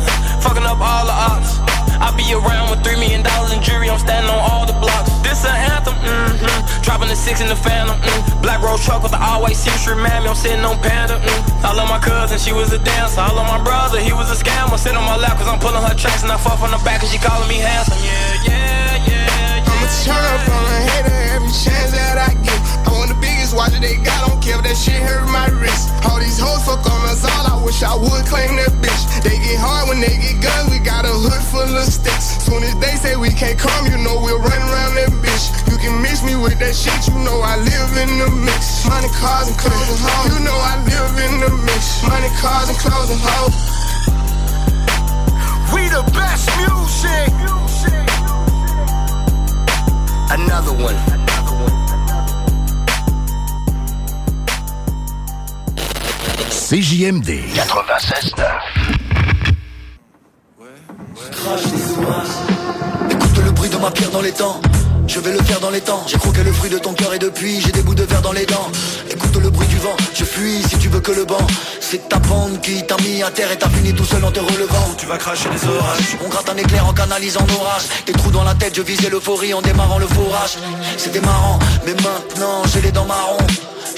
fucking 0.46 0.62
up 0.62 0.78
all 0.78 1.06
the 1.10 1.16
ops. 1.34 1.77
I 1.98 2.14
be 2.14 2.26
around 2.32 2.70
with 2.70 2.82
three 2.86 2.96
million 2.96 3.22
dollars 3.22 3.52
in 3.52 3.62
jury, 3.62 3.90
I'm 3.90 3.98
standing 3.98 4.30
on 4.30 4.38
all 4.38 4.64
the 4.66 4.78
blocks. 4.78 5.10
This 5.22 5.44
an 5.44 5.54
anthem, 5.54 5.94
mm-hmm. 5.98 6.82
Dropping 6.82 7.08
the 7.08 7.16
six 7.18 7.40
in 7.40 7.48
the 7.48 7.56
phantom, 7.58 8.00
mm. 8.00 8.42
Black 8.42 8.62
road 8.62 8.80
truck 8.80 9.02
with 9.02 9.12
the 9.12 9.20
all-white 9.20 9.56
seats, 9.56 9.86
remind 9.86 10.24
me 10.24 10.30
I'm 10.30 10.36
sitting 10.36 10.64
on 10.64 10.78
Panda, 10.80 11.20
mm. 11.20 11.64
I 11.64 11.74
love 11.74 11.88
my 11.88 11.98
cousin, 11.98 12.38
she 12.38 12.52
was 12.52 12.72
a 12.72 12.78
dancer. 12.78 13.20
I 13.20 13.32
love 13.32 13.46
my 13.46 13.62
brother, 13.62 14.00
he 14.00 14.12
was 14.12 14.30
a 14.30 14.38
scammer. 14.38 14.78
Sit 14.78 14.94
on 14.94 15.04
my 15.04 15.16
lap 15.16 15.36
cause 15.38 15.48
I'm 15.48 15.58
pulling 15.58 15.82
her 15.82 15.94
tracks 15.94 16.22
and 16.22 16.30
I 16.30 16.38
fuck 16.38 16.58
from 16.58 16.70
the 16.70 16.80
back 16.84 17.00
cause 17.00 17.10
she 17.10 17.18
calling 17.18 17.48
me 17.48 17.58
handsome. 17.58 17.98
Yeah, 17.98 18.46
yeah, 18.46 19.10
yeah. 19.10 19.64
I'ma 19.66 19.86
turn 20.06 20.22
up 20.22 20.48
on 20.48 20.64
a 20.70 20.78
hater 20.86 21.18
every 21.34 21.50
chance 21.50 21.90
that 21.92 22.16
I 22.16 22.34
get. 22.42 22.57
Biggest 23.20 23.54
watch 23.54 23.74
they 23.78 23.96
got, 24.02 24.28
don't 24.28 24.42
care 24.42 24.58
if 24.58 24.64
that 24.64 24.76
shit 24.76 24.98
hurt 25.02 25.26
my 25.30 25.46
wrist. 25.58 25.90
All 26.06 26.18
these 26.18 26.38
hoes 26.38 26.62
fuck 26.62 26.84
on 26.86 27.02
us 27.10 27.26
all, 27.26 27.44
I 27.50 27.56
wish 27.64 27.82
I 27.82 27.94
would 27.94 28.24
claim 28.30 28.54
that 28.56 28.72
bitch. 28.78 29.02
They 29.22 29.36
get 29.38 29.58
hard 29.58 29.88
when 29.88 29.98
they 30.00 30.14
get 30.18 30.38
guns, 30.38 30.70
we 30.70 30.78
got 30.78 31.04
a 31.04 31.12
hood 31.12 31.42
full 31.50 31.66
of 31.66 31.86
sticks. 31.86 32.42
Soon 32.46 32.62
as 32.62 32.74
they 32.78 32.94
say 32.96 33.16
we 33.16 33.30
can't 33.30 33.58
come, 33.58 33.86
you 33.90 33.98
know 33.98 34.22
we'll 34.22 34.38
run 34.38 34.62
around 34.70 34.94
that 34.98 35.10
bitch. 35.18 35.50
You 35.70 35.76
can 35.78 36.00
mix 36.02 36.22
me 36.22 36.38
with 36.38 36.58
that 36.62 36.74
shit, 36.74 37.10
you 37.10 37.18
know 37.20 37.42
I 37.42 37.58
live 37.58 37.92
in 37.98 38.10
the 38.22 38.30
mix. 38.30 38.86
Money, 38.86 39.10
cars, 39.18 39.50
and 39.50 39.58
clothes 39.58 39.90
and 39.90 40.00
hoes. 40.00 40.26
You 40.32 40.38
know 40.46 40.58
I 40.58 40.74
live 40.86 41.14
in 41.18 41.34
the 41.42 41.50
mix. 41.66 42.02
Money, 42.06 42.30
cars, 42.38 42.70
and 42.70 42.78
clothes 42.78 43.10
and 43.10 43.20
hoes. 43.20 43.54
We 45.74 45.90
the 45.90 46.02
best 46.14 46.46
music. 46.56 47.34
Another 50.30 50.72
one. 50.72 51.17
CJMD 56.38 57.30
96.9. 57.54 58.44
Écoute 63.10 63.44
le 63.44 63.50
bruit 63.50 63.68
de 63.68 63.76
ma 63.78 63.90
pierre 63.90 64.10
dans 64.10 64.20
les 64.20 64.30
temps. 64.30 64.60
Je 65.08 65.20
vais 65.20 65.32
le 65.32 65.42
faire 65.42 65.58
dans 65.60 65.70
les 65.70 65.80
temps. 65.80 66.04
J'ai 66.06 66.18
croqué 66.18 66.44
le 66.44 66.52
fruit 66.52 66.68
de 66.68 66.78
ton 66.78 66.92
cœur 66.92 67.14
et 67.14 67.18
depuis 67.18 67.62
j'ai 67.62 67.72
des 67.72 67.80
bouts 67.80 67.94
de 67.94 68.02
verre 68.02 68.20
dans 68.20 68.32
les 68.32 68.44
dents. 68.44 68.70
Écoute 69.10 69.34
le 69.36 69.48
bruit 69.48 69.66
du 69.66 69.76
vent. 69.78 69.96
Je 70.14 70.24
fuis 70.24 70.62
si 70.68 70.76
tu 70.78 70.88
veux 70.88 71.00
que 71.00 71.12
le 71.12 71.24
banc. 71.24 71.46
C'est 71.80 72.10
ta 72.10 72.18
bande 72.18 72.60
qui 72.60 72.84
t'a 72.86 72.96
mis 72.98 73.22
à 73.22 73.30
terre 73.30 73.50
et 73.50 73.56
t'as 73.56 73.70
fini 73.70 73.94
tout 73.94 74.04
seul 74.04 74.22
en 74.22 74.30
te 74.30 74.40
relevant. 74.40 74.94
Tu 74.98 75.06
vas 75.06 75.16
cracher 75.16 75.48
des 75.48 75.66
orages. 75.66 76.18
On 76.24 76.28
gratte 76.28 76.50
un 76.50 76.56
éclair 76.58 76.86
en 76.86 76.92
canalisant 76.92 77.46
l'orage. 77.48 77.84
Des 78.06 78.12
trous 78.12 78.30
dans 78.30 78.44
la 78.44 78.54
tête, 78.54 78.76
je 78.76 78.82
visais 78.82 79.08
l'euphorie 79.08 79.54
en 79.54 79.62
démarrant 79.62 79.98
le 79.98 80.06
forage. 80.06 80.58
C'était 80.98 81.20
marrant, 81.20 81.58
mais 81.86 81.94
maintenant 81.94 82.62
j'ai 82.72 82.82
les 82.82 82.92
dents 82.92 83.06
marron. 83.06 83.38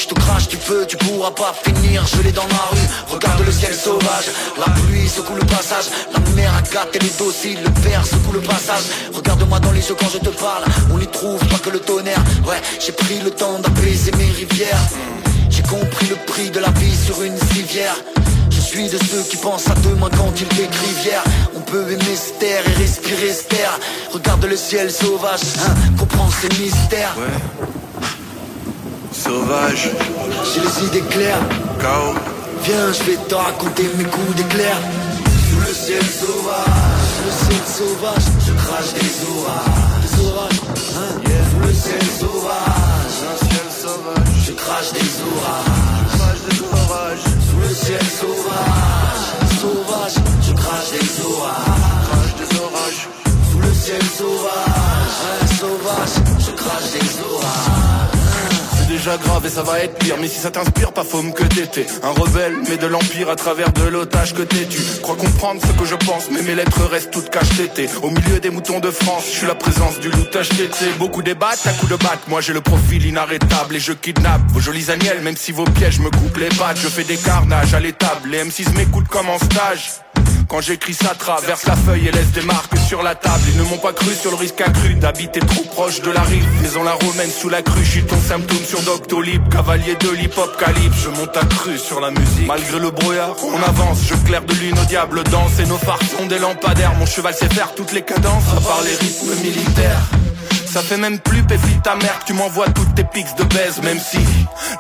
Je 0.01 0.07
te 0.07 0.15
crache 0.15 0.49
du 0.49 0.57
feu, 0.57 0.87
tu 0.89 0.97
pourras 0.97 1.31
pas 1.31 1.55
finir 1.63 2.05
Je 2.07 2.23
l'ai 2.23 2.33
dans 2.33 2.47
ma 2.47 2.69
rue, 2.71 3.13
regarde 3.13 3.45
le 3.45 3.53
ciel 3.53 3.75
sauvage 3.75 4.31
La 4.59 4.73
pluie 4.73 5.09
secoue 5.09 5.35
le 5.35 5.45
passage 5.45 5.87
La 6.13 6.21
mer 6.35 6.53
a 6.57 6.63
gâté 6.63 6.99
les 7.01 7.11
dossiers, 7.19 7.57
le 7.57 7.71
verre 7.83 8.07
secoue 8.07 8.33
le 8.33 8.41
passage 8.41 8.85
Regarde-moi 9.13 9.61
dans 9.61 9.73
les 9.73 9.87
yeux 9.87 9.97
quand 9.99 10.09
je 10.09 10.19
te 10.19 10.31
parle 10.31 10.65
On 10.93 10.97
n'y 11.01 11.07
trouve 11.09 11.41
pas 11.49 11.59
que 11.59 11.71
le 11.71 11.81
tonnerre 11.81 12.23
Ouais, 12.47 12.61
j'ai 12.79 12.93
pris 12.93 13.19
le 13.25 13.31
temps 13.31 13.59
d'apaiser 13.59 14.13
mes 14.13 14.31
rivières 14.31 14.85
J'ai 15.49 15.63
compris 15.63 16.07
le 16.07 16.17
prix 16.27 16.51
de 16.51 16.61
la 16.61 16.71
vie 16.71 16.97
sur 16.97 17.23
une 17.23 17.39
civière 17.53 17.97
je 18.53 18.77
suis 18.77 18.89
de 18.89 18.99
ceux 18.99 19.23
qui 19.29 19.37
pensent 19.37 19.69
à 19.69 19.75
demain 19.75 20.09
quand 20.17 20.33
ils 20.37 20.49
décrivent 20.49 21.05
hier 21.05 21.25
On 21.57 21.61
peut 21.61 21.91
aimer 21.91 22.17
se 22.17 22.39
taire 22.39 22.63
et 22.69 22.73
respirer 22.81 23.33
se 23.33 23.45
taire 23.45 23.77
Regarde 24.13 24.45
le 24.45 24.57
ciel 24.57 24.93
sauvage, 24.93 25.41
hein, 25.67 25.75
comprends 25.99 26.29
ces 26.31 26.49
mystères 26.61 27.17
Sauvage. 29.13 29.91
J'ai 30.55 30.61
les 30.61 30.87
idées 30.87 31.09
claires. 31.09 31.41
Chaos. 31.81 32.15
Viens, 32.65 32.93
je 32.93 33.03
vais 33.11 33.17
te 33.17 33.35
raconter 33.35 33.91
mes 33.97 34.05
coups 34.05 34.37
d'éclair. 34.37 34.77
Sous 35.51 35.61
le 35.61 35.75
ciel 35.75 36.03
sauvage, 36.03 36.65
sous 37.17 37.25
le 37.27 37.33
ciel 37.45 37.67
sauvage, 37.67 38.23
je 38.47 38.53
crache 38.53 38.95
des 38.95 39.31
orages 39.31 39.90
sauvage, 40.21 40.61
hein. 40.97 41.21
sous 41.51 41.61
le 41.61 41.73
ciel 41.73 42.03
sauvage, 42.21 43.17
un 43.31 43.37
ciel 43.47 43.69
sauvage, 43.83 44.35
je 44.47 44.53
crache 44.53 44.93
des 44.93 45.11
orages, 45.31 46.09
crache 46.17 46.43
des 46.49 46.61
orages, 46.63 47.25
sous 47.49 47.61
le 47.61 47.75
ciel 47.75 48.07
sauvage, 48.21 49.25
sauvage, 49.61 50.17
je 50.47 50.53
crache 50.53 50.91
des 50.91 51.09
orages, 51.25 51.65
crache 52.09 52.35
des 52.41 52.59
orages, 52.61 53.09
sous 53.51 53.61
le 53.61 53.73
ciel 53.73 54.03
sauvage, 54.19 55.17
hein. 55.25 55.47
sauvage, 55.61 56.15
je 56.39 56.53
crache 56.53 56.91
des 56.93 57.11
orages 57.33 58.00
j'aggrave 58.99 59.47
et 59.47 59.51
ça 59.51 59.63
va 59.63 59.81
être 59.81 59.99
pire. 59.99 60.17
Mais 60.21 60.29
si 60.29 60.39
ça 60.39 60.51
t'inspire, 60.51 60.93
pas 60.93 61.05
faume 61.05 61.33
que 61.33 61.45
t'étais. 61.45 61.87
Un 62.03 62.11
rebelle, 62.11 62.57
mais 62.69 62.77
de 62.77 62.87
l'empire 62.87 63.31
à 63.31 63.37
travers 63.37 63.73
de 63.73 63.83
l'otage 63.83 64.35
que 64.35 64.43
t'es. 64.43 64.67
Tu 64.67 64.81
Crois 65.03 65.17
comprendre 65.17 65.61
ce 65.65 65.73
que 65.73 65.85
je 65.85 65.95
pense, 65.95 66.31
mais 66.31 66.43
mes 66.43 66.55
lettres 66.55 66.85
restent 66.85 67.11
toutes 67.11 67.31
cachetées 67.31 67.89
Au 68.03 68.11
milieu 68.11 68.41
des 68.41 68.51
moutons 68.51 68.81
de 68.81 68.91
France, 68.91 69.25
je 69.27 69.39
suis 69.39 69.47
la 69.47 69.55
présence 69.55 69.99
du 70.01 70.11
loup 70.11 70.25
TT 70.25 70.93
Beaucoup 70.99 71.23
débattent 71.23 71.67
à 71.67 71.73
coups 71.73 71.93
de 71.93 71.97
batte, 71.97 72.29
moi 72.29 72.41
j'ai 72.41 72.53
le 72.53 72.61
profil 72.61 73.07
inarrêtable 73.07 73.77
Et 73.77 73.81
je 73.81 73.93
kidnappe 73.93 74.43
vos 74.49 74.61
jolis 74.61 74.91
agnelles, 74.91 75.21
même 75.23 75.37
si 75.37 75.53
vos 75.53 75.65
pièges 75.65 76.01
me 76.01 76.11
coupent 76.11 76.39
les 76.39 76.49
pattes. 76.49 76.79
Je 76.79 76.89
fais 76.89 77.05
des 77.05 77.17
carnages 77.17 77.75
à 77.75 77.81
l'étable, 77.81 78.31
les 78.31 78.45
M6 78.45 78.75
m'écoutent 78.77 79.09
comme 79.09 79.29
en 79.29 79.39
stage 79.39 79.91
quand 80.51 80.61
j'écris 80.61 80.95
ça 80.95 81.15
traverse 81.15 81.65
la 81.67 81.77
feuille 81.77 82.09
et 82.09 82.11
laisse 82.11 82.33
des 82.33 82.43
marques 82.43 82.77
sur 82.89 83.05
la 83.05 83.15
table. 83.15 83.41
Ils 83.53 83.59
ne 83.59 83.63
m'ont 83.69 83.79
pas 83.79 83.93
cru 83.93 84.13
sur 84.13 84.33
le 84.33 84.37
risque 84.37 84.61
accru 84.61 84.95
d'habiter 84.95 85.39
trop 85.39 85.63
proche 85.63 86.03
de 86.03 86.11
la 86.11 86.23
rive. 86.23 86.45
Maison 86.61 86.83
la 86.83 86.95
romaine 86.95 87.31
sous 87.31 87.49
la 87.49 87.63
crue, 87.63 87.85
je 87.85 87.91
suis 87.91 88.03
ton 88.03 88.21
symptôme 88.21 88.65
sur 88.65 88.83
Doctolib. 88.83 89.49
Cavalier 89.49 89.95
de 89.95 90.11
l'hip-hop 90.11 90.51
je 91.03 91.09
monte 91.09 91.37
à 91.37 91.45
cru 91.47 91.79
sur 91.79 92.01
la 92.01 92.11
musique. 92.11 92.49
Malgré 92.49 92.81
le 92.81 92.91
brouillard, 92.91 93.37
on 93.45 93.63
avance, 93.63 94.01
je 94.09 94.15
claire 94.27 94.43
de 94.43 94.55
lune 94.55 94.79
au 94.79 94.85
diable 94.87 95.23
danse 95.25 95.61
Et 95.61 95.67
nos 95.67 95.79
phares 95.79 96.03
sont 96.19 96.27
des 96.27 96.39
lampadaires, 96.39 96.95
mon 96.97 97.07
cheval 97.07 97.33
sait 97.33 97.49
faire 97.49 97.73
toutes 97.75 97.93
les 97.93 98.03
cadences 98.03 98.45
À 98.57 98.61
part 98.61 98.83
les 98.85 98.97
rythmes 98.97 99.35
militaires 99.43 100.03
ça 100.71 100.83
fait 100.83 100.97
même 100.97 101.19
plus 101.19 101.43
péfite 101.43 101.83
ta 101.83 101.97
que 101.97 102.25
tu 102.27 102.33
m'envoies 102.33 102.69
toutes 102.69 102.95
tes 102.95 103.03
pics 103.03 103.35
de 103.37 103.43
baise 103.45 103.81
Même 103.83 103.99
si 103.99 104.19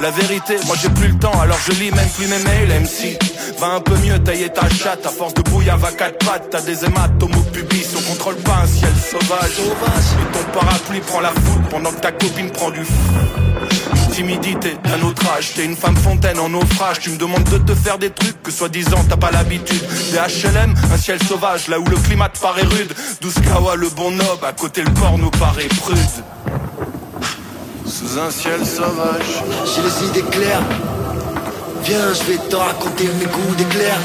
la 0.00 0.10
vérité, 0.12 0.56
moi 0.66 0.76
j'ai 0.80 0.88
plus 0.90 1.08
le 1.08 1.18
temps 1.18 1.38
Alors 1.40 1.58
je 1.66 1.72
lis 1.72 1.90
même 1.90 2.08
plus 2.10 2.28
mes 2.28 2.38
mails 2.38 2.82
MC 2.82 3.18
Va 3.58 3.74
un 3.74 3.80
peu 3.80 3.96
mieux 3.96 4.18
tailler 4.20 4.50
ta 4.50 4.68
chatte 4.68 5.04
À 5.04 5.08
force 5.08 5.34
de 5.34 5.42
bouillir 5.42 5.76
va 5.78 5.90
quatre 5.90 6.24
pattes 6.24 6.48
T'as 6.50 6.60
des 6.60 6.84
hématomes 6.84 7.34
au 7.34 7.42
pubis 7.42 7.88
On 7.98 8.02
contrôle 8.12 8.36
pas 8.36 8.60
un 8.62 8.66
ciel 8.66 8.92
sauvage. 8.94 9.58
Et 9.58 10.32
ton 10.32 10.58
parapluie 10.60 11.00
prend 11.00 11.20
la 11.20 11.30
foudre 11.30 11.68
Pendant 11.70 11.90
que 11.90 12.00
ta 12.00 12.12
copine 12.12 12.50
prend 12.50 12.70
du 12.70 12.84
fou 12.84 13.69
timidité 14.20 14.76
d'un 14.84 15.00
autre 15.06 15.22
âge. 15.34 15.54
T'es 15.54 15.64
une 15.64 15.76
femme 15.76 15.96
fontaine 15.96 16.38
en 16.38 16.50
naufrage. 16.50 17.00
Tu 17.00 17.08
me 17.08 17.16
demandes 17.16 17.44
de 17.44 17.56
te 17.56 17.74
faire 17.74 17.96
des 17.96 18.10
trucs 18.10 18.42
que 18.42 18.50
soi-disant 18.50 19.02
t'as 19.08 19.16
pas 19.16 19.30
l'habitude. 19.30 19.82
Des 20.12 20.18
HLM, 20.18 20.74
un 20.92 20.98
ciel 20.98 21.18
sauvage 21.22 21.68
Là 21.68 21.80
où 21.80 21.84
le 21.84 21.96
climat 21.96 22.28
te 22.28 22.38
paraît 22.38 22.68
rude. 22.74 22.92
Douce 23.22 23.40
kawa, 23.42 23.76
le 23.76 23.88
bon 23.88 24.10
nob 24.10 24.40
À 24.46 24.52
côté 24.52 24.82
le 24.82 24.90
port 24.92 25.16
nous 25.16 25.30
paraît 25.30 25.68
prude. 25.82 26.14
Sous 27.86 28.18
un 28.18 28.30
ciel 28.30 28.60
sauvage. 28.66 29.30
J'ai 29.64 29.82
les 29.82 30.08
idées 30.08 30.28
claires. 30.30 30.68
Viens, 31.84 32.12
je 32.12 32.24
vais 32.30 32.38
te 32.50 32.56
raconter 32.56 33.04
mes 33.18 33.24
goûts 33.24 33.54
d'éclair. 33.56 33.96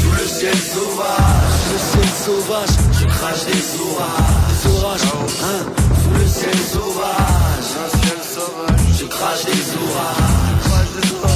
Sous 0.00 0.12
le 0.12 0.26
ciel 0.26 0.56
sauvage. 0.56 1.52
Sous 1.60 1.72
le 1.72 1.78
ciel 1.92 2.10
sauvage. 2.24 2.74
Je 3.00 3.04
crache 3.04 3.44
des 3.44 3.62
orages. 3.82 4.48
Des 4.48 4.70
orages, 4.70 5.08
hein? 5.44 5.60
Sous 6.02 6.18
le 6.18 6.26
ciel 6.26 6.58
sauvage. 6.72 7.68
Un 7.84 7.98
ciel 7.98 8.18
sauvage 8.34 8.71
Je 9.12 9.18
crache 9.18 9.44
des 9.44 9.76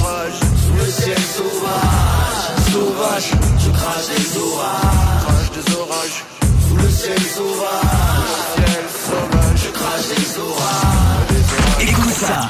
orages. 0.00 0.40
Sous 0.64 0.72
le 0.72 0.90
ciel 0.90 1.18
sauvage. 1.36 2.46
Sauvage. 2.72 3.30
Je 3.58 3.70
crache 3.70 4.06
des 4.16 4.38
orages. 4.38 5.20
Crache 5.20 5.50
des 5.52 5.74
orages. 5.76 6.24
Sous 6.68 6.76
le 6.76 6.90
ciel 6.90 7.20
sauvage. 7.36 8.32
Ciel 8.56 8.86
sauvage 9.06 9.60
Je 9.62 9.70
crache 9.70 10.06
des 10.08 10.38
orages. 10.38 11.80
Écoute 11.80 12.14
ça. 12.18 12.48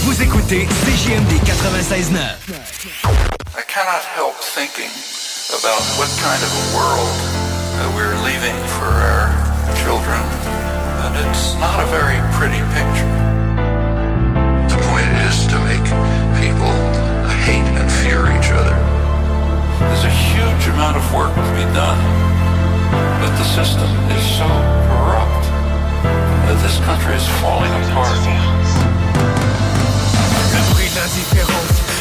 Vous 0.00 0.22
écoutez 0.22 0.68
CJMD 0.84 1.32
96.9. 1.44 2.18
I 3.56 3.62
cannot 3.66 4.02
help 4.14 4.34
thinking 4.36 4.90
about 5.50 5.80
what 5.96 6.08
kind 6.20 6.42
of 6.42 6.52
a 6.52 6.76
world 6.76 7.38
we're 7.96 8.16
leaving 8.22 8.56
for 8.66 8.84
our 8.84 9.47
children, 9.82 10.22
and 11.04 11.12
it's 11.22 11.54
not 11.62 11.78
a 11.78 11.86
very 11.86 12.18
pretty 12.34 12.60
picture. 12.74 13.12
The 14.72 14.78
point 14.90 15.10
is 15.28 15.46
to 15.52 15.56
make 15.70 15.86
people 16.42 16.74
hate 17.46 17.68
and 17.78 17.88
fear 18.02 18.26
each 18.34 18.50
other. 18.50 18.76
There's 19.78 20.04
a 20.04 20.14
huge 20.30 20.64
amount 20.74 20.96
of 20.96 21.04
work 21.14 21.34
to 21.34 21.52
be 21.54 21.66
done, 21.74 22.00
but 23.20 23.30
the 23.38 23.46
system 23.56 23.90
is 24.10 24.24
so 24.38 24.48
corrupt 24.90 25.44
that 26.46 26.58
this 26.62 26.78
country 26.84 27.14
is 27.14 27.26
falling 27.40 27.72
apart. 27.86 28.57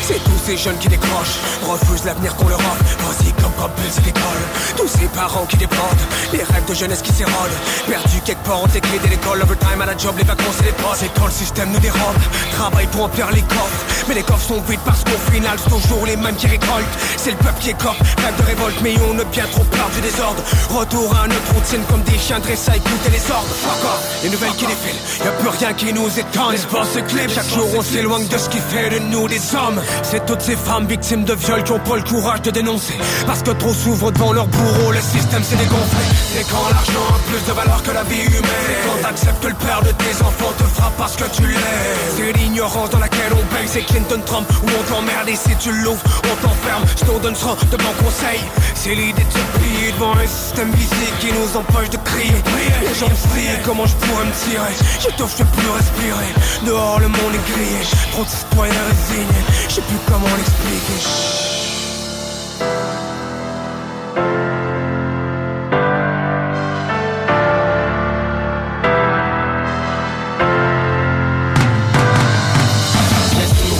C'est 0.07 0.23
tous 0.23 0.39
ces 0.45 0.55
jeunes 0.55 0.77
qui 0.77 0.87
décrochent 0.87 1.37
Refusent 1.67 2.05
l'avenir 2.05 2.33
qu'on 2.37 2.47
leur 2.47 2.59
offre. 2.59 2.83
Vas-y 2.99 3.33
comme 3.33 3.51
à 3.59 3.67
l'école 4.05 4.43
Tous 4.77 4.87
ces 4.87 5.07
parents 5.07 5.45
qui 5.45 5.57
débordent 5.57 6.05
Les 6.31 6.43
rêves 6.43 6.63
de 6.65 6.73
jeunesse 6.73 7.01
qui 7.01 7.11
s'érodent 7.11 7.57
Perdus 7.85 8.21
quelque 8.23 8.43
part 8.45 8.61
les 8.73 8.79
clés 8.79 8.99
de 8.99 9.07
l'école 9.07 9.41
Overtime 9.41 9.81
à 9.81 9.85
la 9.85 9.97
job, 9.97 10.15
les 10.17 10.23
vacances 10.23 10.61
et 10.61 10.65
les 10.65 10.71
postes 10.71 11.01
C'est 11.01 11.13
quand 11.19 11.25
le 11.25 11.31
système 11.31 11.71
nous 11.73 11.79
dérobe 11.79 12.15
Travail 12.53 12.87
pour 12.87 13.01
remplir 13.01 13.29
les 13.31 13.41
coffres. 13.41 13.83
Mais 14.07 14.15
les 14.15 14.23
coffres 14.23 14.47
sont 14.47 14.61
vides 14.61 14.79
parce 14.85 15.03
qu'au 15.03 15.19
final 15.33 15.57
C'est 15.61 15.69
toujours 15.69 16.05
les 16.05 16.15
mêmes 16.15 16.37
qui 16.37 16.47
récoltent. 16.47 16.95
C'est 17.17 17.31
le 17.31 17.37
peuple 17.37 17.59
qui 17.59 17.71
écope 17.71 17.99
Rêve 18.23 18.37
de 18.37 18.43
révolte 18.43 18.79
mais 18.81 18.95
on 19.11 19.19
a 19.19 19.25
bien 19.25 19.45
trop 19.51 19.65
peur 19.65 19.89
du 19.93 19.99
désordre. 19.99 20.41
Retour 20.69 21.13
à 21.21 21.27
notre 21.27 21.53
routine 21.53 21.83
comme 21.89 22.03
des 22.03 22.17
chiens 22.17 22.39
dressés 22.39 22.71
à 22.71 22.77
écouter 22.77 23.09
les 23.11 23.31
ordres. 23.31 23.55
Encore 23.65 23.99
les 24.23 24.29
nouvelles 24.29 24.55
qui 24.55 24.67
défilent. 24.67 25.25
Y'a 25.25 25.31
plus 25.31 25.49
rien 25.49 25.73
qui 25.73 25.91
nous 25.91 26.07
étonne. 26.07 26.51
L'espace 26.51 26.93
se 26.93 26.99
clip 26.99 27.29
Chaque 27.29 27.49
jour 27.49 27.67
on 27.75 27.81
s'éloigne 27.81 28.27
de 28.27 28.37
ce 28.37 28.47
qui 28.47 28.59
fait 28.59 28.89
de 28.89 28.99
nous 28.99 29.27
des 29.27 29.41
hommes 29.53 29.81
C'est 30.03 30.25
toutes 30.25 30.41
ces 30.41 30.55
femmes 30.55 30.87
victimes 30.87 31.23
de 31.23 31.33
viols 31.33 31.63
qui 31.63 31.71
ont 31.71 31.79
pas 31.79 31.95
le 31.95 32.03
courage 32.03 32.41
de 32.41 32.51
dénoncer. 32.51 32.95
Parce 33.25 33.41
que 33.43 33.51
trop 33.51 33.73
s'ouvrent 33.73 34.11
devant 34.11 34.33
leur 34.33 34.47
bourreau 34.47 34.91
Le 34.91 35.01
système 35.01 35.43
s'est 35.43 35.55
dégonflé. 35.55 36.03
C'est 36.33 36.43
quand 36.49 36.69
l'argent 36.69 37.07
a 37.15 37.19
plus 37.29 37.45
de 37.45 37.53
valeur 37.53 37.83
que 37.83 37.91
la 37.91 38.03
vie 38.03 38.25
humaine. 38.25 38.41
C'est 38.67 38.87
quand 38.87 39.01
t'acceptes 39.01 39.43
que 39.43 39.47
le 39.47 39.55
père 39.55 39.81
de 39.81 39.91
tes 39.91 40.21
enfants 40.21 40.53
te 40.57 40.63
frappe 40.63 40.97
parce 40.97 41.15
que 41.15 41.25
tu 41.35 41.47
l'es 41.47 41.55
C'est 42.15 42.31
l'ignorance 42.33 42.89
dans 42.89 42.99
laquelle 42.99 43.33
on 43.33 43.53
baigne. 43.53 43.67
C'est 43.67 43.81
Clinton 43.81 44.21
Trump 44.25 44.47
où 44.63 44.67
on 44.67 44.93
t'emmerde. 44.93 45.29
Et 45.29 45.35
si 45.35 45.55
tu 45.59 45.71
l'ouvres 45.71 46.03
on 46.23 46.47
t'enferme. 46.47 46.83
Snowden 46.95 47.35
sera 47.35 47.55
de 47.55 47.77
bons 47.77 47.97
conseils. 48.03 48.43
C'est 48.75 48.95
l'idée 48.95 49.23
de 49.23 49.31
se 49.31 49.59
plier 49.59 49.91
devant 49.93 50.13
un 50.15 50.27
système 50.27 50.71
physique 50.73 51.19
Qui 51.19 51.27
nous 51.33 51.57
empêche 51.57 51.89
de 51.89 51.97
crier. 51.97 52.41
Les 52.81 52.95
gens 52.95 53.09
me 53.09 53.65
comment 53.65 53.85
je 53.85 53.95
pourrais 53.95 54.25
me 54.25 54.31
tirer? 54.31 54.73
J'étouffe, 54.99 55.35
je 55.37 55.43
peux 55.43 55.49
plus 55.57 55.69
respirer. 55.69 56.31
Dehors 56.65 56.99
le 56.99 57.07
monde 57.07 57.33
est 57.33 57.51
grillé. 57.51 57.81
Trop 58.11 58.23
de 58.23 58.29
citoyens 58.29 58.83
résignés. 58.89 59.45
Je 59.69 59.81
plus 59.87 59.97
comment 60.05 60.35
l'expliquer 60.35 61.37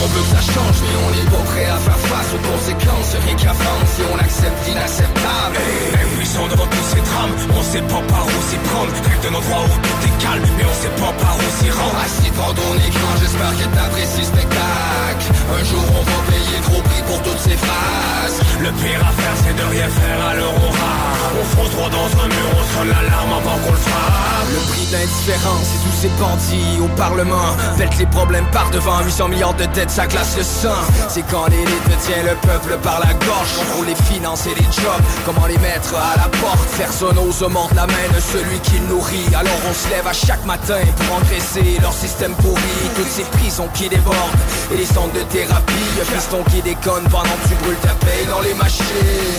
on 0.08 0.36
ça 0.36 0.42
change, 0.42 0.78
mais 0.82 0.96
on 1.06 1.10
n'est 1.12 1.30
pas 1.30 1.44
prêt 1.52 1.66
à 1.66 1.78
faire 1.78 1.98
face 1.98 2.34
aux 2.34 2.44
conséquences. 2.52 3.16
Rien 3.26 3.36
qui 3.36 3.48
avance 3.48 3.90
si 3.96 4.02
on 4.12 4.18
accepte 4.18 4.68
l'inacceptable. 4.68 5.58
Impuissant 5.94 6.48
devant 6.48 6.68
tous 6.68 6.88
ces 6.94 7.02
drames, 7.02 7.36
on 7.58 7.64
sait 7.64 7.82
pas 7.82 8.02
par 8.08 8.26
où 8.26 8.42
s'y 8.50 8.58
prendre. 8.58 8.92
Rêve 8.94 9.22
de 9.24 9.30
nos 9.30 9.42
droits 9.42 9.66
où 9.66 9.78
tout 9.82 10.00
est 10.08 10.24
calme, 10.24 10.48
mais 10.58 10.66
on 10.66 10.76
sait 10.82 10.96
pas 11.02 11.14
par 11.22 11.36
où 11.38 11.48
s'y 11.60 11.70
rendre. 11.70 12.00
Assis 12.06 12.32
devant 12.32 12.54
ton 12.54 12.74
écran, 12.76 13.12
j'espère 13.20 13.54
que 13.58 13.76
t'apprécies 13.76 14.20
le 14.20 14.26
spectacle. 14.26 14.97
Un 15.20 15.64
jour, 15.64 15.84
on 15.90 16.04
va 16.04 16.32
payer 16.32 16.60
gros 16.64 16.82
prix 16.82 17.02
pour 17.08 17.22
toutes 17.24 17.40
ces 17.40 17.58
phrases. 17.58 18.42
Le 18.60 18.72
pire 18.72 19.02
à 19.02 19.12
faire, 19.12 19.36
c'est 19.44 19.56
de 19.56 19.70
rien 19.70 19.88
faire 19.88 20.26
à 20.30 20.36
l'aurora. 20.36 20.94
On 21.40 21.44
fonce 21.56 21.70
droit 21.72 21.90
dans 21.90 22.24
un 22.24 22.28
mur, 22.28 22.50
on 22.54 22.78
sonne 22.78 22.90
l'alarme 22.90 23.34
avant 23.34 23.58
qu'on 23.64 23.72
le 23.72 23.78
frappe. 23.78 24.28
Le 24.50 24.72
prix 24.72 24.86
de 24.88 24.94
l'indifférence, 24.94 25.66
c'est 25.66 25.84
tous 25.84 25.98
ces 26.02 26.10
bandits 26.20 26.82
au 26.82 26.88
Parlement. 26.96 27.56
Pète 27.78 27.98
les 28.00 28.06
problèmes 28.08 28.48
par 28.52 28.70
devant, 28.72 29.02
800 29.04 29.28
milliards 29.28 29.54
de 29.54 29.66
dettes, 29.66 29.92
ça 29.92 30.08
glace 30.08 30.36
le 30.38 30.44
sang. 30.44 30.80
C'est 31.10 31.24
quand 31.30 31.48
l'élite 31.48 31.98
tient 32.06 32.24
le 32.24 32.36
peuple 32.48 32.78
par 32.82 33.00
la 33.00 33.14
gorge. 33.14 33.54
Contrôle 33.58 33.88
les 33.88 33.96
finances 33.96 34.46
et 34.48 34.56
les 34.56 34.66
jobs, 34.66 35.04
comment 35.26 35.46
les 35.46 35.58
mettre 35.58 35.96
à 35.96 36.16
la 36.18 36.30
porte? 36.40 36.68
Personne 36.78 37.16
n'ose 37.16 37.42
mordre 37.42 37.76
la 37.76 37.88
main 37.88 38.08
de 38.16 38.20
celui 38.20 38.60
qui 38.60 38.80
nourrit. 38.90 39.36
Alors 39.36 39.60
on 39.70 39.74
se 39.74 39.90
lève 39.90 40.08
à 40.08 40.14
chaque 40.14 40.46
matin 40.46 40.80
pour 40.98 41.18
engraisser 41.18 41.78
leur 41.82 41.94
système 41.94 42.34
pourri. 42.36 42.78
Toutes 42.96 43.10
ces 43.10 43.24
prisons 43.38 43.70
qui 43.74 43.90
débordent 43.90 44.40
et 44.74 44.78
les 44.78 44.98
de 45.14 45.22
thérapie. 45.32 45.74
Y'a 45.98 46.06
piston 46.06 46.44
qui 46.52 46.62
déconne 46.62 47.04
pendant 47.10 47.24
que 47.24 47.48
tu 47.48 47.56
brûles 47.56 47.78
ta 47.78 47.94
paye 48.06 48.26
dans 48.28 48.42
les 48.42 48.54
machines. 48.54 48.86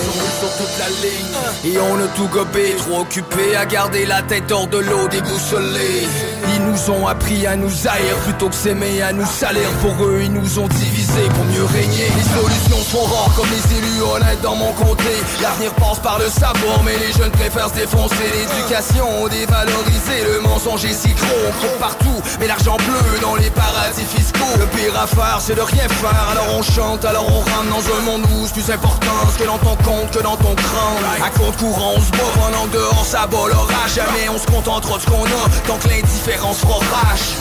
On 0.06 0.46
sur 0.46 0.56
toute 0.56 0.78
la 0.78 0.88
ligne 0.88 1.74
et 1.74 1.78
on 1.78 2.04
a 2.04 2.08
tout 2.08 2.28
gobé. 2.28 2.74
Trop 2.76 3.00
occupé 3.00 3.56
à 3.56 3.66
garder 3.66 4.06
la 4.06 4.22
tête 4.22 4.50
hors 4.50 4.66
de 4.66 4.78
l'eau 4.78 5.08
déboussolée. 5.08 6.06
Ils 6.54 6.62
nous 6.64 6.90
ont 6.90 7.06
appris 7.06 7.46
à 7.46 7.56
nous 7.56 7.70
haïr 7.86 8.16
plutôt 8.24 8.48
que 8.48 8.54
s'aimer 8.54 9.02
à 9.02 9.12
nous 9.12 9.26
salir. 9.26 9.68
Pour 9.82 10.04
eux 10.04 10.20
ils 10.22 10.32
nous 10.32 10.58
ont 10.58 10.68
divisés 10.68 11.28
pour 11.34 11.44
mieux 11.44 11.64
régner. 11.64 12.08
Les 12.16 12.22
solutions 12.22 12.82
sont 12.90 13.04
rares 13.04 13.34
comme 13.36 13.48
les 13.50 13.76
élus 13.76 14.02
honnêtes 14.02 14.40
dans 14.40 14.54
mon 14.54 14.72
comté. 14.72 15.12
L'avenir 15.42 15.72
passe 15.74 15.98
par 15.98 16.18
le 16.18 16.28
savoir 16.28 16.82
mais 16.84 16.96
les 16.98 17.12
jeunes 17.12 17.30
préfèrent 17.32 17.68
se 17.68 17.74
défoncer. 17.74 18.24
L'éducation 18.34 19.28
dévalorisée, 19.28 20.24
le 20.32 20.40
mensonge 20.40 20.84
est 20.84 20.94
si 20.94 21.10
gros 21.10 21.26
On 21.48 21.52
coupe 21.60 21.78
partout 21.78 22.22
mais 22.40 22.46
l'argent 22.46 22.76
bleu 22.76 23.20
dans 23.20 23.36
les 23.36 23.50
paradis 23.50 24.04
fiscaux. 24.04 24.56
Le 24.58 24.66
pire 24.66 24.98
à 24.98 25.06
faire 25.06 25.38
c'est 25.40 25.54
de 25.54 25.62
rien 25.62 25.88
faire. 25.88 26.28
Alors 26.30 26.56
on 26.56 26.62
chante, 26.62 27.04
alors 27.04 27.26
on 27.28 27.40
rame 27.40 27.68
dans 27.68 27.84
un 27.96 28.00
monde 28.02 28.26
où 28.32 28.46
c'est 28.46 28.54
plus 28.54 28.72
important 28.72 29.18
que 29.38 29.44
dans 29.44 29.58
ton 29.58 29.76
compte 29.84 30.10
que 30.12 30.22
dans 30.22 30.36
ton 30.36 30.54
crâne. 30.54 31.22
À 31.22 31.30
compte 31.30 31.56
courant 31.58 31.94
on 31.96 32.00
se 32.00 32.10
pendant 32.10 32.66
que 32.66 32.76
dehors 32.76 33.04
ça 33.04 33.28
l'orage 33.30 33.94
Jamais. 33.94 34.28
On 34.28 34.38
se 34.38 34.46
contentera 34.46 34.98
de 34.98 35.02
ce 35.02 35.06
qu'on 35.06 35.24
a. 35.24 35.66
Tant 35.66 35.76
que 35.78 35.88
l'indifférence 35.88 36.37
fera 36.38 36.78
rage 36.92 37.36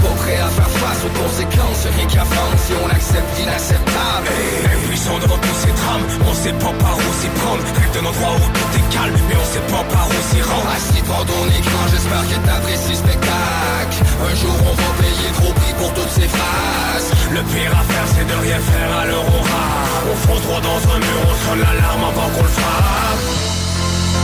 pas 0.00 0.14
prêt 0.22 0.38
à 0.40 0.48
faire 0.48 0.72
face 0.80 1.00
aux 1.04 1.14
conséquences. 1.14 1.82
Rien 1.96 2.06
qu'à 2.06 2.24
vendre 2.24 2.56
si 2.64 2.72
on 2.72 2.88
accepte 2.88 3.30
l'inacceptable. 3.38 4.28
Impuissant 4.64 5.18
devant 5.18 5.38
tous 5.38 5.58
ces 5.60 5.72
drames 5.72 6.06
On 6.24 6.34
sait 6.34 6.56
pas 6.56 6.74
par 6.80 6.96
où 6.96 7.08
s'y 7.20 7.28
prendre. 7.40 7.62
Rêve 7.76 7.92
d'un 7.92 8.06
endroit 8.08 8.34
où 8.40 8.46
tout 8.56 8.70
est 8.78 8.88
calme 8.94 9.16
Mais 9.28 9.36
on 9.36 9.46
sait 9.52 9.66
pas 9.68 9.84
par 9.92 10.06
où 10.08 10.18
s'y 10.30 10.40
rendre. 10.42 10.70
Assis 10.72 11.02
devant 11.02 11.24
ton 11.24 11.42
écran 11.52 11.82
j'espère 11.92 12.24
que 12.30 12.38
t'apprécies 12.46 12.96
spectacle. 12.96 13.98
Un 14.24 14.34
jour 14.34 14.56
on 14.64 14.74
va 14.74 14.90
payer 15.02 15.28
gros 15.38 15.52
prix 15.52 15.74
pour 15.76 15.90
toutes 15.92 16.14
ces 16.16 16.28
phrases. 16.28 17.08
Le 17.36 17.42
pire 17.52 17.72
à 17.74 17.82
faire 17.84 18.06
c'est 18.14 18.26
de 18.28 18.36
rien 18.40 18.60
faire 18.60 18.90
alors 19.04 19.26
on 19.26 19.42
rate 19.42 20.04
On 20.08 20.16
fonce 20.24 20.42
droit 20.46 20.62
dans 20.62 20.80
un 20.94 20.98
mur 20.98 21.20
On 21.28 21.36
sonne 21.44 21.60
l'alarme 21.60 22.04
avant 22.08 22.28
qu'on 22.32 22.42
le 22.42 22.54
frappe. 22.56 23.22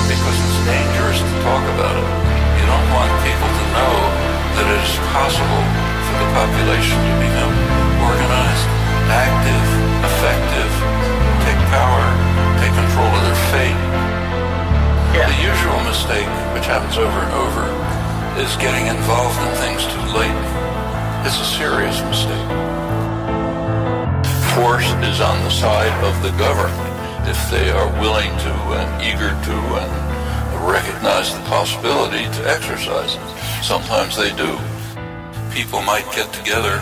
Because 0.09 0.39
it's 0.41 0.61
dangerous 0.67 1.21
to 1.21 1.35
talk 1.45 1.65
about 1.77 1.97
it. 2.01 2.09
You 2.59 2.65
don't 2.67 2.89
want 2.95 3.11
people 3.23 3.51
to 3.51 3.65
know 3.75 4.30
that 4.61 4.77
it 4.77 4.85
is 4.85 4.97
possible 5.17 5.65
for 6.05 6.17
the 6.21 6.29
population 6.37 7.01
to 7.01 7.15
become 7.17 7.55
organized, 8.05 8.69
active, 9.09 9.67
effective, 10.05 10.73
take 11.49 11.61
power, 11.73 12.05
take 12.61 12.69
control 12.77 13.09
of 13.09 13.25
their 13.25 13.41
fate. 13.57 13.81
The 15.17 15.41
usual 15.41 15.81
mistake, 15.89 16.29
which 16.53 16.69
happens 16.69 17.01
over 17.01 17.09
and 17.09 17.33
over, 17.41 17.65
is 18.37 18.53
getting 18.61 18.85
involved 18.85 19.41
in 19.41 19.49
things 19.65 19.81
too 19.89 20.05
late. 20.13 20.41
It's 21.25 21.41
a 21.41 21.49
serious 21.57 21.97
mistake. 22.05 22.49
Force 24.61 24.93
is 25.09 25.25
on 25.25 25.41
the 25.41 25.55
side 25.57 25.97
of 26.05 26.13
the 26.21 26.37
government 26.37 26.93
if 27.25 27.41
they 27.49 27.73
are 27.73 27.89
willing 27.97 28.29
to 28.45 28.53
and 28.77 28.89
eager 29.01 29.33
to 29.33 29.57
and 29.81 30.10
recognize 30.67 31.33
the 31.33 31.41
possibility 31.49 32.25
to 32.25 32.51
exercise 32.51 33.15
it. 33.15 33.63
Sometimes 33.63 34.17
they 34.17 34.31
do. 34.37 34.59
People 35.53 35.83
might 35.83 36.07
get 36.13 36.33
together, 36.33 36.81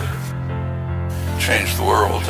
change 1.39 1.75
the 1.75 1.83
world. 1.83 2.23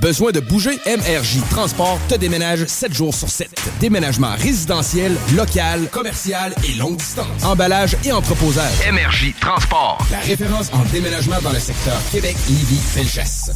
Besoin 0.00 0.32
de 0.32 0.40
bouger? 0.40 0.78
MRJ 0.86 1.40
Transport 1.50 1.98
te 2.08 2.14
déménage 2.14 2.66
7 2.66 2.92
jours 2.92 3.14
sur 3.14 3.28
7. 3.28 3.50
Déménagement 3.80 4.34
résidentiel, 4.38 5.16
local, 5.34 5.88
commercial 5.90 6.54
et 6.68 6.74
longue 6.74 6.96
distance. 6.96 7.44
Emballage 7.44 7.96
et 8.04 8.12
entreposage. 8.12 8.72
MRJ 8.90 9.34
Transport. 9.40 9.98
La 10.10 10.18
référence 10.18 10.70
en 10.72 10.84
déménagement 10.92 11.40
dans 11.42 11.52
le 11.52 11.60
secteur 11.60 11.98
Québec, 12.10 12.36
Lévis, 12.48 12.80
Felchasse. 12.80 13.52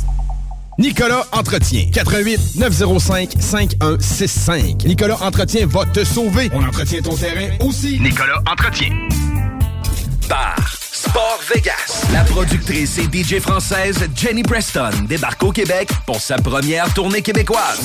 Nicolas 0.79 1.27
Entretien. 1.33 1.91
88 1.93 2.57
905 2.57 3.35
5165. 3.41 4.85
Nicolas 4.85 5.17
Entretien 5.23 5.67
va 5.67 5.87
te 5.87 6.05
sauver. 6.05 6.51
On 6.53 6.63
entretient 6.63 7.01
ton 7.01 7.17
terrain 7.17 7.49
aussi. 7.61 7.99
Nicolas 8.01 8.43
Entretien. 8.51 8.91
Bar 10.29 10.57
Sport 10.81 11.41
Vegas. 11.55 12.07
La 12.13 12.25
productrice 12.25 12.99
et 12.99 13.05
DJ 13.05 13.41
française 13.41 13.99
Jenny 14.15 14.43
Preston 14.43 14.91
débarque 15.09 15.43
au 15.45 15.53
Québec 15.53 15.89
pour 16.05 16.21
sa 16.21 16.37
première 16.37 16.93
tournée 16.93 17.23
québécoise. 17.23 17.81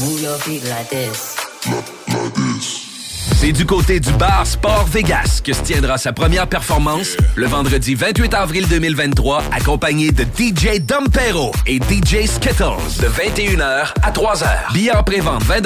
C'est 3.41 3.53
du 3.53 3.65
côté 3.65 3.99
du 3.99 4.11
bar 4.11 4.45
Sport 4.45 4.85
Vegas 4.85 5.41
que 5.43 5.51
se 5.51 5.63
tiendra 5.63 5.97
sa 5.97 6.13
première 6.13 6.45
performance 6.45 7.17
le 7.33 7.47
vendredi 7.47 7.95
28 7.95 8.35
avril 8.35 8.67
2023, 8.67 9.41
accompagné 9.51 10.11
de 10.11 10.21
DJ 10.21 10.79
Dompero 10.79 11.51
et 11.65 11.77
DJ 11.77 12.27
Skittles 12.27 12.99
de 12.99 13.07
21h 13.07 13.93
à 14.03 14.11
3h. 14.11 14.73
Billets 14.73 14.95
en 14.95 15.01
pré-vente 15.01 15.41
20 15.41 15.59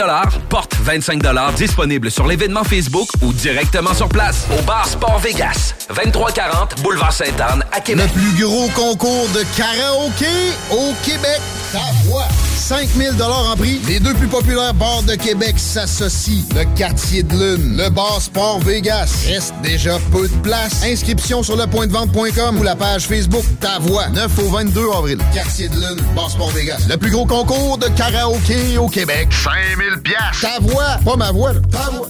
porte 0.47 0.73
25 0.83 1.21
disponible 1.57 2.09
sur 2.09 2.25
l'événement 2.25 2.63
Facebook 2.63 3.09
ou 3.21 3.33
directement 3.33 3.93
sur 3.93 4.07
place 4.07 4.47
au 4.57 4.61
bar 4.61 4.87
Sport 4.87 5.19
Vegas, 5.19 5.75
2340 5.89 6.81
Boulevard 6.81 7.11
Sainte-Anne 7.11 7.65
à 7.73 7.81
Québec. 7.81 8.09
Le 8.15 8.21
plus 8.21 8.41
gros 8.41 8.69
concours 8.69 9.27
de 9.35 9.43
karaoké 9.57 10.53
au 10.71 10.93
Québec. 11.03 11.41
Ta 11.73 11.79
voix. 12.05 12.23
5000 12.65 13.21
en 13.21 13.55
prix. 13.55 13.79
Les 13.87 13.99
deux 13.99 14.15
plus 14.15 14.27
populaires 14.27 14.73
bars 14.73 15.03
de 15.03 15.13
Québec 15.13 15.53
s'associent. 15.57 16.43
Le 16.55 16.63
Quartier 16.75 17.21
de 17.21 17.31
Lune, 17.31 17.77
le 17.77 17.89
bar 17.89 18.19
Sport 18.19 18.59
Vegas. 18.61 19.27
Reste 19.27 19.53
déjà 19.61 19.99
peu 20.11 20.27
de 20.27 20.33
place. 20.37 20.83
Inscription 20.83 21.43
sur 21.43 21.57
lepointdevente.com 21.57 22.57
ou 22.57 22.63
la 22.63 22.75
page 22.75 23.03
Facebook 23.03 23.45
Ta 23.59 23.77
Voix. 23.77 24.09
9 24.09 24.39
au 24.39 24.49
22 24.49 24.81
avril. 24.97 25.19
Quartier 25.31 25.69
de 25.69 25.75
Lune, 25.75 26.03
bar 26.15 26.31
Sport 26.31 26.49
Vegas. 26.53 26.87
Le 26.89 26.97
plus 26.97 27.11
gros 27.11 27.27
concours 27.27 27.77
de 27.77 27.87
karaoké 27.89 28.79
au 28.79 28.87
Québec. 28.87 29.27
5000 29.31 30.01
piastres. 30.01 30.41
Ta 30.41 30.59
voix. 30.59 30.97
Pas 31.05 31.17
ma 31.17 31.31
voix, 31.31 31.53
là. 31.53 31.59
Ta 31.71 31.91
voix. 31.91 32.09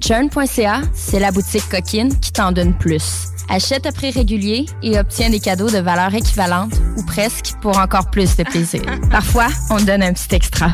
Churn.ca, 0.00 0.80
c'est 0.94 1.20
la 1.20 1.30
boutique 1.32 1.68
coquine 1.68 2.18
qui 2.18 2.32
t'en 2.32 2.50
donne 2.50 2.72
plus. 2.78 3.31
Achète 3.48 3.86
à 3.86 3.92
prix 3.92 4.10
régulier 4.10 4.66
et 4.82 4.98
obtiens 4.98 5.30
des 5.30 5.40
cadeaux 5.40 5.70
de 5.70 5.78
valeur 5.78 6.14
équivalente 6.14 6.72
ou 6.96 7.04
presque 7.04 7.54
pour 7.60 7.78
encore 7.78 8.10
plus 8.10 8.36
de 8.36 8.44
plaisir. 8.44 8.82
Parfois, 9.10 9.48
on 9.70 9.76
donne 9.76 10.02
un 10.02 10.12
petit 10.12 10.34
extra. 10.34 10.68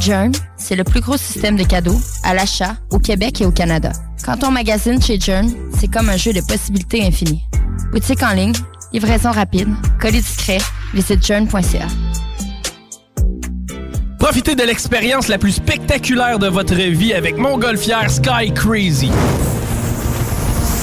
Jern, 0.00 0.32
c'est 0.56 0.74
le 0.74 0.84
plus 0.84 1.00
gros 1.00 1.16
système 1.16 1.56
de 1.56 1.64
cadeaux 1.64 2.00
à 2.24 2.34
l'achat 2.34 2.76
au 2.90 2.98
Québec 2.98 3.40
et 3.40 3.46
au 3.46 3.52
Canada. 3.52 3.92
Quand 4.24 4.42
on 4.44 4.50
magasine 4.50 5.00
chez 5.00 5.18
Jern, 5.18 5.50
c'est 5.78 5.88
comme 5.88 6.08
un 6.08 6.16
jeu 6.16 6.32
de 6.32 6.40
possibilités 6.40 7.04
infinies. 7.04 7.44
Boutique 7.92 8.22
en 8.22 8.32
ligne, 8.32 8.54
livraison 8.92 9.30
rapide, 9.30 9.68
colis 10.00 10.22
discret, 10.22 10.58
visite 10.92 11.24
jern.ca. 11.24 11.86
Profitez 14.18 14.54
de 14.54 14.62
l'expérience 14.62 15.26
la 15.26 15.36
plus 15.36 15.52
spectaculaire 15.52 16.38
de 16.38 16.46
votre 16.46 16.74
vie 16.74 17.12
avec 17.12 17.36
Montgolfière 17.36 18.08
Sky 18.08 18.52
Crazy. 18.54 19.10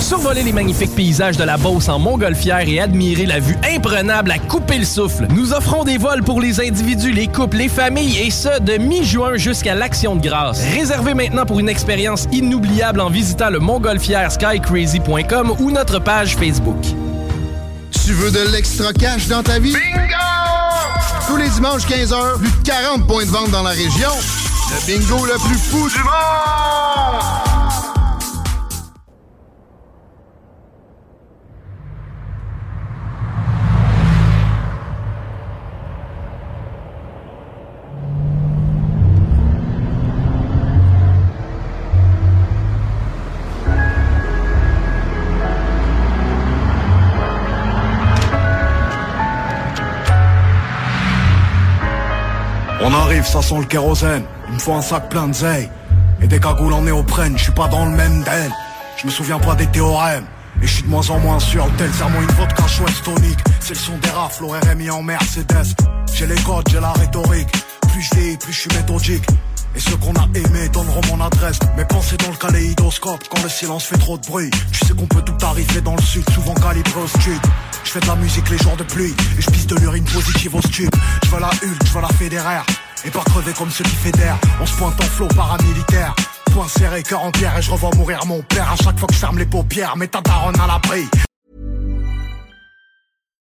Survoler 0.10 0.42
les 0.42 0.54
magnifiques 0.54 0.96
paysages 0.96 1.38
de 1.38 1.44
la 1.44 1.56
Beauce 1.58 1.88
en 1.88 2.00
Montgolfière 2.00 2.68
et 2.68 2.80
admirer 2.80 3.28
la 3.28 3.40
vue 3.40 3.56
imprenable 3.76 4.32
à 4.32 4.40
couper 4.40 4.80
le 4.80 4.84
souffle. 4.84 5.28
Nous 5.30 5.54
offrons 5.54 5.84
des 5.84 6.00
vols 6.00 6.24
pour 6.24 6.42
les 6.42 6.60
individus, 6.60 7.12
les 7.12 7.28
couples, 7.28 7.58
les 7.58 7.70
familles 7.70 8.18
et 8.18 8.32
ce, 8.32 8.60
de 8.60 8.80
mi-juin 8.80 9.38
jusqu'à 9.38 9.76
l'Action 9.76 10.16
de 10.16 10.22
grâce. 10.28 10.64
Réservez 10.74 11.14
maintenant 11.14 11.46
pour 11.46 11.60
une 11.60 11.70
expérience 11.70 12.28
inoubliable 12.32 13.02
en 13.02 13.12
visitant 13.12 13.52
le 13.52 13.60
montgolfièreskycrazy.com 13.60 15.54
ou 15.60 15.70
notre 15.70 16.00
page 16.00 16.38
Facebook. 16.38 16.82
Tu 18.04 18.14
veux 18.14 18.32
de 18.32 18.52
l'extra 18.52 18.92
cash 18.94 19.28
dans 19.28 19.44
ta 19.44 19.60
vie? 19.60 19.74
Bingo! 19.74 20.16
Tous 21.28 21.38
les 21.38 21.50
dimanches 21.50 21.86
15h, 21.86 22.40
plus 22.40 22.50
de 22.50 22.66
40 22.66 23.06
points 23.06 23.26
de 23.26 23.30
vente 23.30 23.52
dans 23.52 23.62
la 23.62 23.70
région. 23.70 24.10
Le 24.72 24.88
bingo 24.88 25.24
le 25.28 25.38
plus 25.48 25.60
fou 25.60 25.88
du 25.88 26.00
monde! 26.00 27.59
Ça 53.30 53.44
sent 53.44 53.60
le 53.60 53.66
kérosène. 53.66 54.24
Il 54.48 54.56
me 54.56 54.60
faut 54.60 54.74
un 54.74 54.82
sac 54.82 55.08
plein 55.10 55.28
de 55.28 55.34
zeille. 55.34 55.70
Et 56.22 56.28
des 56.28 56.40
cagoules 56.40 56.74
en 56.74 56.82
néoprène, 56.82 57.38
je 57.38 57.44
suis 57.44 57.52
pas 57.52 57.68
dans 57.68 57.86
le 57.86 57.92
même 57.92 58.24
den. 58.24 58.52
Je 58.98 59.06
me 59.06 59.12
souviens 59.12 59.38
pas 59.38 59.54
des 59.54 59.68
théorèmes. 59.68 60.26
Et 60.64 60.68
je 60.68 60.74
suis 60.74 60.84
de 60.84 60.90
moins 60.90 61.08
en 61.12 61.20
moins 61.20 61.40
sûr, 61.40 61.68
tel 61.78 61.94
serment 61.94 62.22
une 62.22 62.32
vodka 62.32 62.68
chouette 62.68 63.04
tonique. 63.04 63.40
C'est 63.60 63.76
le 63.76 63.80
son 63.80 63.98
des 64.00 64.10
rafles, 64.10 64.46
au 64.46 64.48
RMI 64.50 64.90
en 64.90 65.04
Mercedes. 65.04 65.76
J'ai 66.12 66.26
les 66.26 66.42
codes, 66.42 66.68
j'ai 66.72 66.80
la 66.80 66.92
rhétorique. 66.92 67.50
Plus 67.94 68.02
je 68.02 68.16
vieillis, 68.16 68.38
plus 68.38 68.52
je 68.52 68.62
suis 68.62 68.76
méthodique. 68.76 69.26
Et 69.76 69.80
ceux 69.80 69.96
qu'on 69.98 70.14
a 70.14 70.28
aimés 70.34 70.68
donneront 70.74 71.02
mon 71.10 71.24
adresse. 71.24 71.60
Mes 71.78 71.86
pensées 71.86 72.18
dans 72.18 72.32
le 72.32 72.38
kaléidoscope 72.38 73.24
quand 73.30 73.44
le 73.44 73.50
silence 73.50 73.86
fait 73.86 73.98
trop 73.98 74.18
de 74.18 74.26
bruit. 74.26 74.50
Tu 74.72 74.88
sais 74.88 74.94
qu'on 74.94 75.06
peut 75.06 75.22
tout 75.22 75.38
arriver 75.46 75.82
dans 75.82 75.96
le 75.96 76.02
sud, 76.02 76.28
souvent 76.32 76.56
calibré 76.56 77.00
au 77.00 77.08
stud. 77.08 77.40
Je 77.84 77.92
fais 77.92 78.00
de 78.00 78.08
la 78.08 78.16
musique 78.16 78.50
les 78.50 78.58
jours 78.58 78.76
de 78.76 78.84
pluie 78.84 79.14
et 79.38 79.42
je 79.42 79.50
pisse 79.52 79.68
de 79.68 79.76
l'urine 79.76 80.04
positive 80.06 80.56
au 80.56 80.62
stup. 80.62 80.94
Je 81.24 81.30
veux 81.30 81.40
la 81.40 81.50
Hulk, 81.50 81.86
je 81.86 81.94
veux 81.94 82.02
la 82.02 82.10
fédéraire. 82.10 82.66
Et 83.06 83.12
pas 83.12 83.24
crever 83.24 83.54
comme 83.54 83.70
ceux 83.70 83.84
qui 83.84 83.96
fédèrent. 83.96 84.38
On 84.62 84.66
se 84.66 84.76
pointe 84.76 85.00
en 85.00 85.04
flot 85.04 85.28
paramilitaire. 85.30 86.14
Point 86.54 86.68
serré, 86.68 87.04
cœur 87.04 87.24
en 87.24 87.32
pierre 87.32 87.58
et 87.58 87.62
je 87.62 87.72
revois 87.72 87.92
mourir 87.96 88.26
mon 88.26 88.42
père 88.42 88.72
à 88.72 88.76
chaque 88.76 89.00
fois 89.00 89.08
que 89.08 89.14
je 89.14 89.20
ferme 89.20 89.38
les 89.38 89.46
paupières. 89.46 89.96
Mets 89.96 90.08
ta 90.08 90.22
daronne 90.22 90.60
à 90.60 90.68
l'abri. 90.68 91.08